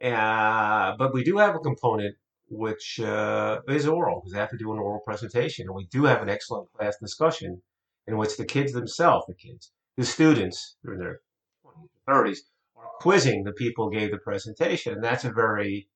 uh, 0.04 0.96
but 0.98 1.14
we 1.14 1.24
do 1.24 1.38
have 1.38 1.56
a 1.56 1.60
component 1.60 2.16
which 2.50 3.00
uh, 3.00 3.60
is 3.68 3.88
oral 3.88 4.20
because 4.20 4.34
they 4.34 4.40
have 4.40 4.50
to 4.50 4.58
do 4.58 4.72
an 4.74 4.80
oral 4.80 5.02
presentation, 5.06 5.68
and 5.68 5.76
we 5.76 5.86
do 5.88 6.06
have 6.06 6.22
an 6.22 6.30
excellent 6.30 6.72
class 6.74 6.98
discussion 7.00 7.62
in 8.08 8.18
which 8.18 8.38
the 8.38 8.46
kids 8.46 8.74
themselves, 8.74 9.26
the 9.28 9.36
kids, 9.36 9.72
the 9.98 10.06
students, 10.06 10.78
they're 10.84 10.94
in 10.94 11.00
their 11.00 11.20
20s, 11.66 11.88
30s, 12.10 12.38
are 12.76 12.86
quizzing 13.00 13.44
the 13.44 13.52
people 13.52 13.86
who 13.90 13.98
gave 14.00 14.10
the 14.12 14.18
presentation, 14.18 14.94
and 14.94 15.04
that's 15.04 15.26
a 15.26 15.32
very 15.32 15.88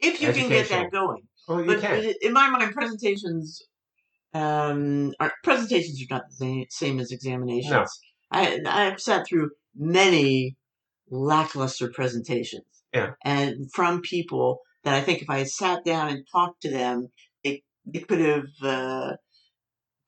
If 0.00 0.20
you 0.20 0.32
can 0.32 0.48
get 0.50 0.68
that 0.68 0.90
going. 0.92 1.22
well, 1.48 1.60
you 1.60 1.66
But 1.66 1.80
can. 1.80 2.12
in 2.20 2.32
my 2.34 2.50
mind, 2.50 2.74
presentations, 2.74 3.62
um, 4.36 5.12
are, 5.20 5.32
presentations 5.42 6.00
are 6.02 6.14
not 6.14 6.28
the 6.28 6.34
same, 6.36 6.64
same 6.70 7.00
as 7.00 7.10
examinations. 7.12 7.70
No. 7.72 7.84
I 8.30 8.58
I've 8.66 9.00
sat 9.00 9.26
through 9.26 9.50
many 9.76 10.56
lackluster 11.10 11.88
presentations. 11.90 12.64
Yeah. 12.92 13.12
And 13.24 13.70
from 13.72 14.00
people 14.02 14.60
that 14.84 14.94
I 14.94 15.00
think 15.00 15.22
if 15.22 15.30
I 15.30 15.38
had 15.38 15.48
sat 15.48 15.84
down 15.84 16.08
and 16.08 16.26
talked 16.30 16.62
to 16.62 16.70
them, 16.70 17.08
they 17.44 17.62
they 17.86 18.00
could 18.00 18.20
have 18.20 18.46
uh, 18.62 19.12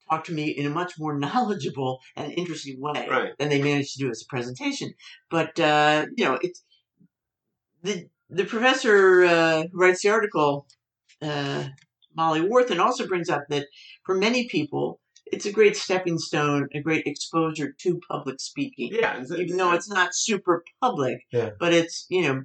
talked 0.09 0.27
to 0.27 0.33
me 0.33 0.49
in 0.49 0.65
a 0.65 0.69
much 0.69 0.93
more 0.99 1.17
knowledgeable 1.25 1.99
and 2.15 2.31
interesting 2.33 2.77
way 2.79 3.07
Right. 3.09 3.31
than 3.39 3.49
they 3.49 3.61
managed 3.61 3.93
to 3.93 3.99
do 4.03 4.09
as 4.09 4.21
a 4.21 4.29
presentation. 4.29 4.93
But 5.29 5.59
uh, 5.59 6.07
you 6.15 6.25
know, 6.25 6.37
it's 6.41 6.63
the 7.83 8.07
the 8.29 8.45
professor 8.45 9.23
uh, 9.25 9.63
who 9.71 9.79
writes 9.79 10.01
the 10.03 10.09
article, 10.09 10.67
uh, 11.21 11.65
Molly 12.15 12.41
Worthen, 12.41 12.79
also 12.79 13.07
brings 13.07 13.29
up 13.29 13.43
that 13.49 13.67
for 14.03 14.15
many 14.15 14.47
people, 14.47 14.99
it's 15.25 15.45
a 15.45 15.51
great 15.51 15.75
stepping 15.77 16.17
stone, 16.17 16.67
a 16.73 16.81
great 16.81 17.05
exposure 17.05 17.73
to 17.81 17.99
public 18.09 18.39
speaking. 18.39 18.89
Yeah, 18.91 19.17
and 19.17 19.31
Even 19.37 19.57
though 19.57 19.73
it's 19.73 19.89
not 19.89 20.15
super 20.15 20.63
public, 20.81 21.19
Yeah. 21.31 21.51
but 21.59 21.73
it's 21.73 22.05
you 22.09 22.21
know 22.23 22.43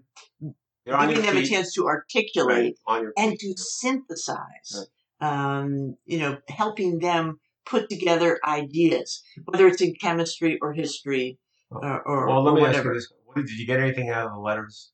giving 0.86 1.22
them 1.22 1.36
a 1.38 1.44
chance 1.46 1.72
to 1.74 1.86
articulate 1.86 2.78
right, 2.88 3.06
and 3.16 3.38
to 3.38 3.54
synthesize. 3.56 4.86
Um, 5.20 5.96
you 6.04 6.18
know, 6.18 6.38
helping 6.48 6.98
them 6.98 7.40
put 7.64 7.88
together 7.88 8.38
ideas, 8.46 9.22
whether 9.46 9.66
it's 9.66 9.80
in 9.80 9.94
chemistry 9.94 10.58
or 10.60 10.74
history 10.74 11.38
or, 11.70 12.02
or, 12.06 12.26
Well, 12.28 12.42
let 12.42 12.50
or 12.52 12.54
me 12.56 12.60
ask 12.62 12.68
whatever. 12.68 12.88
you 12.90 12.94
this: 12.96 13.12
what, 13.24 13.36
Did 13.36 13.58
you 13.58 13.66
get 13.66 13.80
anything 13.80 14.10
out 14.10 14.26
of 14.26 14.32
the 14.32 14.38
letters 14.40 14.90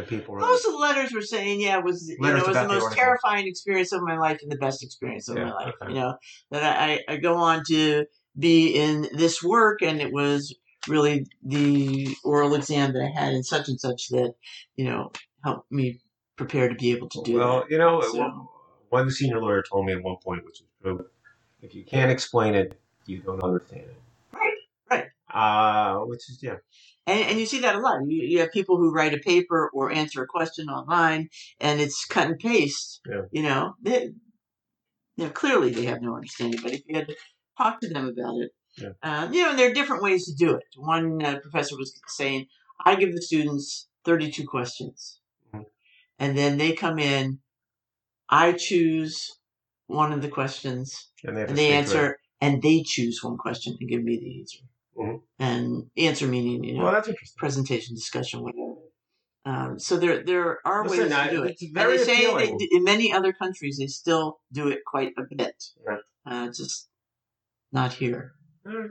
that 0.00 0.08
people? 0.08 0.36
Most 0.36 0.64
of 0.66 0.72
the 0.72 0.78
letters 0.78 1.12
were 1.12 1.22
saying, 1.22 1.60
yeah, 1.60 1.78
it 1.78 1.84
was 1.84 2.08
you 2.08 2.16
know, 2.20 2.30
it 2.36 2.46
was 2.46 2.56
the 2.56 2.62
the 2.62 2.68
most 2.68 2.82
article. 2.84 2.96
terrifying 3.04 3.46
experience 3.46 3.92
of 3.92 4.02
my 4.02 4.16
life 4.18 4.38
and 4.42 4.50
the 4.50 4.56
best 4.56 4.82
experience 4.82 5.28
of 5.28 5.36
Yeah, 5.36 5.44
my 5.44 5.52
life. 5.52 5.74
okay. 5.82 5.92
You 5.94 6.00
know 6.00 6.14
that 6.50 6.78
I, 6.80 7.00
I 7.08 7.16
go 7.16 7.36
on 7.36 7.62
to 7.68 8.06
be 8.38 8.68
in 8.74 9.08
this 9.12 9.42
work, 9.42 9.82
and 9.82 10.00
it 10.00 10.12
was 10.12 10.54
really 10.88 11.26
the 11.44 12.08
oral 12.24 12.54
exam 12.54 12.92
that 12.94 13.02
I 13.02 13.20
had 13.20 13.34
in 13.34 13.42
such 13.42 13.68
and 13.68 13.78
such 13.80 14.08
that 14.10 14.34
you 14.76 14.84
know 14.86 15.12
helped 15.44 15.70
me 15.70 16.00
prepare 16.36 16.68
to 16.68 16.74
be 16.74 16.90
able 16.92 17.08
to 17.10 17.22
do 17.22 17.32
it. 17.32 17.38
well, 17.38 17.60
that. 17.60 17.70
you 17.70 17.78
know, 17.78 18.00
So- 18.00 18.50
one 18.88 19.08
senior 19.10 19.40
lawyer 19.40 19.62
told 19.62 19.86
me 19.86 19.92
at 19.92 20.02
one 20.02 20.16
point, 20.16 20.44
which 20.44 20.60
is 20.62 20.66
true: 20.82 21.06
if 21.62 21.74
you 21.74 21.84
can't 21.84 22.10
explain 22.10 22.54
it, 22.54 22.80
you 23.06 23.18
don't 23.22 23.42
understand 23.42 23.82
it. 23.82 23.96
Right, 24.32 24.54
right. 24.90 25.06
Uh, 25.32 26.00
which 26.06 26.28
is 26.28 26.42
yeah, 26.42 26.56
And, 27.10 27.30
and 27.30 27.38
you 27.40 27.46
see 27.46 27.60
that 27.60 27.74
a 27.74 27.80
lot. 27.80 28.00
You, 28.06 28.22
you 28.26 28.38
have 28.40 28.52
people 28.52 28.76
who 28.76 28.92
write 28.92 29.14
a 29.14 29.18
paper 29.18 29.70
or 29.74 29.90
answer 29.90 30.22
a 30.22 30.26
question 30.26 30.68
online, 30.68 31.28
and 31.60 31.80
it's 31.80 32.04
cut 32.04 32.28
and 32.28 32.38
paste. 32.38 33.00
Yeah. 33.08 33.22
You 33.32 33.42
know, 33.42 33.74
they, 33.82 34.10
you 35.16 35.24
know, 35.24 35.30
clearly 35.30 35.70
they 35.70 35.86
have 35.86 36.02
no 36.02 36.14
understanding. 36.14 36.60
But 36.62 36.72
if 36.72 36.82
you 36.86 36.96
had 36.96 37.08
to 37.08 37.16
talk 37.58 37.80
to 37.80 37.88
them 37.88 38.06
about 38.08 38.36
it, 38.40 38.50
Yeah. 38.76 38.92
uh, 39.02 39.28
you 39.32 39.42
know, 39.42 39.50
and 39.50 39.58
there 39.58 39.70
are 39.70 39.74
different 39.74 40.02
ways 40.02 40.24
to 40.26 40.34
do 40.34 40.54
it. 40.54 40.64
One 40.76 41.22
uh, 41.22 41.38
professor 41.40 41.76
was 41.76 41.92
saying, 42.06 42.46
"I 42.84 42.94
give 42.94 43.12
the 43.12 43.22
students 43.22 43.88
thirty-two 44.04 44.46
questions, 44.46 45.20
Mhm. 45.52 45.64
and 46.18 46.38
then 46.38 46.56
they 46.58 46.72
come 46.72 46.98
in. 46.98 47.40
I 48.28 48.52
choose 48.52 49.38
one 49.88 50.12
of 50.12 50.22
the 50.22 50.28
questions, 50.28 51.10
and 51.24 51.36
they, 51.36 51.42
and 51.42 51.56
they 51.58 51.64
stick 51.64 51.70
to 51.70 51.74
it. 51.74 51.78
answer, 51.78 52.16
and 52.40 52.62
they 52.62 52.82
choose 52.82 53.24
one 53.24 53.36
question 53.36 53.76
and 53.80 53.88
give 53.90 54.04
me 54.04 54.16
the 54.18 54.38
answer. 54.40 54.58
Mhm. 55.00 55.22
And 55.38 55.90
answer 55.96 56.26
meaning, 56.26 56.62
you 56.64 56.74
know, 56.74 56.84
Well, 56.84 56.92
that's 56.92 57.08
interesting. 57.08 57.38
presentation, 57.38 57.94
discussion, 57.94 58.42
whatever. 58.42 58.74
Um, 59.46 59.78
so 59.78 59.96
there 59.96 60.22
there 60.22 60.58
are 60.66 60.84
Listen, 60.86 61.04
ways 61.04 61.12
I- 61.12 61.28
to 61.28 61.36
do 61.36 61.42
it. 61.44 61.56
And 61.62 61.74
very 61.74 61.96
they 61.96 62.04
say 62.04 62.56
in 62.72 62.84
many 62.84 63.12
other 63.12 63.32
countries 63.32 63.78
they 63.78 63.86
still 63.86 64.40
do 64.52 64.68
it 64.68 64.80
quite 64.86 65.12
a 65.16 65.22
bit. 65.34 65.56
Yeah. 65.86 65.96
Uh, 66.26 66.46
just 66.48 66.88
not 67.72 67.94
here. 67.94 68.34
Alright. 68.66 68.90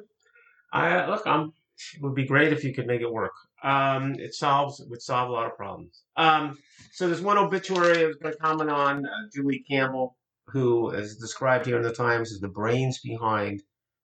I 0.73 1.05
look, 1.07 1.25
I'm. 1.27 1.53
It 1.95 2.01
would 2.01 2.15
be 2.15 2.25
great 2.25 2.51
if 2.51 2.63
you 2.65 2.73
could 2.73 2.87
make 2.87 2.99
it 3.01 3.11
work. 3.11 3.31
Um, 3.63 4.15
it 4.15 4.33
solves 4.33 4.79
it 4.79 4.89
would 4.89 5.01
solve 5.01 5.29
a 5.29 5.31
lot 5.31 5.45
of 5.45 5.55
problems. 5.55 6.03
Um, 6.17 6.57
so 6.91 7.07
there's 7.07 7.21
one 7.21 7.37
obituary 7.37 8.03
I 8.03 8.07
was 8.07 8.17
going 8.17 8.33
to 8.33 8.39
comment 8.39 8.69
on 8.69 9.05
uh, 9.05 9.09
Julie 9.33 9.63
Campbell, 9.69 10.17
who 10.47 10.89
is 10.89 11.15
described 11.17 11.65
here 11.67 11.77
in 11.77 11.83
the 11.83 11.93
Times 11.93 12.33
as 12.33 12.39
the 12.39 12.49
brains 12.49 12.99
behind 12.99 13.61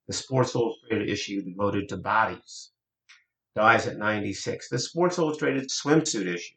the 0.08 0.14
Sports 0.14 0.56
Illustrated 0.56 1.10
issue 1.10 1.42
devoted 1.42 1.90
to 1.90 1.98
bodies. 1.98 2.72
Dies 3.56 3.88
at 3.88 3.98
96. 3.98 4.70
The 4.70 4.80
Sports 4.80 5.18
Illustrated 5.18 5.70
swimsuit 5.70 6.34
issue 6.34 6.56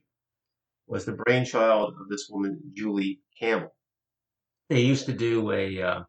was 0.86 1.04
the 1.04 1.12
brainchild 1.12 1.94
of 2.00 2.08
this 2.08 2.28
woman, 2.28 2.60
Julie 2.74 3.20
Campbell. 3.38 3.74
They 4.68 4.80
used 4.80 5.06
to 5.06 5.12
do 5.12 5.52
a 5.52 5.80
uh, 5.80 6.00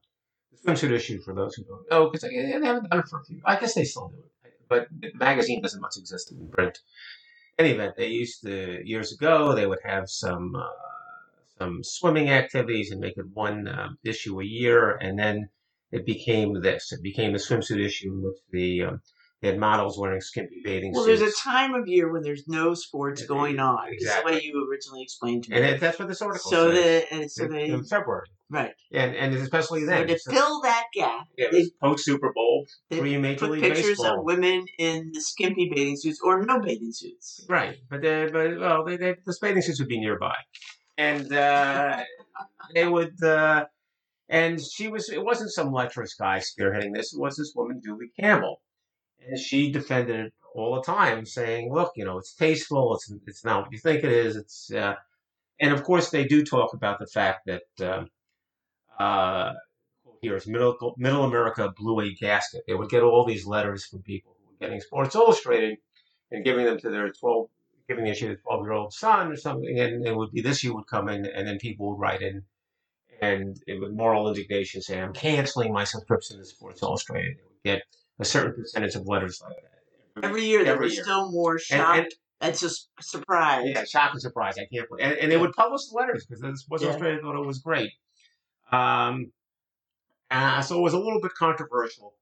swimsuit 0.65 0.91
issue 0.91 1.21
for 1.21 1.33
those 1.33 1.55
who 1.55 1.63
don't 1.63 1.89
know, 1.89 2.09
because 2.09 2.21
they, 2.21 2.29
they 2.29 2.65
haven't 2.65 2.89
done 2.89 2.99
it 2.99 3.07
for 3.07 3.19
a 3.19 3.23
few. 3.25 3.41
I 3.45 3.57
guess 3.57 3.73
they 3.73 3.85
still 3.85 4.09
do 4.09 4.23
it, 4.43 4.53
but 4.67 4.87
the 4.99 5.11
magazine 5.15 5.61
doesn't 5.61 5.81
much 5.81 5.97
exist 5.97 6.31
in 6.31 6.49
print. 6.49 6.79
Any 7.57 7.71
event, 7.71 7.95
they 7.97 8.07
used 8.07 8.41
to 8.43 8.81
years 8.85 9.13
ago. 9.13 9.53
They 9.53 9.67
would 9.67 9.79
have 9.83 10.09
some 10.09 10.55
uh, 10.55 10.67
some 11.57 11.83
swimming 11.83 12.29
activities 12.29 12.91
and 12.91 13.01
make 13.01 13.17
it 13.17 13.27
one 13.33 13.67
um, 13.67 13.97
issue 14.03 14.39
a 14.39 14.45
year, 14.45 14.95
and 14.95 15.19
then 15.19 15.49
it 15.91 16.05
became 16.05 16.61
this. 16.61 16.91
It 16.91 17.01
became 17.01 17.33
the 17.33 17.39
swimsuit 17.39 17.83
issue 17.83 18.19
with 18.23 18.39
the 18.51 18.83
um, 18.83 19.01
they 19.41 19.47
had 19.47 19.57
models 19.57 19.97
wearing 19.97 20.19
skimpy 20.19 20.61
bathing 20.65 20.93
suits. 20.93 20.97
Well, 20.97 21.05
there's 21.17 21.21
a 21.33 21.35
time 21.37 21.73
of 21.73 21.87
year 21.87 22.11
when 22.11 22.23
there's 22.23 22.45
no 22.49 22.73
sports 22.73 23.21
Yeah, 23.21 23.27
going 23.27 23.57
on. 23.57 23.87
It's 23.87 24.03
the 24.03 24.09
exactly. 24.09 24.33
way 24.33 24.41
you 24.43 24.67
originally 24.69 25.01
explained 25.01 25.45
to 25.45 25.51
me. 25.51 25.55
and 25.57 25.65
it, 25.65 25.79
that's 25.79 25.97
what 25.97 26.09
this 26.09 26.21
article 26.21 26.51
so 26.51 26.71
says. 26.73 26.83
the 27.09 27.13
and 27.13 27.31
so 27.31 27.45
in, 27.45 27.51
they 27.51 27.65
in 27.67 27.83
February, 27.85 28.27
right. 28.49 28.73
and 28.91 29.15
and 29.15 29.33
especially 29.35 29.79
So 29.81 29.85
then. 29.87 30.07
to 30.07 30.19
So- 30.19 30.31
fill 30.33 30.61
that 30.63 30.87
gap, 30.93 31.27
yeah, 31.37 31.45
it 31.45 31.53
was 31.53 31.71
post 31.81 32.03
Super 32.03 32.33
Bowl, 32.33 32.65
they 32.89 32.99
pre 32.99 33.17
Major 33.17 33.39
put 33.39 33.51
League 33.51 33.61
pictures 33.61 33.85
Baseball. 33.97 34.19
of 34.19 34.25
women 34.25 34.65
in 34.77 35.11
the 35.13 35.21
skimpy 35.21 35.71
bathing 35.73 35.95
suits 35.95 36.19
or 36.21 36.43
no 36.43 36.59
bathing 36.59 36.91
suits. 36.91 37.45
Right, 37.47 37.77
but 37.89 38.01
they, 38.01 38.27
but 38.29 38.59
well, 38.59 38.83
they, 38.83 38.97
they, 38.97 39.15
the 39.25 39.35
bathing 39.41 39.61
suits 39.61 39.79
would 39.79 39.87
be 39.87 40.01
nearby, 40.01 40.35
and 40.97 41.31
uh, 41.33 42.03
they 42.73 42.85
would. 42.85 43.23
Uh, 43.23 43.65
and 44.29 44.61
she 44.61 44.87
was. 44.87 45.09
It 45.09 45.23
wasn't 45.23 45.51
some 45.51 45.71
lecherous 45.73 46.13
guy 46.13 46.39
spearheading 46.39 46.95
this. 46.95 47.13
It 47.13 47.19
was 47.19 47.37
this 47.37 47.53
woman, 47.55 47.81
Julie 47.83 48.11
Campbell, 48.19 48.61
and 49.27 49.39
she 49.39 49.71
defended 49.71 50.27
it 50.27 50.33
all 50.55 50.75
the 50.75 50.81
time, 50.81 51.25
saying, 51.25 51.73
"Look, 51.73 51.93
you 51.95 52.05
know, 52.05 52.17
it's 52.17 52.33
tasteful. 52.33 52.95
It's 52.95 53.11
it's 53.27 53.45
not 53.45 53.63
what 53.63 53.71
you 53.71 53.79
think 53.79 54.03
it 54.03 54.11
is. 54.11 54.35
It's." 54.35 54.71
Uh, 54.71 54.95
and 55.59 55.73
of 55.73 55.83
course, 55.83 56.09
they 56.09 56.25
do 56.25 56.43
talk 56.43 56.73
about 56.73 56.99
the 56.99 57.07
fact 57.07 57.47
that. 57.47 57.63
Um, 57.81 58.07
uh, 58.99 59.53
Here's 60.21 60.47
middle 60.47 60.95
middle 60.97 61.23
America 61.23 61.73
blew 61.77 62.01
a 62.01 62.13
gasket. 62.13 62.63
They 62.67 62.73
would 62.73 62.89
get 62.89 63.03
all 63.03 63.25
these 63.25 63.45
letters 63.45 63.85
from 63.85 64.01
people 64.01 64.35
who 64.37 64.47
were 64.51 64.57
getting 64.59 64.81
Sports 64.81 65.15
Illustrated 65.15 65.77
and 66.31 66.43
giving 66.43 66.65
them 66.65 66.77
to 66.79 66.89
their 66.89 67.09
twelve 67.11 67.49
giving 67.87 68.03
the 68.03 68.11
issue 68.11 68.27
to 68.27 68.35
twelve 68.35 68.63
year 68.65 68.73
old 68.73 68.93
son 68.93 69.31
or 69.31 69.37
something, 69.37 69.79
and 69.79 70.05
it 70.05 70.15
would 70.15 70.31
be 70.31 70.41
this 70.41 70.57
issue 70.57 70.75
would 70.75 70.87
come 70.87 71.07
in, 71.07 71.25
and 71.25 71.47
then 71.47 71.57
people 71.57 71.89
would 71.89 72.01
write 72.01 72.21
in, 72.21 72.43
and 73.21 73.61
it 73.67 73.79
would 73.79 73.95
moral 73.95 74.27
indignation 74.27 74.81
say, 74.81 74.99
"I'm 74.99 75.13
canceling 75.13 75.73
my 75.73 75.83
subscription 75.83 76.37
to 76.37 76.45
Sports 76.45 76.81
Illustrated." 76.81 77.37
They 77.37 77.43
would 77.43 77.63
get 77.77 77.83
a 78.19 78.25
certain 78.25 78.53
percentage 78.53 78.95
of 78.95 79.07
letters 79.07 79.41
like 79.41 79.55
that 79.55 80.25
Every 80.25 80.43
year 80.45 80.63
there 80.63 80.77
was 80.77 80.99
still 80.99 81.31
more 81.31 81.57
shock 81.59 81.97
and 81.97 82.07
and, 82.41 82.57
just 82.57 82.89
surprise. 83.01 83.65
yeah, 83.65 83.83
shock 83.83 84.11
and 84.13 84.21
surprise. 84.21 84.57
I 84.57 84.65
can't 84.73 84.87
believe, 84.87 85.05
and, 85.05 85.17
and 85.17 85.31
they 85.31 85.37
would 85.37 85.53
publish 85.53 85.87
the 85.87 85.95
letters 85.95 86.25
because 86.25 86.59
Sports 86.61 86.83
Yeah. 86.83 86.89
Illustrated 86.89 87.21
thought 87.21 87.35
it 87.41 87.45
was 87.45 87.59
great. 87.59 87.91
Um, 88.71 89.31
uh, 90.31 90.61
so 90.61 90.77
it 90.77 90.81
was 90.81 90.93
a 90.93 90.99
little 90.99 91.21
bit 91.21 91.33
controversial. 91.33 92.13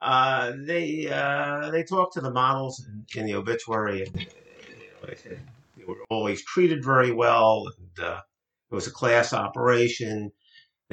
Uh, 0.00 0.52
they 0.64 1.08
uh, 1.10 1.70
they 1.70 1.82
talked 1.82 2.14
to 2.14 2.20
the 2.20 2.30
models 2.30 2.84
in, 2.86 3.20
in 3.20 3.26
the 3.26 3.34
obituary, 3.34 4.02
and 4.02 4.20
you 4.20 4.26
know, 4.26 5.08
they 5.08 5.14
said 5.14 5.40
they 5.76 5.84
were 5.84 5.96
always 6.10 6.44
treated 6.44 6.84
very 6.84 7.10
well, 7.12 7.66
and 7.78 8.04
uh, 8.04 8.20
it 8.70 8.74
was 8.74 8.86
a 8.86 8.90
class 8.90 9.32
operation. 9.32 10.30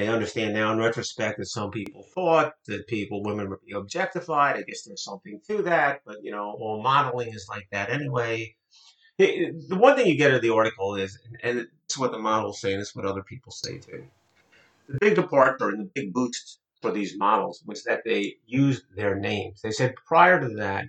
They 0.02 0.08
understand 0.08 0.56
now 0.56 0.72
in 0.74 0.80
retrospect 0.80 1.38
that 1.38 1.46
some 1.46 1.70
people 1.70 2.02
thought 2.16 2.54
that 2.66 2.88
people, 2.88 3.22
women 3.22 3.52
would 3.52 3.64
be 3.64 3.74
objectified. 3.74 4.56
I 4.56 4.64
guess 4.64 4.82
there's 4.82 5.04
something 5.04 5.40
to 5.48 5.62
that, 5.62 6.02
but 6.08 6.24
you 6.24 6.32
know, 6.32 6.58
all 6.60 6.82
modeling 6.82 7.32
is 7.36 7.46
like 7.48 7.68
that 7.72 7.92
anyway. 7.92 8.56
The 9.20 9.54
one 9.70 9.96
thing 9.96 10.08
you 10.08 10.18
get 10.18 10.32
out 10.32 10.38
of 10.38 10.42
the 10.42 10.56
article 10.56 10.96
is, 10.96 11.20
and 11.44 11.68
it's 11.86 12.00
what 12.00 12.12
the 12.12 12.18
models 12.18 12.60
say, 12.60 12.74
and 12.74 12.82
it's 12.82 12.96
what 12.96 13.06
other 13.06 13.22
people 13.22 13.52
say 13.52 13.78
too. 13.78 14.04
The 14.90 14.98
big 15.00 15.14
departure 15.14 15.70
and 15.70 15.82
the 15.82 15.92
big 15.94 16.14
boost 16.14 16.62
for 16.82 16.92
these 16.92 17.16
models 17.16 17.62
was 17.68 17.84
that 17.84 18.02
they 18.04 18.38
used 18.48 18.86
their 18.96 19.14
names. 19.14 19.62
They 19.62 19.70
said 19.70 19.94
prior 20.08 20.40
to 20.40 20.50
that, 20.56 20.86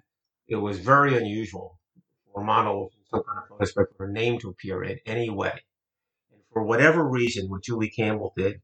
it 0.49 0.57
was 0.57 0.79
very 0.79 1.19
unusual 1.19 1.79
for 2.33 2.43
models 2.43 2.93
in 2.97 3.05
some 3.11 3.25
kind 3.25 3.61
of 3.61 3.89
for 3.95 4.07
a 4.07 4.11
name 4.11 4.39
to 4.39 4.49
appear 4.49 4.83
in 4.83 5.01
any 5.05 5.29
way. 5.29 5.61
And 6.33 6.41
for 6.51 6.63
whatever 6.63 7.07
reason, 7.07 7.51
what 7.51 7.63
Julie 7.63 7.91
Campbell 7.91 8.33
did 8.39 8.63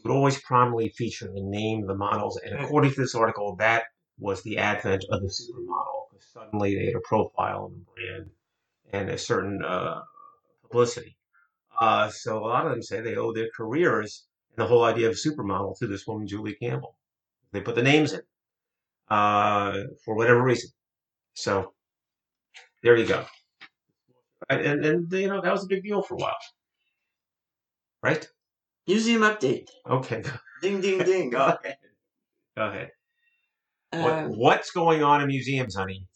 she 0.00 0.08
would 0.08 0.14
always 0.14 0.40
prominently 0.40 0.88
feature 0.90 1.30
the 1.32 1.42
name 1.42 1.82
of 1.82 1.88
the 1.88 1.94
models. 1.94 2.38
And 2.38 2.58
according 2.58 2.92
to 2.92 3.00
this 3.00 3.14
article, 3.14 3.56
that 3.56 3.84
was 4.18 4.42
the 4.42 4.58
advent 4.58 5.04
of 5.10 5.20
the 5.20 5.28
supermodel. 5.28 6.00
Suddenly 6.32 6.74
they 6.74 6.86
had 6.86 6.94
a 6.94 7.00
profile 7.00 7.72
and 7.72 7.82
a 7.82 8.12
brand 8.14 8.30
and 8.92 9.10
a 9.10 9.18
certain 9.18 9.62
uh, 9.64 10.00
publicity. 10.62 11.16
Uh, 11.80 12.08
so 12.08 12.38
a 12.38 12.46
lot 12.46 12.66
of 12.66 12.72
them 12.72 12.82
say 12.82 13.00
they 13.00 13.16
owe 13.16 13.32
their 13.32 13.48
careers 13.56 14.26
and 14.50 14.64
the 14.64 14.68
whole 14.68 14.84
idea 14.84 15.08
of 15.08 15.16
supermodel 15.16 15.78
to 15.78 15.86
this 15.86 16.06
woman, 16.06 16.26
Julie 16.26 16.54
Campbell. 16.54 16.96
They 17.52 17.60
put 17.60 17.74
the 17.74 17.82
names 17.82 18.12
in 18.12 18.20
uh, 19.08 19.84
for 20.04 20.14
whatever 20.14 20.42
reason. 20.42 20.70
So 21.34 21.72
there 22.82 22.96
you 22.96 23.06
go. 23.06 23.24
And, 24.48 24.60
and, 24.60 24.84
and, 24.84 25.12
you 25.12 25.28
know, 25.28 25.40
that 25.40 25.52
was 25.52 25.64
a 25.64 25.68
big 25.68 25.82
deal 25.82 26.02
for 26.02 26.14
a 26.14 26.18
while. 26.18 26.36
Right? 28.02 28.26
Museum 28.90 29.22
update. 29.22 29.68
Okay. 29.88 30.22
Ding, 30.62 30.80
ding, 30.80 30.98
ding. 31.04 31.30
Go 31.36 31.38
ahead. 31.46 31.76
Go 32.56 32.66
ahead. 32.68 32.90
What, 33.92 34.12
Uh, 34.12 34.26
what's 34.28 34.70
going 34.72 35.02
on 35.04 35.20
in 35.22 35.28
museums, 35.28 35.76
honey? 35.76 36.06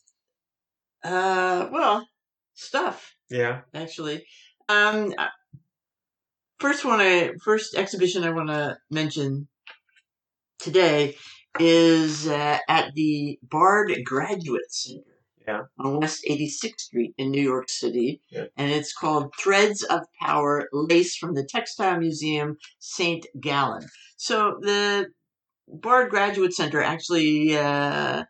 uh, 1.05 1.69
well, 1.71 2.09
stuff 2.55 3.15
Yeah. 3.31 3.61
actually. 3.75 4.27
Um, 4.69 5.15
first 6.59 6.85
one, 6.85 7.01
I 7.01 7.33
first 7.45 7.77
exhibition 7.77 8.25
I 8.25 8.31
want 8.31 8.49
to 8.49 8.77
mention 8.91 9.47
today 10.59 11.17
is 11.61 12.27
uh, 12.27 12.59
at 12.69 12.93
the 12.95 13.39
Bard 13.43 13.93
Graduate 14.05 14.71
Center. 14.73 15.14
Yeah. 15.47 15.63
On 15.79 16.01
West 16.01 16.25
86th 16.29 16.81
Street 16.81 17.15
in 17.19 17.31
New 17.31 17.43
York 17.43 17.69
City. 17.69 18.21
Yeah. 18.31 18.45
And 18.57 18.71
it's 18.71 18.95
called 18.95 19.33
Threads 19.39 19.83
of 19.83 20.01
Power 20.21 20.69
Lace 20.73 21.17
from 21.17 21.35
the 21.35 21.45
Textile 21.45 21.99
Museum, 21.99 22.57
St. 22.79 23.27
Gallen. 23.41 23.87
So 24.17 24.59
the 24.61 25.09
Bard 25.69 26.11
Graduate 26.11 26.55
Center 26.55 26.83
actually 26.83 27.57
uh, 27.57 28.25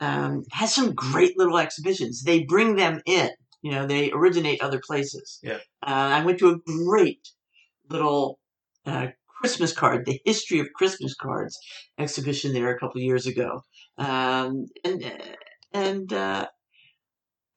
um, 0.00 0.44
has 0.52 0.74
some 0.74 0.94
great 0.94 1.36
little 1.36 1.58
exhibitions. 1.58 2.22
They 2.22 2.44
bring 2.44 2.76
them 2.76 3.00
in. 3.06 3.30
You 3.62 3.72
know, 3.72 3.86
they 3.86 4.10
originate 4.12 4.62
other 4.62 4.80
places. 4.84 5.38
Yeah. 5.42 5.58
Uh, 5.82 6.20
I 6.20 6.24
went 6.24 6.38
to 6.38 6.50
a 6.50 6.58
great 6.58 7.28
little 7.88 8.38
uh, 8.86 9.08
Christmas 9.40 9.72
card, 9.72 10.04
the 10.04 10.20
history 10.24 10.60
of 10.60 10.68
Christmas 10.74 11.14
cards 11.14 11.58
exhibition 11.98 12.52
there 12.52 12.70
a 12.70 12.78
couple 12.78 12.98
of 12.98 13.04
years 13.04 13.26
ago, 13.26 13.62
um, 13.98 14.66
and 14.84 15.04
uh, 15.04 15.34
and 15.72 16.12
uh, 16.12 16.46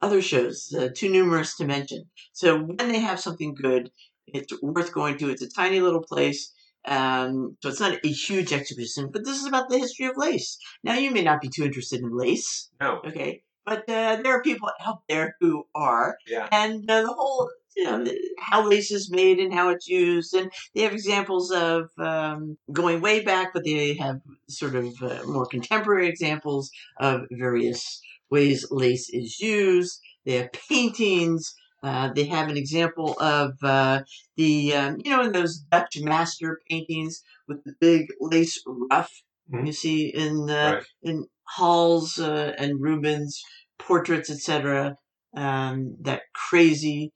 other 0.04 0.20
shows, 0.22 0.56
uh, 0.78 0.88
too 1.00 1.08
numerous 1.18 1.56
to 1.56 1.64
mention. 1.76 2.00
So 2.32 2.58
when 2.58 2.88
they 2.92 3.00
have 3.08 3.18
something 3.26 3.52
good, 3.54 3.84
it's 4.26 4.52
worth 4.62 4.92
going 4.92 5.16
to. 5.18 5.30
It's 5.30 5.42
a 5.42 5.48
tiny 5.62 5.80
little 5.80 6.02
place. 6.12 6.40
Um, 6.86 7.56
so 7.60 7.68
it's 7.70 7.80
not 7.80 7.98
a 8.04 8.08
huge 8.26 8.52
exhibition, 8.52 9.08
but 9.12 9.24
this 9.24 9.38
is 9.40 9.46
about 9.46 9.70
the 9.70 9.78
history 9.78 10.06
of 10.06 10.16
lace. 10.26 10.58
Now 10.82 10.96
you 11.04 11.10
may 11.10 11.22
not 11.22 11.40
be 11.40 11.48
too 11.48 11.64
interested 11.64 12.00
in 12.00 12.10
lace, 12.24 12.48
No. 12.80 13.00
okay, 13.08 13.42
but 13.64 13.80
uh, 13.88 14.16
there 14.22 14.34
are 14.36 14.42
people 14.42 14.68
out 14.86 15.00
there 15.08 15.34
who 15.40 15.52
are, 15.74 16.08
Yeah. 16.34 16.46
and 16.52 16.88
uh, 16.90 17.00
the 17.08 17.14
whole 17.18 17.48
you 17.76 17.84
know 17.84 18.04
how 18.38 18.58
lace 18.68 18.90
is 18.98 19.10
made 19.10 19.38
and 19.40 19.52
how 19.58 19.66
it's 19.70 19.88
used, 19.88 20.34
and 20.38 20.52
they 20.74 20.82
have 20.82 20.92
examples 20.92 21.50
of 21.50 21.88
um, 21.98 22.58
going 22.80 23.00
way 23.00 23.16
back, 23.32 23.46
but 23.54 23.64
they 23.64 23.94
have 24.04 24.18
sort 24.48 24.74
of 24.76 24.86
uh, 25.02 25.22
more 25.26 25.46
contemporary 25.46 26.06
examples 26.14 26.70
of 27.00 27.22
various 27.32 27.82
ways 28.30 28.66
lace 28.70 29.08
is 29.10 29.40
used. 29.40 30.00
They 30.24 30.34
have 30.34 30.52
paintings. 30.52 31.54
Uh, 31.82 32.10
they 32.14 32.24
have 32.24 32.48
an 32.48 32.56
example 32.56 33.14
of 33.20 33.52
uh, 33.62 34.02
the 34.36 34.74
um, 34.74 34.96
you 35.04 35.10
know 35.10 35.22
in 35.22 35.32
those 35.32 35.58
Dutch 35.70 35.98
master 36.00 36.60
paintings 36.68 37.22
with 37.46 37.62
the 37.64 37.74
big 37.80 38.06
lace 38.20 38.62
ruff 38.66 39.12
Mhm. 39.52 39.66
you 39.66 39.72
see 39.72 40.08
in 40.08 40.48
uh, 40.48 40.72
Right. 40.76 40.84
in 41.02 41.26
Hals 41.56 42.18
uh, 42.18 42.54
and 42.58 42.80
Rubens 42.80 43.42
portraits, 43.78 44.30
etc. 44.30 44.96
Um, 45.36 45.96
that 46.00 46.22
crazy 46.32 47.12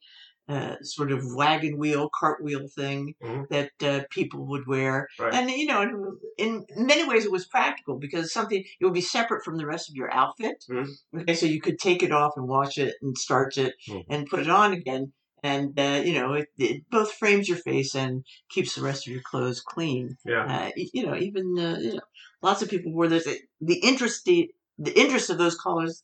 uh, 0.49 0.75
sort 0.81 1.11
of 1.11 1.23
wagon 1.35 1.77
wheel, 1.77 2.09
cartwheel 2.19 2.67
thing 2.67 3.15
Mhm. 3.23 3.47
that 3.49 3.71
uh, 3.83 4.03
people 4.09 4.45
would 4.47 4.67
wear, 4.67 5.07
Right. 5.19 5.33
and 5.33 5.49
you 5.51 5.67
know, 5.67 6.17
in 6.37 6.65
many 6.75 7.07
ways 7.07 7.25
it 7.25 7.31
was 7.31 7.45
practical 7.47 7.97
because 7.97 8.33
something 8.33 8.63
it 8.79 8.85
would 8.85 8.93
be 8.93 9.01
separate 9.01 9.43
from 9.45 9.57
the 9.57 9.65
rest 9.67 9.89
of 9.89 9.95
your 9.95 10.11
outfit. 10.13 10.65
Mhm. 10.69 10.87
Okay, 11.21 11.35
so 11.35 11.45
you 11.45 11.61
could 11.61 11.79
take 11.79 12.03
it 12.03 12.11
off 12.11 12.33
and 12.35 12.47
wash 12.47 12.77
it 12.77 12.95
and 13.01 13.17
starch 13.17 13.57
it 13.57 13.75
Mhm. 13.87 14.05
and 14.09 14.27
put 14.27 14.39
it 14.39 14.49
on 14.49 14.73
again. 14.73 15.13
And 15.43 15.79
uh, 15.79 16.01
you 16.03 16.13
know, 16.13 16.33
it, 16.33 16.47
it 16.57 16.89
both 16.89 17.13
frames 17.13 17.47
your 17.47 17.57
face 17.59 17.95
and 17.95 18.25
keeps 18.49 18.75
the 18.75 18.81
rest 18.81 19.07
of 19.07 19.13
your 19.13 19.21
clothes 19.21 19.61
clean 19.61 20.17
Yeah. 20.25 20.45
uh, 20.45 20.71
you 20.75 21.05
know, 21.05 21.15
even 21.15 21.57
uh, 21.57 21.77
you 21.79 21.93
know, 21.93 22.01
lots 22.41 22.61
of 22.61 22.69
people 22.69 22.91
wore 22.93 23.07
this. 23.07 23.27
The 23.61 23.79
interest, 23.79 24.25
the, 24.25 24.51
the 24.77 24.97
interest 24.99 25.29
of 25.29 25.37
those 25.37 25.57
colors 25.57 26.01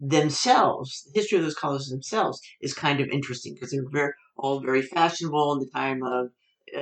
themselves, 0.00 1.04
the 1.12 1.20
history 1.20 1.38
of 1.38 1.44
those 1.44 1.54
colors 1.54 1.88
themselves, 1.88 2.40
is 2.60 2.74
kind 2.74 3.00
of 3.00 3.08
interesting 3.08 3.54
because 3.54 3.70
they're 3.70 3.88
very, 3.90 4.12
all 4.36 4.60
very 4.60 4.82
fashionable 4.82 5.54
in 5.54 5.58
the 5.60 5.70
time 5.70 6.02
of 6.02 6.28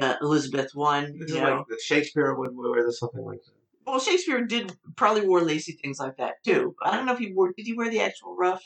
uh, 0.00 0.14
Elizabeth 0.20 0.70
I. 0.78 1.02
This 1.02 1.12
You 1.16 1.24
is 1.24 1.34
know, 1.34 1.56
like 1.58 1.66
that 1.68 1.80
Shakespeare 1.80 2.34
would 2.34 2.50
wear 2.54 2.90
something 2.90 3.24
like 3.24 3.38
that. 3.44 3.52
well, 3.86 4.00
Shakespeare 4.00 4.44
did 4.44 4.76
probably 4.96 5.26
wore 5.26 5.42
lacy 5.42 5.78
things 5.82 5.98
like 5.98 6.16
that 6.18 6.34
too. 6.44 6.74
I 6.82 6.96
don't 6.96 7.06
know 7.06 7.12
if 7.12 7.18
he 7.18 7.32
wore. 7.32 7.52
Did 7.56 7.66
he 7.66 7.74
wear 7.74 7.90
the 7.90 8.00
actual 8.00 8.36
ruff? 8.36 8.62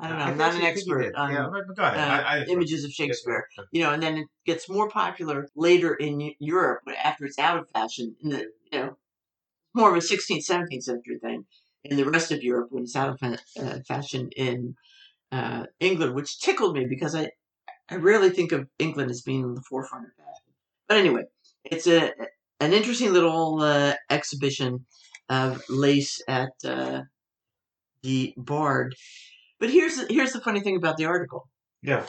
I 0.00 0.08
don't 0.08 0.18
know. 0.18 0.24
I'm 0.24 0.36
not 0.36 0.54
an 0.54 0.62
I 0.62 0.66
expert 0.66 1.14
on 1.14 1.32
yeah, 1.32 1.46
but 1.52 1.62
but 1.68 1.76
go 1.76 1.84
ahead. 1.84 1.98
uh, 1.98 2.24
I, 2.24 2.38
I, 2.38 2.44
images 2.46 2.82
of 2.84 2.90
Shakespeare. 2.90 3.46
you 3.70 3.80
know, 3.82 3.92
and 3.92 4.02
then 4.02 4.18
it 4.18 4.26
gets 4.44 4.68
more 4.68 4.88
popular 4.88 5.48
later 5.54 5.94
in 5.94 6.32
Europe 6.40 6.80
after 7.02 7.24
it's 7.24 7.38
out 7.38 7.58
of 7.58 7.70
fashion. 7.70 8.16
In 8.20 8.30
the 8.30 8.46
you 8.72 8.78
know, 8.80 8.96
more 9.72 9.90
of 9.90 9.96
a 9.96 10.00
16th, 10.00 10.44
17th 10.50 10.82
century 10.82 11.18
thing 11.22 11.44
in 11.84 11.96
the 11.96 12.04
rest 12.04 12.32
of 12.32 12.42
Europe 12.42 12.68
when 12.70 12.84
it's 12.84 12.96
out 12.96 13.10
of 13.10 13.18
fa- 13.18 13.38
uh, 13.60 13.78
fashion 13.86 14.30
in 14.36 14.74
uh, 15.32 15.64
England, 15.80 16.14
which 16.14 16.40
tickled 16.40 16.76
me 16.76 16.86
because 16.86 17.14
I 17.14 17.30
I 17.90 17.96
rarely 17.96 18.30
think 18.30 18.52
of 18.52 18.68
England 18.78 19.10
as 19.10 19.22
being 19.22 19.44
on 19.44 19.54
the 19.54 19.62
forefront 19.62 20.06
of 20.06 20.12
fashion. 20.14 20.52
But 20.88 20.98
anyway, 20.98 21.24
it's 21.64 21.86
a 21.86 22.12
an 22.60 22.72
interesting 22.72 23.12
little 23.12 23.60
uh, 23.62 23.94
exhibition 24.10 24.86
of 25.28 25.62
lace 25.68 26.22
at 26.28 26.52
uh, 26.64 27.02
the 28.02 28.34
Bard. 28.36 28.94
But 29.60 29.70
here's 29.70 29.96
the, 29.96 30.06
here's 30.12 30.32
the 30.32 30.40
funny 30.40 30.60
thing 30.60 30.76
about 30.76 30.96
the 30.96 31.06
article. 31.06 31.48
Yeah. 31.82 32.04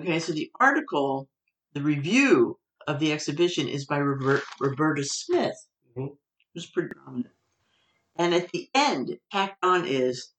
Okay, 0.00 0.18
so 0.18 0.32
the 0.32 0.50
article, 0.60 1.28
the 1.74 1.82
review 1.82 2.58
of 2.86 2.98
the 2.98 3.12
exhibition 3.12 3.68
is 3.68 3.86
by 3.86 4.00
Robert, 4.00 4.42
Roberta 4.60 5.04
Smith, 5.04 5.56
Mhm. 5.96 6.16
who's 6.54 6.66
pretty 6.70 6.88
prominent. 6.94 7.34
And 8.16 8.34
at 8.34 8.52
the 8.52 8.70
end, 8.74 9.18
tacked 9.30 9.64
on 9.64 9.86
is 9.86 10.32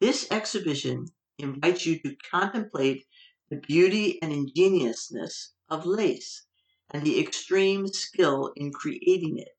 this 0.00 0.30
exhibition 0.30 1.06
invites 1.38 1.86
you 1.86 1.98
to 2.00 2.16
contemplate 2.30 3.06
the 3.50 3.56
beauty 3.56 4.22
and 4.22 4.32
ingeniousness 4.32 5.54
of 5.68 5.86
lace 5.86 6.46
and 6.90 7.04
the 7.06 7.20
extreme 7.20 7.88
skill 7.88 8.52
in 8.56 8.72
creating 8.72 9.38
it, 9.38 9.58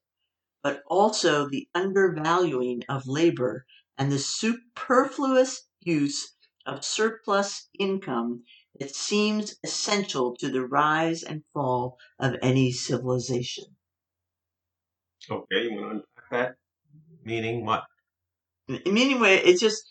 but 0.63 0.83
also 0.87 1.49
the 1.49 1.69
undervaluing 1.75 2.83
of 2.89 3.07
labor 3.07 3.65
and 3.97 4.11
the 4.11 4.19
superfluous 4.19 5.67
use 5.81 6.35
of 6.65 6.85
surplus 6.85 7.69
income 7.79 8.43
that 8.79 8.95
seems 8.95 9.57
essential 9.63 10.35
to 10.37 10.49
the 10.51 10.65
rise 10.65 11.23
and 11.23 11.43
fall 11.53 11.97
of 12.19 12.35
any 12.41 12.71
civilization. 12.71 13.77
Okay, 15.29 15.63
you 15.63 15.73
want 15.75 16.03
to 16.03 16.07
unpack 16.23 16.29
that? 16.31 16.57
Meaning 17.25 17.65
what? 17.65 17.83
In 18.67 18.97
any 18.97 19.15
way, 19.15 19.35
it's 19.37 19.61
just 19.61 19.83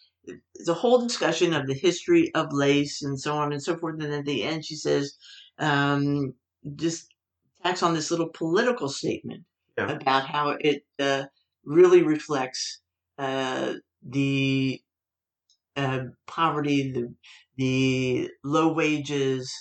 the 0.66 0.74
whole 0.74 1.00
discussion 1.06 1.52
of 1.52 1.66
the 1.66 1.74
history 1.74 2.32
of 2.34 2.52
lace 2.52 3.02
and 3.02 3.20
so 3.20 3.34
on 3.36 3.52
and 3.52 3.62
so 3.62 3.76
forth. 3.76 4.02
And 4.02 4.12
at 4.12 4.24
the 4.24 4.42
end, 4.44 4.64
she 4.64 4.76
says, 4.76 5.16
um, 5.58 6.34
just 6.76 7.08
tacks 7.62 7.82
on 7.82 7.94
this 7.94 8.10
little 8.10 8.30
political 8.30 8.88
statement 8.88 9.44
Yeah. 9.78 9.92
about 9.92 10.26
how 10.28 10.50
it 10.60 10.84
uh, 10.98 11.26
really 11.64 12.02
reflects 12.02 12.80
uh, 13.18 13.74
the 14.02 14.80
uh, 15.76 16.00
poverty, 16.26 16.92
the 16.92 17.14
the 17.56 18.30
low 18.42 18.72
wages, 18.72 19.52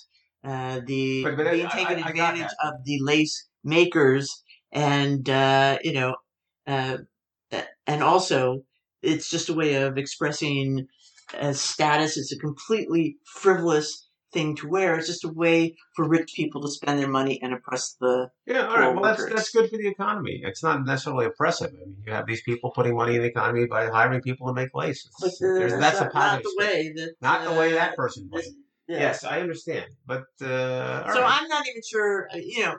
uh, 0.43 0.81
the 0.85 1.23
But- 1.23 1.37
but 1.37 1.51
being 1.51 1.69
taken 1.69 1.97
I- 1.99 2.07
I 2.07 2.09
advantage 2.09 2.51
of 2.63 2.73
the 2.85 2.99
lace 3.01 3.47
makers 3.63 4.43
and 4.71 5.27
uh, 5.29 5.77
you 5.83 5.93
know, 5.93 6.15
uh, 6.67 6.97
and 7.87 8.03
also 8.03 8.63
it's 9.01 9.29
just 9.29 9.49
a 9.49 9.53
way 9.53 9.75
of 9.75 9.97
expressing 9.97 10.87
a 11.33 11.53
status. 11.53 12.17
It's 12.17 12.31
a 12.31 12.37
completely 12.37 13.17
frivolous 13.25 14.07
thing 14.31 14.55
to 14.55 14.67
wear. 14.67 14.95
It's 14.95 15.07
just 15.07 15.23
a 15.25 15.29
way 15.29 15.75
for 15.95 16.07
rich 16.07 16.33
people 16.35 16.61
to 16.61 16.69
spend 16.69 16.99
their 16.99 17.07
money 17.09 17.39
and 17.41 17.53
oppress 17.53 17.95
the. 17.99 18.29
Yeah, 18.45 18.67
all 18.67 18.77
right. 18.77 18.93
Well, 18.93 19.03
that's 19.03 19.19
workers. 19.19 19.35
that's 19.35 19.51
good 19.51 19.69
for 19.69 19.77
the 19.77 19.87
economy. 19.87 20.41
It's 20.43 20.63
not 20.63 20.85
necessarily 20.85 21.25
oppressive. 21.25 21.71
I 21.75 21.85
mean, 21.85 21.97
you 22.05 22.13
have 22.13 22.25
these 22.25 22.41
people 22.41 22.71
putting 22.71 22.95
money 22.95 23.15
in 23.15 23.21
the 23.21 23.27
economy 23.27 23.65
by 23.67 23.87
hiring 23.89 24.21
people 24.21 24.47
to 24.47 24.53
make 24.53 24.73
laces. 24.73 25.11
But 25.19 25.27
uh, 25.29 25.31
There's- 25.39 25.71
that's, 25.73 25.99
that's 25.99 26.01
a 26.01 26.03
not, 26.05 26.13
not 26.13 26.21
positive. 26.21 26.43
the 26.43 26.55
way 26.65 26.93
that. 26.95 27.13
Not 27.21 27.43
the 27.43 27.51
way 27.59 27.73
uh, 27.73 27.75
that 27.75 27.95
person 27.95 28.29
this- 28.33 28.51
yeah. 28.87 28.99
Yes, 28.99 29.23
I 29.23 29.39
understand, 29.39 29.85
but 30.05 30.25
uh, 30.41 31.13
So 31.13 31.21
right. 31.21 31.41
I'm 31.41 31.47
not 31.47 31.65
even 31.69 31.81
sure, 31.89 32.27
uh, 32.33 32.37
you 32.37 32.63
know, 32.65 32.75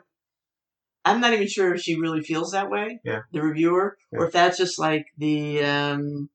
I'm 1.05 1.21
not 1.21 1.33
even 1.33 1.47
sure 1.47 1.75
if 1.75 1.81
she 1.81 1.95
really 1.95 2.21
feels 2.23 2.51
that 2.51 2.69
way, 2.69 2.99
Yeah. 3.03 3.21
the 3.31 3.41
reviewer, 3.41 3.97
Yeah. 4.11 4.19
or 4.19 4.25
if 4.27 4.33
that's 4.33 4.57
just 4.57 4.79
like 4.79 5.05
the, 5.17 5.63
um, 5.63 6.29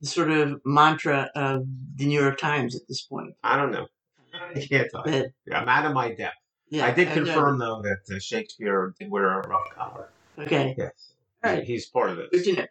the 0.00 0.06
sort 0.06 0.30
of 0.30 0.60
mantra 0.64 1.28
of 1.34 1.64
the 1.96 2.06
New 2.06 2.20
York 2.20 2.38
Times 2.38 2.74
at 2.76 2.82
this 2.88 3.02
point. 3.02 3.34
I 3.42 3.56
don't 3.56 3.72
know. 3.72 3.88
I 4.32 4.60
can't 4.60 4.88
tell 4.90 5.02
you. 5.06 5.24
But 5.46 5.56
I'm 5.56 5.68
out 5.68 5.86
of 5.86 5.92
my 5.92 6.14
depth. 6.14 6.36
yeah, 6.70 6.86
I 6.86 6.92
did 6.92 7.08
know. 7.08 7.14
confirm 7.14 7.58
though 7.58 7.82
that 7.82 8.14
uh, 8.14 8.18
Shakespeare 8.20 8.94
did 8.98 9.10
wear 9.10 9.40
a 9.40 9.48
ruff 9.48 9.68
collar. 9.74 10.08
Okay, 10.38 10.74
Yes, 10.78 11.12
All 11.44 11.52
right. 11.52 11.64
he's 11.64 11.86
part 11.86 12.10
of 12.10 12.16
good 12.16 12.28
this. 12.32 12.44
to 12.44 12.52
know. 12.54 12.66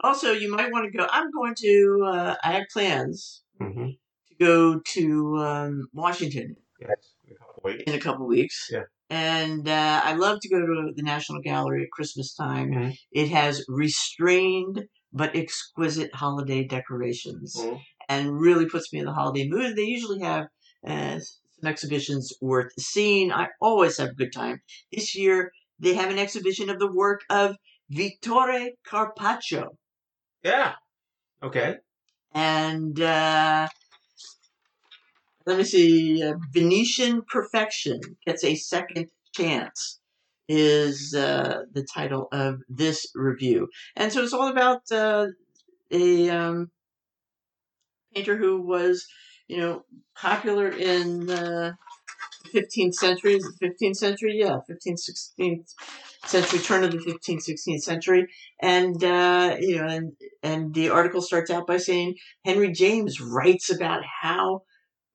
Also, 0.00 0.32
you 0.32 0.50
might 0.50 0.70
want 0.72 0.90
to 0.90 0.98
go. 0.98 1.06
I'm 1.10 1.30
going 1.30 1.54
to. 1.58 2.02
Uh, 2.06 2.34
I 2.44 2.52
have 2.52 2.64
plans 2.72 3.42
Mm-hmm. 3.60 3.86
to 4.28 4.34
go 4.38 4.80
to 4.80 5.38
um, 5.38 5.88
Washington 5.94 6.56
Yes, 6.78 7.14
in 7.26 7.32
a 7.34 7.38
couple 7.38 7.62
weeks. 7.64 7.82
in 7.86 7.94
a 7.94 7.98
couple 8.00 8.26
weeks. 8.26 8.68
Yeah. 8.70 8.82
And 9.08 9.68
uh, 9.68 10.00
I 10.04 10.14
love 10.14 10.40
to 10.40 10.48
go 10.48 10.58
to 10.60 10.92
the 10.94 11.02
National 11.02 11.40
Gallery 11.40 11.84
at 11.84 11.90
Christmas 11.92 12.34
time. 12.34 12.70
Mhm. 12.70 12.96
It 13.12 13.28
has 13.30 13.64
restrained 13.68 14.84
but 15.12 15.34
exquisite 15.36 16.14
holiday 16.14 16.64
decorations 16.64 17.54
Mhm. 17.56 17.82
and 18.08 18.40
really 18.40 18.66
puts 18.68 18.92
me 18.92 18.98
in 19.00 19.06
the 19.06 19.12
holiday 19.14 19.48
mood. 19.48 19.76
They 19.76 19.84
usually 19.84 20.20
have 20.20 20.46
uh, 20.86 21.18
some 21.20 21.68
exhibitions 21.68 22.32
worth 22.40 22.72
seeing. 22.78 23.32
I 23.32 23.48
always 23.60 23.96
have 23.98 24.10
a 24.10 24.14
good 24.14 24.32
time. 24.32 24.60
This 24.92 25.14
year, 25.16 25.52
they 25.78 25.94
have 25.94 26.10
an 26.10 26.18
exhibition 26.18 26.70
of 26.70 26.78
the 26.78 26.92
work 26.92 27.22
of 27.30 27.56
Vittore 27.90 28.70
Carpaccio. 28.88 29.70
Yeah. 30.44 30.74
Okay. 31.42 31.76
And 32.32 33.00
uh, 33.00 33.68
let 35.46 35.58
me 35.58 35.64
see, 35.64 36.22
uh, 36.22 36.34
Venetian 36.52 37.22
Perfection 37.22 38.00
gets 38.26 38.44
a 38.44 38.56
second 38.56 39.08
chance 39.32 40.00
is 40.48 41.14
uh, 41.14 41.62
the 41.72 41.86
title 41.94 42.28
of 42.32 42.60
this 42.68 43.06
review. 43.14 43.68
And 43.96 44.12
so 44.12 44.22
it's 44.22 44.32
all 44.32 44.48
about 44.48 44.82
uh, 44.92 45.26
a 45.90 46.30
um, 46.30 46.70
painter 48.14 48.36
who 48.36 48.62
was, 48.62 49.06
you 49.48 49.58
know, 49.58 49.84
popular 50.16 50.68
in 50.68 51.26
the 51.26 51.76
15th 52.54 52.94
century. 52.94 53.38
15th 53.62 53.96
century? 53.96 54.34
Yeah, 54.36 54.58
15th, 54.70 55.00
16th 55.38 55.74
century, 56.24 56.58
turn 56.60 56.84
of 56.84 56.92
the 56.92 56.98
15th, 56.98 57.48
16th 57.48 57.82
century. 57.82 58.26
And, 58.60 59.02
uh, 59.02 59.56
you 59.60 59.76
know, 59.76 59.86
and, 59.86 60.12
and 60.42 60.74
the 60.74 60.90
article 60.90 61.22
starts 61.22 61.50
out 61.50 61.66
by 61.66 61.76
saying 61.78 62.16
Henry 62.44 62.72
James 62.72 63.20
writes 63.20 63.70
about 63.70 64.02
how, 64.22 64.62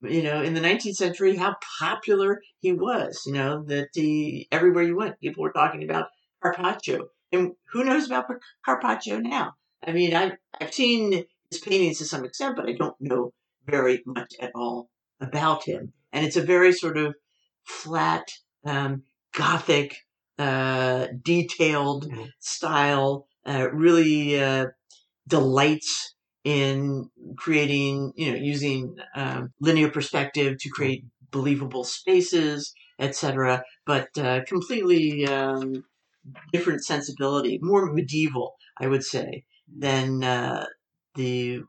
you 0.01 0.23
know, 0.23 0.41
in 0.41 0.53
the 0.53 0.61
19th 0.61 0.95
century, 0.95 1.35
how 1.35 1.55
popular 1.79 2.41
he 2.59 2.71
was, 2.73 3.23
you 3.25 3.33
know, 3.33 3.63
that 3.65 3.89
he, 3.93 4.47
everywhere 4.51 4.83
you 4.83 4.95
went, 4.95 5.19
people 5.19 5.43
were 5.43 5.51
talking 5.51 5.83
about 5.83 6.07
Carpaccio. 6.43 7.07
And 7.31 7.53
who 7.71 7.83
knows 7.83 8.07
about 8.07 8.25
Carpaccio 8.65 9.19
now? 9.19 9.53
I 9.85 9.91
mean, 9.91 10.13
I've, 10.13 10.33
I've 10.59 10.73
seen 10.73 11.25
his 11.49 11.61
paintings 11.61 11.99
to 11.99 12.05
some 12.05 12.25
extent, 12.25 12.55
but 12.55 12.67
I 12.67 12.73
don't 12.73 12.95
know 12.99 13.33
very 13.65 14.01
much 14.05 14.33
at 14.39 14.51
all 14.55 14.89
about 15.19 15.63
him. 15.65 15.93
And 16.11 16.25
it's 16.25 16.35
a 16.35 16.41
very 16.41 16.73
sort 16.73 16.97
of 16.97 17.15
flat, 17.63 18.27
um, 18.65 19.03
gothic, 19.33 19.95
uh, 20.37 21.07
detailed 21.21 22.11
Mhm. 22.11 22.29
style, 22.39 23.27
uh, 23.45 23.69
really 23.71 24.41
uh, 24.41 24.67
delights 25.27 26.15
in 26.43 27.09
creating, 27.37 28.13
you 28.15 28.31
know, 28.31 28.37
using 28.37 28.95
um, 29.15 29.53
linear 29.59 29.89
perspective 29.89 30.57
to 30.59 30.69
create 30.69 31.05
believable 31.29 31.83
spaces, 31.83 32.73
etc. 32.99 33.63
But 33.85 34.09
uh, 34.17 34.43
completely 34.45 35.25
um, 35.25 35.83
different 36.51 36.83
sensibility, 36.83 37.59
more 37.61 37.91
medieval, 37.91 38.55
I 38.79 38.87
would 38.87 39.03
say, 39.03 39.43
than 39.77 40.23
uh, 40.23 40.65
the 41.15 41.61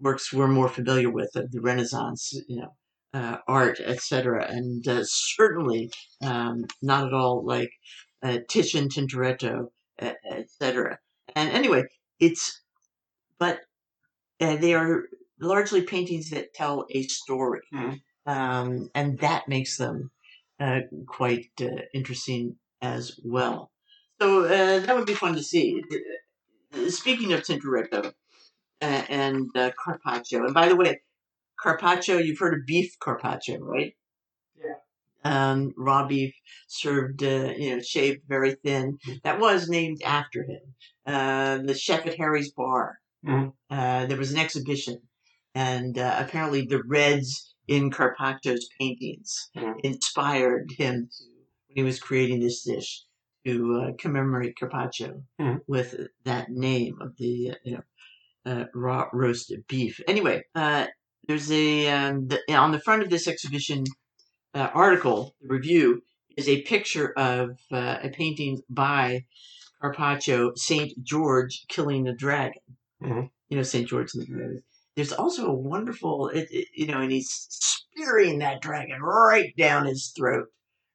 works 0.00 0.32
we're 0.32 0.48
more 0.48 0.68
familiar 0.68 1.10
with 1.10 1.34
of 1.34 1.50
the 1.50 1.60
Renaissance, 1.60 2.32
you 2.48 2.60
know, 2.60 2.74
uh, 3.14 3.38
art, 3.46 3.80
etc. 3.80 4.46
And 4.48 4.86
uh, 4.86 5.02
certainly 5.04 5.90
um, 6.22 6.66
not 6.82 7.06
at 7.06 7.12
all 7.12 7.44
like 7.44 7.70
uh, 8.22 8.38
Titian, 8.48 8.88
Tintoretto, 8.88 9.68
etc. 10.30 10.98
And 11.34 11.50
anyway, 11.50 11.84
it's 12.20 12.62
but 13.38 13.60
uh, 14.40 14.56
they 14.56 14.74
are 14.74 15.04
largely 15.40 15.82
paintings 15.82 16.30
that 16.30 16.54
tell 16.54 16.86
a 16.90 17.02
story, 17.04 17.60
Mhm. 17.72 18.00
um, 18.26 18.90
and 18.94 19.18
that 19.20 19.48
makes 19.48 19.76
them 19.76 20.10
uh, 20.60 20.80
quite 21.06 21.50
uh, 21.60 21.82
interesting 21.94 22.58
as 22.82 23.18
well. 23.24 23.70
So 24.20 24.44
uh, 24.44 24.80
that 24.80 24.96
would 24.96 25.06
be 25.06 25.14
fun 25.14 25.34
to 25.34 25.42
see. 25.42 25.82
Uh, 26.72 26.90
Speaking 26.90 27.32
of 27.32 27.42
Tintoretto 27.42 28.12
uh, 28.82 29.02
and 29.08 29.48
uh, 29.56 29.70
Carpaccio, 29.82 30.44
and 30.44 30.52
by 30.54 30.68
the 30.68 30.76
way, 30.76 31.00
Carpaccio, 31.62 32.18
you've 32.18 32.38
heard 32.38 32.54
of 32.54 32.66
beef 32.66 32.96
carpaccio, 33.00 33.58
right? 33.60 33.94
Yeah. 34.56 34.74
Um, 35.24 35.72
raw 35.76 36.06
beef 36.06 36.34
served, 36.68 37.22
uh, 37.22 37.52
you 37.56 37.76
know, 37.76 37.82
shaved 37.82 38.22
very 38.28 38.54
thin. 38.54 38.98
That 39.24 39.40
was 39.40 39.68
named 39.68 40.02
after 40.04 40.42
him. 40.44 40.74
Uh, 41.06 41.58
the 41.58 41.74
chef 41.74 42.06
at 42.06 42.16
Harry's 42.16 42.52
Bar. 42.52 42.98
Mhm. 43.26 43.52
Uh, 43.70 44.06
there 44.06 44.16
was 44.18 44.32
an 44.32 44.38
exhibition, 44.38 45.00
and 45.54 45.98
uh, 45.98 46.16
apparently 46.18 46.66
the 46.66 46.82
reds 46.84 47.54
in 47.66 47.90
Carpaccio's 47.90 48.68
paintings 48.78 49.50
Mhm. 49.56 49.80
inspired 49.84 50.70
him 50.72 51.08
to 51.18 51.24
when 51.68 51.76
he 51.76 51.82
was 51.82 52.00
creating 52.00 52.40
this 52.40 52.62
dish 52.64 53.04
to 53.44 53.74
uh, 53.80 53.92
commemorate 53.98 54.56
Carpaccio 54.58 55.22
Mhm. 55.40 55.60
with 55.66 55.94
that 56.24 56.50
name 56.50 57.00
of 57.00 57.16
the 57.16 57.50
uh, 57.50 57.54
you 57.64 57.72
know 57.72 57.82
uh, 58.46 58.64
raw 58.74 59.08
roasted 59.12 59.66
beef. 59.68 60.00
Anyway, 60.08 60.42
uh, 60.54 60.86
there's 61.26 61.50
a 61.52 61.88
um, 61.88 62.28
the, 62.28 62.40
on 62.54 62.72
the 62.72 62.80
front 62.80 63.02
of 63.02 63.10
this 63.10 63.28
exhibition 63.28 63.84
uh, 64.54 64.70
article, 64.74 65.34
the 65.40 65.48
review 65.48 66.02
is 66.36 66.48
a 66.48 66.62
picture 66.62 67.12
of 67.18 67.58
uh, 67.72 67.98
a 68.02 68.10
painting 68.10 68.62
by 68.70 69.24
Carpaccio, 69.82 70.54
Saint 70.56 70.92
George 71.04 71.66
killing 71.68 72.08
a 72.08 72.14
dragon. 72.14 72.62
Mhm. 73.02 73.30
You 73.48 73.56
know, 73.56 73.62
Saint 73.62 73.88
George 73.88 74.14
and 74.14 74.22
the 74.22 74.26
dragon. 74.26 74.62
There's 74.96 75.12
also 75.12 75.46
a 75.48 75.54
wonderful, 75.54 76.28
it, 76.28 76.48
it- 76.50 76.68
you 76.74 76.86
know, 76.86 77.00
and 77.00 77.12
he's 77.12 77.30
spearing 77.30 78.38
that 78.40 78.60
dragon 78.62 79.00
right 79.00 79.54
down 79.56 79.86
his 79.86 80.12
throat. 80.16 80.48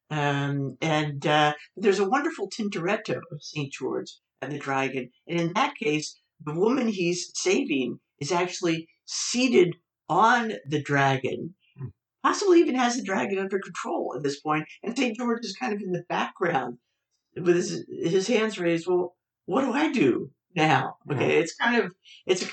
Um, 0.10 0.78
and 0.82 1.26
uh, 1.26 1.54
there's 1.76 2.00
a 2.00 2.08
wonderful 2.10 2.50
Tintoretto 2.50 3.22
of 3.32 3.42
Saint 3.42 3.72
George 3.74 4.12
and 4.42 4.52
the 4.52 4.60
dragon, 4.60 5.10
and 5.28 5.40
in 5.40 5.54
that 5.54 5.76
case, 5.76 6.20
the 6.46 6.54
woman 6.54 6.88
he's 6.90 7.32
saving 7.36 8.00
is 8.20 8.32
actually 8.32 8.88
seated 9.06 9.76
on 10.10 10.54
the 10.68 10.82
dragon, 10.82 11.56
Hmm. 11.78 11.88
possibly 12.22 12.60
even 12.60 12.76
has 12.76 12.98
the 12.98 13.04
dragon 13.04 13.40
under 13.40 13.60
control 13.60 14.14
at 14.16 14.22
this 14.24 14.40
point, 14.42 14.66
and 14.84 14.96
St. 14.98 15.18
George 15.18 15.46
is 15.46 15.56
kind 15.56 15.74
of 15.74 15.82
in 15.82 15.94
the 15.94 16.04
background 16.10 16.78
with 17.36 17.56
his, 17.56 17.86
his 17.90 18.28
hands 18.28 18.60
raised. 18.60 18.86
Well, 18.86 19.16
what 19.46 19.62
do 19.62 19.72
I 19.72 19.92
do 19.92 20.32
now? 20.56 20.98
Okay, 21.12 21.38
it's 21.40 21.56
kind 21.56 21.82
of 21.82 21.92
it's 22.26 22.44
a 22.44 22.48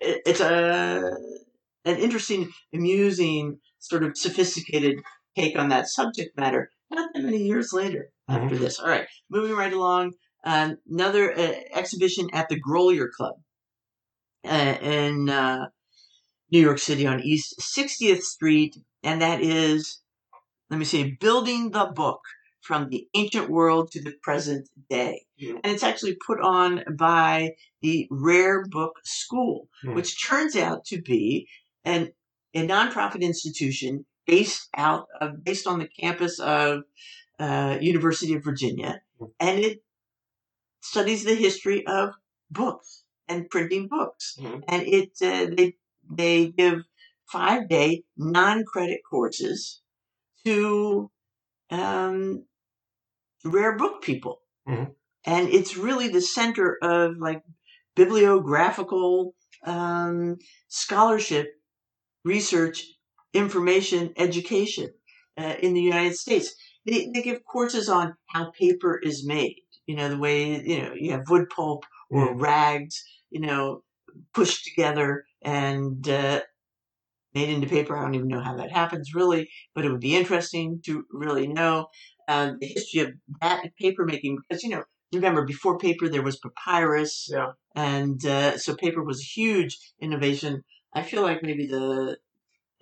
it's 0.00 0.40
a 0.40 1.12
an 1.84 1.96
interesting, 1.98 2.50
amusing, 2.72 3.58
sort 3.78 4.04
of 4.04 4.16
sophisticated 4.16 4.98
take 5.36 5.58
on 5.58 5.68
that 5.68 5.88
subject 5.88 6.36
matter. 6.36 6.70
Not 6.90 7.10
that 7.14 7.22
many 7.22 7.38
years 7.38 7.72
later 7.72 8.10
after 8.28 8.56
this. 8.56 8.78
All 8.78 8.88
right, 8.88 9.06
moving 9.30 9.56
right 9.56 9.72
along. 9.72 10.12
Um, 10.44 10.76
another 10.90 11.32
uh, 11.32 11.54
exhibition 11.72 12.28
at 12.32 12.48
the 12.48 12.60
Grolier 12.60 13.08
Club 13.10 13.34
uh, 14.46 14.76
in 14.82 15.30
uh, 15.30 15.66
New 16.50 16.60
York 16.60 16.78
City 16.78 17.06
on 17.06 17.20
East 17.20 17.54
60th 17.58 18.20
Street, 18.20 18.76
and 19.02 19.22
that 19.22 19.40
is, 19.40 20.02
let 20.70 20.78
me 20.78 20.84
see, 20.84 21.16
Building 21.18 21.70
the 21.70 21.86
Book 21.86 22.20
from 22.66 22.88
the 22.88 23.06
Ancient 23.14 23.50
World 23.50 23.90
to 23.92 24.00
the 24.02 24.14
Present 24.22 24.68
Day. 24.88 25.26
Yeah. 25.36 25.54
And 25.62 25.72
it's 25.74 25.82
actually 25.90 26.16
put 26.26 26.40
on 26.40 26.82
by 26.96 27.56
the 27.82 28.08
Rare 28.10 28.64
Book 28.78 28.94
School, 29.04 29.68
Hmm. 29.82 29.94
which 29.94 30.10
turns 30.26 30.56
out 30.56 30.80
to 30.86 30.96
be 31.02 31.48
an, 31.84 32.12
a 32.54 32.66
nonprofit 32.66 33.20
institution 33.20 34.06
based 34.26 34.68
out 34.74 35.06
of, 35.20 35.44
based 35.44 35.66
on 35.66 35.78
the 35.78 35.88
campus 36.00 36.38
of 36.40 36.84
uh, 37.38 37.76
University 37.80 38.34
of 38.34 38.42
Virginia. 38.50 38.92
Hmm. 39.18 39.26
and 39.46 39.56
it 39.68 39.76
studies 40.80 41.24
the 41.24 41.34
history 41.34 41.86
of 41.86 42.14
books 42.50 43.04
and 43.28 43.48
printing 43.50 43.88
books. 43.88 44.36
Mhm. 44.40 44.62
And 44.68 44.82
it 44.98 45.10
uh, 45.22 45.46
they 45.56 45.76
they 46.20 46.36
give 46.60 46.78
five 47.36 47.68
day 47.68 48.04
non 48.16 48.64
credit 48.64 49.00
courses 49.08 49.80
to 50.44 51.10
um, 51.70 52.44
rare 53.44 53.76
book 53.76 54.02
people, 54.02 54.42
Mhm. 54.68 54.94
and 55.26 55.48
it's 55.48 55.76
really 55.76 56.08
the 56.08 56.20
center 56.20 56.78
of 56.82 57.16
like 57.18 57.42
bibliographical 57.96 59.34
um, 59.66 60.36
scholarship, 60.68 61.48
research, 62.24 62.84
information, 63.32 64.12
education 64.16 64.90
uh, 65.38 65.54
in 65.62 65.74
the 65.74 65.80
United 65.82 66.16
States. 66.16 66.54
They, 66.86 67.08
they 67.14 67.22
give 67.22 67.44
courses 67.44 67.88
on 67.88 68.14
how 68.28 68.50
paper 68.52 68.98
is 69.02 69.26
made. 69.26 69.56
You 69.86 69.96
know 69.96 70.08
the 70.08 70.18
way 70.18 70.62
you 70.62 70.82
know 70.82 70.94
you 70.94 71.12
have 71.12 71.28
wood 71.28 71.48
pulp 71.50 71.84
or 72.10 72.34
rags. 72.36 73.02
You 73.30 73.40
know 73.40 73.82
pushed 74.32 74.64
together 74.64 75.24
and 75.42 76.08
uh, 76.08 76.40
made 77.34 77.48
into 77.48 77.68
paper. 77.68 77.96
I 77.96 78.02
don't 78.02 78.14
even 78.14 78.28
know 78.28 78.40
how 78.40 78.56
that 78.56 78.70
happens 78.70 79.14
really, 79.14 79.50
but 79.74 79.84
it 79.84 79.90
would 79.90 80.00
be 80.00 80.16
interesting 80.16 80.80
to 80.86 81.04
really 81.10 81.48
know 81.48 81.88
uh, 82.28 82.52
the 82.60 82.66
history 82.66 83.00
of 83.00 83.12
that 83.40 83.64
paper 83.80 84.04
making 84.04 84.38
because 84.48 84.62
you 84.62 84.70
know 84.70 84.84
remember 85.12 85.44
before 85.44 85.78
paper 85.78 86.08
there 86.08 86.22
was 86.22 86.38
papyrus 86.38 87.28
Yeah. 87.30 87.52
and 87.74 88.24
uh, 88.26 88.58
so 88.58 88.74
paper 88.76 89.02
was 89.04 89.20
a 89.20 89.24
huge 89.40 89.78
innovation. 90.00 90.62
I 90.92 91.02
feel 91.02 91.22
like 91.22 91.42
maybe 91.42 91.66
the 91.66 92.18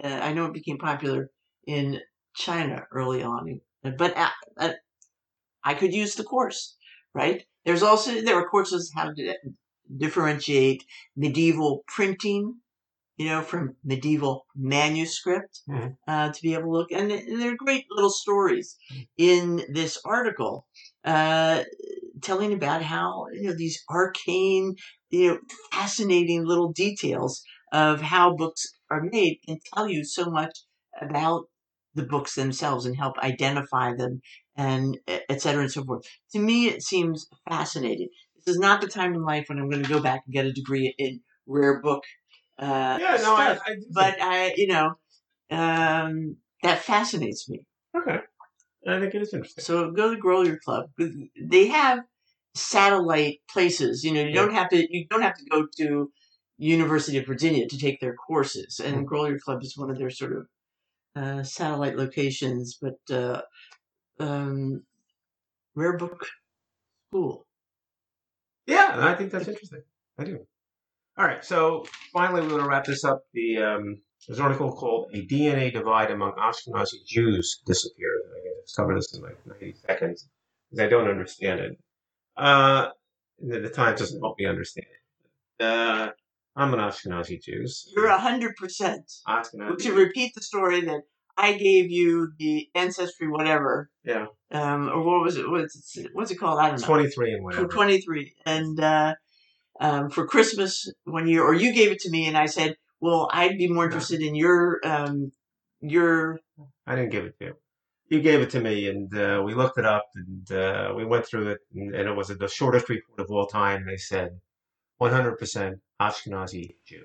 uh, 0.04 0.08
I 0.08 0.32
know 0.32 0.46
it 0.46 0.54
became 0.54 0.78
popular 0.78 1.30
in 1.66 2.00
China 2.34 2.86
early 2.92 3.22
on, 3.22 3.60
but 3.82 4.16
uh, 4.16 4.30
uh, 4.58 4.72
I 5.64 5.74
could 5.74 5.92
use 5.94 6.14
the 6.14 6.24
course, 6.24 6.76
right? 7.14 7.44
There's 7.64 7.82
also 7.82 8.20
there 8.20 8.36
are 8.36 8.48
courses 8.48 8.92
how 8.94 9.12
to 9.12 9.34
differentiate 9.96 10.86
medieval 11.16 11.84
printing, 11.88 12.61
you 13.16 13.26
know, 13.26 13.42
from 13.42 13.76
medieval 13.84 14.46
manuscript 14.56 15.60
Mhm. 15.68 15.96
uh, 16.08 16.32
to 16.32 16.42
be 16.42 16.54
able 16.54 16.64
to 16.64 16.70
look. 16.70 16.92
And, 16.92 17.12
and 17.12 17.40
there 17.40 17.52
are 17.52 17.56
great 17.56 17.84
little 17.90 18.10
stories 18.10 18.76
in 19.16 19.64
this 19.72 19.98
article 20.04 20.66
uh, 21.04 21.64
telling 22.22 22.52
about 22.52 22.82
how 22.82 23.26
you 23.32 23.42
know 23.48 23.54
these 23.56 23.82
arcane, 23.90 24.76
you 25.10 25.28
know, 25.28 25.38
fascinating 25.72 26.44
little 26.44 26.72
details 26.72 27.42
of 27.72 28.00
how 28.00 28.34
books 28.36 28.66
are 28.90 29.02
made 29.02 29.38
can 29.46 29.58
tell 29.74 29.88
you 29.88 30.04
so 30.04 30.26
much 30.30 30.56
about 31.00 31.44
the 31.94 32.04
books 32.04 32.34
themselves 32.34 32.86
and 32.86 32.96
help 32.96 33.18
identify 33.18 33.94
them 33.94 34.20
and 34.56 34.98
et 35.06 35.40
cetera 35.40 35.62
and 35.62 35.72
so 35.72 35.84
forth. 35.84 36.04
To 36.32 36.38
me, 36.38 36.68
it 36.68 36.82
seems 36.82 37.26
fascinating. 37.48 38.08
This 38.36 38.54
is 38.54 38.60
not 38.60 38.80
the 38.80 38.88
time 38.88 39.14
in 39.14 39.22
life 39.22 39.46
when 39.48 39.58
I'm 39.58 39.70
going 39.70 39.82
to 39.82 39.88
go 39.88 40.00
back 40.00 40.22
and 40.26 40.34
get 40.34 40.46
a 40.46 40.52
degree 40.52 40.94
in 40.98 41.20
rare 41.46 41.80
book 41.80 42.02
uh, 42.62 42.98
Yeah, 43.00 43.18
no, 43.20 43.36
I, 43.36 43.54
stuff. 43.54 43.58
I 43.66 43.74
do 43.74 43.86
but 43.92 44.16
I, 44.20 44.54
you 44.56 44.68
know, 44.68 44.94
um, 45.50 46.36
that 46.62 46.80
fascinates 46.80 47.48
me. 47.48 47.66
okay. 47.96 48.18
I 48.86 49.00
think 49.00 49.14
it 49.14 49.22
is 49.22 49.32
interesting. 49.34 49.62
So 49.64 49.90
go 49.92 50.14
to 50.14 50.20
Grolier 50.20 50.58
Club. 50.60 50.90
They 51.40 51.68
have 51.68 52.00
satellite 52.54 53.40
places. 53.50 54.04
You 54.04 54.12
know, 54.12 54.22
you 54.22 54.28
Yeah. 54.28 54.34
don't 54.42 54.54
have 54.54 54.68
to. 54.70 54.96
You 54.96 55.06
don't 55.08 55.22
have 55.22 55.36
to 55.38 55.44
go 55.46 55.66
to 55.78 56.12
University 56.58 57.18
of 57.18 57.26
Virginia 57.26 57.68
to 57.68 57.78
take 57.78 58.00
their 58.00 58.14
courses. 58.14 58.80
And 58.84 59.08
Grolier 59.08 59.40
Club 59.40 59.62
is 59.62 59.76
one 59.76 59.90
of 59.90 59.98
their 59.98 60.10
sort 60.10 60.32
of 60.38 60.46
uh, 61.16 61.42
satellite 61.44 61.96
locations. 61.96 62.78
But 62.80 62.98
uh, 63.14 63.42
um, 64.20 64.82
Rare 65.74 65.96
Book 65.96 66.26
School. 67.10 67.46
Yeah, 68.66 68.96
I 68.98 69.14
think 69.14 69.32
that's 69.32 69.48
interesting. 69.48 69.82
I 70.18 70.24
do. 70.24 70.46
All 71.18 71.26
right, 71.26 71.44
so 71.44 71.84
finally, 72.12 72.40
we're 72.40 72.48
going 72.48 72.62
to 72.62 72.68
wrap 72.68 72.84
this 72.86 73.04
up. 73.04 73.22
The 73.34 73.58
um, 73.58 73.96
there's 74.26 74.38
an 74.38 74.44
article 74.44 74.72
called 74.72 75.10
"A 75.14 75.26
DNA 75.26 75.72
Divide 75.72 76.10
Among 76.10 76.32
Ashkenazi 76.32 77.04
Jews 77.06 77.60
Disappears." 77.66 78.22
I 78.30 78.40
can 78.40 78.52
just 78.64 78.76
cover 78.76 78.94
this 78.94 79.12
in 79.14 79.22
like 79.22 79.36
90 79.46 79.74
seconds 79.86 80.28
because 80.70 80.84
I 80.84 80.88
don't 80.88 81.08
understand 81.08 81.60
it. 81.60 81.78
Uh, 82.36 82.88
the, 83.38 83.60
the 83.60 83.68
Times 83.68 84.00
doesn't 84.00 84.20
help 84.20 84.38
me 84.38 84.46
understand 84.46 84.86
it. 84.90 85.64
Uh, 85.64 86.10
I'm 86.56 86.72
an 86.72 86.80
Ashkenazi 86.80 87.42
Jew. 87.42 87.66
You're 87.94 88.06
a 88.06 88.18
hundred 88.18 88.56
percent. 88.56 89.10
Ashkenazi. 89.28 89.78
To 89.82 89.92
repeat 89.92 90.34
the 90.34 90.42
story 90.42 90.80
that 90.82 91.02
I 91.36 91.52
gave 91.54 91.90
you 91.90 92.32
the 92.38 92.68
ancestry, 92.74 93.28
whatever, 93.28 93.90
Yeah, 94.04 94.26
um, 94.50 94.88
or 94.88 95.02
what 95.02 95.22
was 95.22 95.36
it? 95.36 95.48
What's 95.50 95.96
it, 95.96 96.10
what's 96.14 96.30
it 96.30 96.36
called? 96.36 96.58
I 96.58 96.68
don't 96.70 96.80
know. 96.80 96.86
23 96.86 97.32
and 97.32 97.40
for 97.40 97.44
whatever. 97.44 97.68
23 97.68 98.34
and 98.46 98.80
uh, 98.80 99.14
um, 99.80 100.10
for 100.10 100.26
christmas 100.26 100.90
one 101.04 101.26
year 101.26 101.42
or 101.42 101.54
you 101.54 101.72
gave 101.72 101.90
it 101.90 102.00
to 102.00 102.10
me 102.10 102.26
and 102.26 102.36
i 102.36 102.46
said 102.46 102.76
well 103.00 103.28
i'd 103.32 103.58
be 103.58 103.68
more 103.68 103.84
interested 103.84 104.20
in 104.20 104.34
your 104.34 104.80
um, 104.84 105.32
your 105.82 106.38
I 106.86 106.94
didn't 106.94 107.10
give 107.10 107.24
it 107.24 107.38
to 107.40 107.46
you. 107.46 107.54
You 108.08 108.20
gave 108.20 108.40
it 108.40 108.50
to 108.50 108.60
me, 108.60 108.88
and 108.88 109.16
uh, 109.16 109.42
we 109.44 109.54
looked 109.54 109.78
it 109.78 109.86
up, 109.86 110.04
and 110.14 110.52
uh, 110.52 110.92
we 110.94 111.04
went 111.04 111.26
through 111.26 111.48
it, 111.48 111.58
and, 111.74 111.94
and 111.94 112.08
it 112.08 112.16
was 112.16 112.28
the 112.28 112.48
shortest 112.48 112.88
report 112.88 113.20
of 113.20 113.30
all 113.30 113.46
time. 113.46 113.86
They 113.86 113.96
said 113.96 114.38
100% 115.00 115.74
Ashkenazi 116.00 116.76
Jew. 116.86 117.04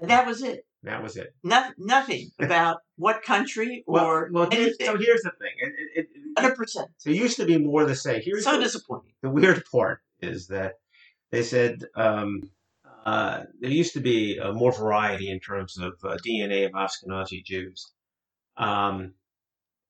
and 0.00 0.10
that 0.10 0.26
was 0.26 0.42
it 0.42 0.64
That 0.82 1.02
was 1.02 1.16
it. 1.16 1.34
no, 1.42 1.70
nothing 1.78 2.30
about 2.38 2.78
what 2.96 3.22
country 3.22 3.84
or 3.86 4.28
well, 4.32 4.48
here's, 4.50 4.76
so 4.80 4.96
here's 4.96 5.22
the 5.22 5.30
thing. 5.30 5.72
It, 5.94 6.06
100% 6.36 6.66
so 6.66 7.10
it 7.10 7.16
used 7.16 7.36
to 7.38 7.46
be 7.46 7.58
more 7.58 7.84
the 7.84 7.96
same. 7.96 8.20
Here's 8.22 8.44
so 8.44 8.56
the, 8.56 8.62
disappointing 8.62 9.12
the 9.22 9.30
weird 9.30 9.64
part 9.70 10.00
is 10.20 10.48
that 10.48 10.74
they 11.30 11.42
said 11.42 11.84
um, 11.94 12.50
uh, 13.04 13.44
there 13.60 13.70
used 13.70 13.94
to 13.94 14.00
be 14.00 14.38
uh, 14.38 14.52
more 14.52 14.72
variety 14.72 15.30
in 15.30 15.40
terms 15.40 15.78
of 15.78 15.94
uh, 16.04 16.16
DNA 16.26 16.66
of 16.66 16.72
Ashkenazi 16.72 17.44
Jews. 17.44 17.92
Um, 18.56 19.14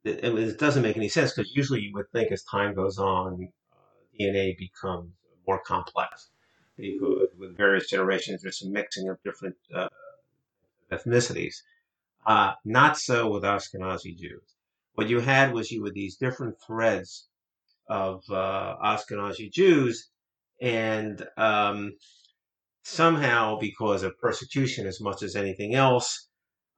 it, 0.05 0.25
it 0.25 0.59
doesn't 0.59 0.83
make 0.83 0.97
any 0.97 1.09
sense 1.09 1.33
because 1.33 1.55
usually 1.55 1.81
you 1.81 1.93
would 1.95 2.11
think 2.13 2.31
as 2.31 2.45
time 2.45 2.75
goes 2.75 2.99
on, 2.99 3.49
uh, 3.73 3.77
DNA 4.19 4.57
becomes 4.57 5.11
more 5.47 5.61
complex. 5.61 6.31
With 6.79 7.57
various 7.57 7.91
generations, 7.91 8.43
there's 8.43 8.61
some 8.61 8.73
mixing 8.73 9.09
of 9.09 9.21
different 9.25 9.57
uh, 9.75 9.89
ethnicities. 10.93 11.57
Uh, 12.25 12.53
not 12.65 12.97
so 12.97 13.31
with 13.31 13.43
Ashkenazi 13.43 14.17
Jews. 14.17 14.43
What 14.95 15.09
you 15.09 15.19
had 15.21 15.53
was 15.53 15.73
you 15.73 15.85
had 15.85 15.95
these 15.95 16.17
different 16.17 16.57
threads 16.65 17.27
of 17.89 18.23
uh, 18.31 18.77
Ashkenazi 18.85 19.51
Jews, 19.51 20.11
and 20.61 21.27
um, 21.37 21.93
somehow, 22.85 23.59
because 23.59 24.03
of 24.03 24.19
persecution 24.19 24.87
as 24.87 25.01
much 25.01 25.23
as 25.23 25.37
anything 25.37 25.75
else, 25.75 26.29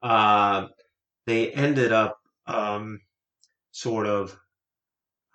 uh, 0.02 0.66
they 1.26 1.50
ended 1.52 1.92
up 1.92 2.18
um, 2.46 3.00
sort 3.70 4.06
of, 4.06 4.36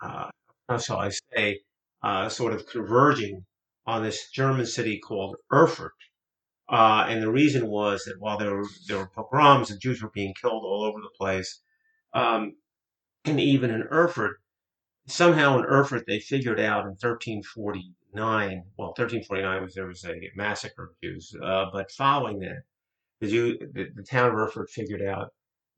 uh, 0.01 0.29
how 0.67 0.77
shall 0.77 0.97
I 0.99 1.11
say, 1.33 1.59
uh, 2.03 2.29
sort 2.29 2.53
of 2.53 2.67
converging 2.67 3.45
on 3.85 4.03
this 4.03 4.29
German 4.31 4.65
city 4.65 4.99
called 4.99 5.37
Erfurt. 5.53 5.93
Uh, 6.67 7.05
and 7.07 7.21
the 7.21 7.31
reason 7.31 7.67
was 7.67 8.03
that 8.05 8.19
while 8.19 8.37
there 8.37 8.55
were, 8.55 8.67
there 8.87 8.97
were 8.97 9.09
pogroms 9.15 9.69
and 9.69 9.79
Jews 9.79 10.01
were 10.01 10.09
being 10.13 10.33
killed 10.39 10.63
all 10.65 10.83
over 10.83 10.99
the 10.99 11.15
place, 11.17 11.61
um, 12.13 12.53
and 13.23 13.39
even 13.39 13.69
in 13.69 13.83
Erfurt, 13.91 14.37
somehow 15.07 15.59
in 15.59 15.65
Erfurt 15.65 16.05
they 16.07 16.19
figured 16.19 16.59
out 16.59 16.85
in 16.85 16.95
1349, 18.15 18.63
well, 18.77 18.93
1349 18.97 19.61
was 19.61 19.73
there 19.73 19.87
was 19.87 20.05
a 20.05 20.31
massacre 20.35 20.83
of 20.83 20.89
Jews, 21.03 21.35
uh, 21.41 21.65
but 21.71 21.91
following 21.91 22.39
that, 22.39 22.63
the, 23.19 23.27
Jew, 23.27 23.57
the, 23.73 23.89
the 23.95 24.03
town 24.03 24.29
of 24.29 24.35
Erfurt 24.35 24.69
figured 24.69 25.01
out 25.01 25.33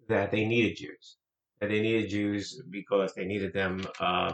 that 0.08 0.32
they 0.32 0.46
needed 0.46 0.78
Jews. 0.78 1.18
That 1.60 1.70
they 1.70 1.82
needed 1.82 2.10
Jews 2.10 2.62
because 2.70 3.14
they 3.14 3.26
needed 3.26 3.54
them 3.54 3.86
uh, 4.00 4.34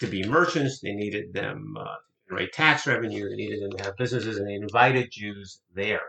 to 0.00 0.06
be 0.06 0.26
merchants, 0.26 0.80
they 0.80 0.92
needed 0.92 1.32
them 1.32 1.76
uh, 1.78 1.84
to 1.84 2.28
generate 2.28 2.52
tax 2.52 2.86
revenue, 2.86 3.28
they 3.28 3.36
needed 3.36 3.62
them 3.62 3.76
to 3.76 3.84
have 3.84 3.96
businesses, 3.96 4.38
and 4.38 4.48
they 4.48 4.54
invited 4.54 5.10
Jews 5.10 5.60
there. 5.74 6.02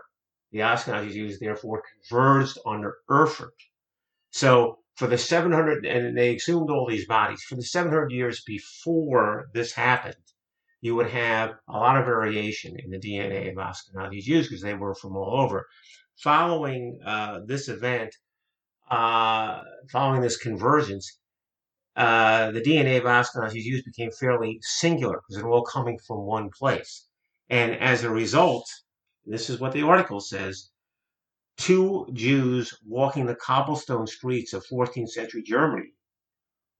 The 0.52 0.60
Ashkenazi 0.60 1.12
Jews 1.12 1.38
therefore 1.38 1.82
converged 2.08 2.58
under 2.66 2.96
Erfurt. 3.10 3.54
So 4.30 4.78
for 4.96 5.06
the 5.06 5.18
700, 5.18 5.84
and 5.84 6.16
they 6.16 6.32
exhumed 6.32 6.70
all 6.70 6.86
these 6.86 7.06
bodies, 7.06 7.42
for 7.42 7.54
the 7.54 7.62
700 7.62 8.10
years 8.10 8.42
before 8.42 9.48
this 9.52 9.72
happened, 9.72 10.16
you 10.86 10.94
would 10.94 11.10
have 11.10 11.50
a 11.68 11.76
lot 11.76 11.98
of 11.98 12.04
variation 12.04 12.76
in 12.78 12.90
the 12.92 12.98
DNA 12.98 13.50
of 13.50 13.56
Ashkenazi 13.56 14.20
Jews 14.20 14.46
because 14.46 14.62
they 14.62 14.74
were 14.74 14.94
from 14.94 15.16
all 15.16 15.40
over. 15.40 15.66
Following 16.22 17.00
uh, 17.04 17.40
this 17.44 17.68
event, 17.68 18.14
uh, 18.88 19.62
following 19.90 20.20
this 20.20 20.36
convergence, 20.36 21.18
uh, 21.96 22.52
the 22.52 22.60
DNA 22.60 22.98
of 22.98 23.02
Ashkenazi 23.02 23.62
Jews 23.62 23.82
became 23.82 24.12
fairly 24.12 24.60
singular 24.62 25.16
because 25.16 25.42
they're 25.42 25.50
all 25.50 25.64
coming 25.64 25.98
from 26.06 26.20
one 26.20 26.50
place. 26.56 27.08
And 27.50 27.74
as 27.74 28.04
a 28.04 28.10
result, 28.22 28.66
this 29.24 29.50
is 29.50 29.58
what 29.58 29.72
the 29.72 29.82
article 29.82 30.20
says, 30.20 30.70
two 31.56 32.06
Jews 32.12 32.72
walking 32.86 33.26
the 33.26 33.34
cobblestone 33.34 34.06
streets 34.06 34.52
of 34.52 34.64
14th 34.66 35.08
century 35.08 35.42
Germany 35.42 35.94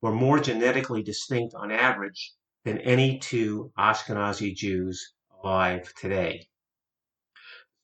were 0.00 0.12
more 0.12 0.38
genetically 0.38 1.02
distinct 1.02 1.57
on 1.57 1.72
average 1.72 2.34
than 2.67 2.79
any 2.79 3.19
two 3.21 3.73
Ashkenazi 3.79 4.53
Jews 4.55 5.14
alive 5.43 5.95
today. 5.95 6.49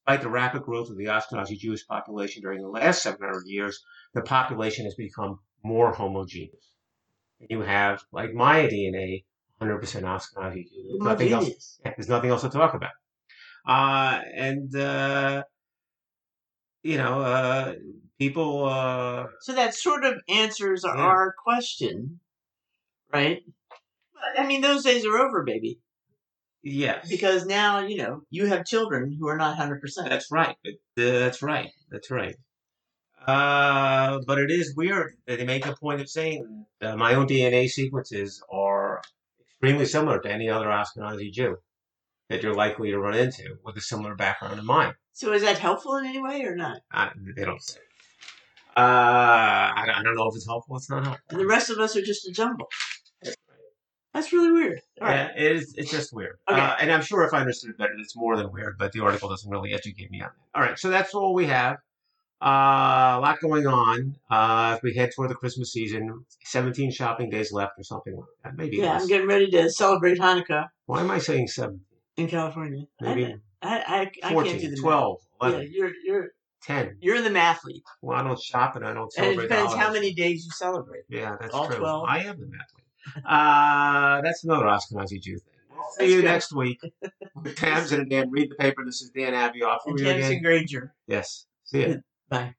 Despite 0.00 0.22
the 0.22 0.28
rapid 0.28 0.62
growth 0.64 0.90
of 0.90 0.96
the 0.96 1.04
Ashkenazi 1.04 1.56
Jewish 1.56 1.86
population 1.86 2.42
during 2.42 2.60
the 2.60 2.68
last 2.68 3.04
700 3.04 3.44
years, 3.46 3.80
the 4.12 4.22
population 4.22 4.84
has 4.84 4.96
become 4.96 5.38
more 5.62 5.92
homogeneous. 5.92 6.72
And 7.40 7.48
You 7.48 7.60
have, 7.60 8.02
like 8.10 8.34
my 8.34 8.66
DNA, 8.66 9.24
100% 9.60 10.02
Ashkenazi 10.02 10.64
Jews. 10.64 10.86
There's 10.90 11.04
nothing 11.04 11.32
else. 11.32 11.80
Yeah, 11.84 11.92
there's 11.96 12.08
nothing 12.08 12.30
else 12.30 12.42
to 12.42 12.48
talk 12.48 12.74
about. 12.74 12.90
Uh, 13.64 14.20
and, 14.34 14.74
uh, 14.74 15.44
you 16.82 16.96
know, 16.96 17.20
uh, 17.20 17.74
people, 18.18 18.64
uh, 18.64 19.26
So 19.42 19.52
that 19.54 19.76
sort 19.76 20.04
of 20.04 20.14
answers 20.28 20.82
Yeah. 20.84 20.90
our 20.90 21.32
question, 21.44 22.18
right? 23.12 23.42
I 24.38 24.46
mean, 24.46 24.60
those 24.60 24.84
days 24.84 25.04
are 25.04 25.18
over, 25.18 25.42
baby. 25.44 25.78
yes. 26.62 27.08
Because 27.08 27.44
now, 27.46 27.80
you 27.80 27.96
know, 27.96 28.22
you 28.30 28.46
have 28.46 28.64
children 28.64 29.16
who 29.18 29.28
are 29.28 29.36
not 29.36 29.56
100%. 29.58 29.80
That's 30.08 30.30
right. 30.30 30.56
It- 30.64 30.76
uh, 30.98 31.18
that's 31.18 31.42
right. 31.42 31.70
That's 31.90 32.10
right. 32.10 32.36
Uh, 33.26 34.20
but 34.26 34.38
it 34.38 34.50
is 34.50 34.74
weird 34.76 35.14
that 35.26 35.38
they 35.38 35.44
make 35.44 35.64
a 35.66 35.74
point 35.76 36.00
of 36.00 36.08
saying 36.10 36.66
that 36.80 36.94
uh, 36.94 36.96
my 36.96 37.14
own 37.14 37.26
DNA 37.26 37.68
sequences 37.68 38.42
are 38.52 39.00
extremely 39.48 39.86
similar 39.86 40.18
to 40.20 40.30
any 40.30 40.48
other 40.48 40.66
Ashkenazi 40.66 41.30
Jew 41.32 41.56
that 42.28 42.42
you're 42.42 42.54
likely 42.54 42.90
to 42.90 42.98
run 42.98 43.14
into 43.14 43.56
with 43.64 43.76
a 43.76 43.80
similar 43.80 44.14
background 44.16 44.58
in 44.58 44.66
mine. 44.66 44.94
So 45.12 45.32
is 45.32 45.42
that 45.42 45.58
helpful 45.58 45.96
in 45.98 46.06
any 46.06 46.20
way 46.20 46.42
or 46.42 46.56
not? 46.56 46.78
I, 46.92 47.10
they 47.36 47.44
don't 47.44 47.62
say. 47.62 47.78
Uh, 48.76 48.80
I, 48.80 49.84
don't- 49.86 49.96
I 49.96 50.02
don't 50.02 50.16
know 50.16 50.28
if 50.28 50.34
it's 50.34 50.46
helpful. 50.46 50.76
It's 50.76 50.90
not 50.90 50.98
And 50.98 51.06
helpful. 51.06 51.38
the 51.38 51.46
rest 51.46 51.70
of 51.70 51.78
us 51.78 51.94
are 51.96 52.02
just 52.02 52.26
a 52.26 52.32
jumble. 52.32 52.68
That's 54.14 54.32
really 54.32 54.52
weird. 54.52 54.80
All 55.00 55.08
right. 55.08 55.30
Yeah, 55.36 55.44
it 55.46 55.52
is, 55.56 55.74
it's 55.76 55.90
just 55.90 56.12
weird. 56.12 56.36
Okay. 56.48 56.60
Uh, 56.60 56.74
and 56.80 56.92
I'm 56.92 57.00
sure 57.02 57.24
if 57.24 57.32
I 57.32 57.40
understood 57.40 57.70
it 57.70 57.78
better, 57.78 57.92
it's 57.98 58.14
more 58.14 58.36
than 58.36 58.52
weird, 58.52 58.76
but 58.78 58.92
the 58.92 59.00
article 59.00 59.28
doesn't 59.28 59.50
really 59.50 59.72
educate 59.72 60.10
me 60.10 60.20
on 60.20 60.28
that. 60.28 60.58
All 60.58 60.62
right, 60.62 60.78
so 60.78 60.90
that's 60.90 61.14
all 61.14 61.32
we 61.34 61.46
have. 61.46 61.76
Uh, 62.42 63.16
a 63.16 63.20
lot 63.20 63.38
going 63.40 63.66
on. 63.66 64.16
Uh, 64.30 64.74
as 64.76 64.82
we 64.82 64.94
head 64.94 65.10
toward 65.14 65.30
the 65.30 65.34
Christmas 65.34 65.72
season, 65.72 66.24
17 66.44 66.90
shopping 66.90 67.30
days 67.30 67.52
left 67.52 67.78
or 67.78 67.84
something 67.84 68.16
like 68.16 68.24
that. 68.44 68.56
Maybe 68.56 68.78
Yeah. 68.78 68.98
I'm 68.98 69.06
getting 69.06 69.28
ready 69.28 69.48
to 69.52 69.70
celebrate 69.70 70.18
Hanukkah 70.18 70.68
Why 70.86 71.00
am 71.00 71.10
I 71.10 71.18
saying 71.18 71.48
17? 71.48 71.80
in 72.16 72.28
California. 72.28 72.84
Maybe 73.00 73.36
I, 73.62 73.78
I, 73.78 74.00
I, 74.00 74.10
I 74.24 74.32
14, 74.32 74.50
can't 74.50 74.62
do 74.62 74.70
the 74.70 74.76
12, 74.76 75.18
math. 75.40 75.50
11, 75.52 75.60
Yeah, 75.62 75.68
you're 75.72 75.92
you're 76.04 76.28
10. 76.64 76.96
you're 77.00 77.22
the 77.22 77.30
mathlete, 77.30 77.82
Well, 78.02 78.18
I 78.18 78.22
don't 78.22 78.40
shop 78.40 78.76
and 78.76 78.84
I 78.84 78.92
don't 78.92 79.04
and 79.04 79.12
celebrate 79.12 79.44
it 79.44 79.48
depends 79.48 79.72
the 79.72 79.78
how 79.78 79.92
many 79.92 80.12
days 80.12 80.44
you 80.44 80.50
celebrate. 80.50 81.04
Yeah, 81.08 81.36
that's 81.40 81.54
all 81.54 81.66
true. 81.68 81.76
12. 81.76 82.04
I 82.08 82.18
am 82.24 82.38
the 82.40 82.46
athlete. 82.46 82.81
Uh, 83.24 84.20
that's 84.22 84.44
another 84.44 84.66
Ashkenazi 84.66 85.20
Jew 85.20 85.38
thing. 85.38 85.54
We'll 85.70 85.84
see 85.90 85.98
That's 85.98 86.10
you 86.10 86.16
good. 86.16 86.24
next 86.24 86.52
week 86.54 86.80
with 87.42 87.56
Tams 87.56 87.92
and 87.92 88.08
Dan. 88.08 88.30
Read 88.30 88.50
the 88.50 88.54
paper. 88.56 88.84
This 88.84 89.02
is 89.02 89.10
Dan 89.10 89.32
Abioff. 89.32 89.78
And 89.86 89.98
you 89.98 90.40
Granger. 90.40 90.94
Yes. 91.06 91.46
See 91.64 91.80
you. 91.80 92.02
Bye. 92.28 92.54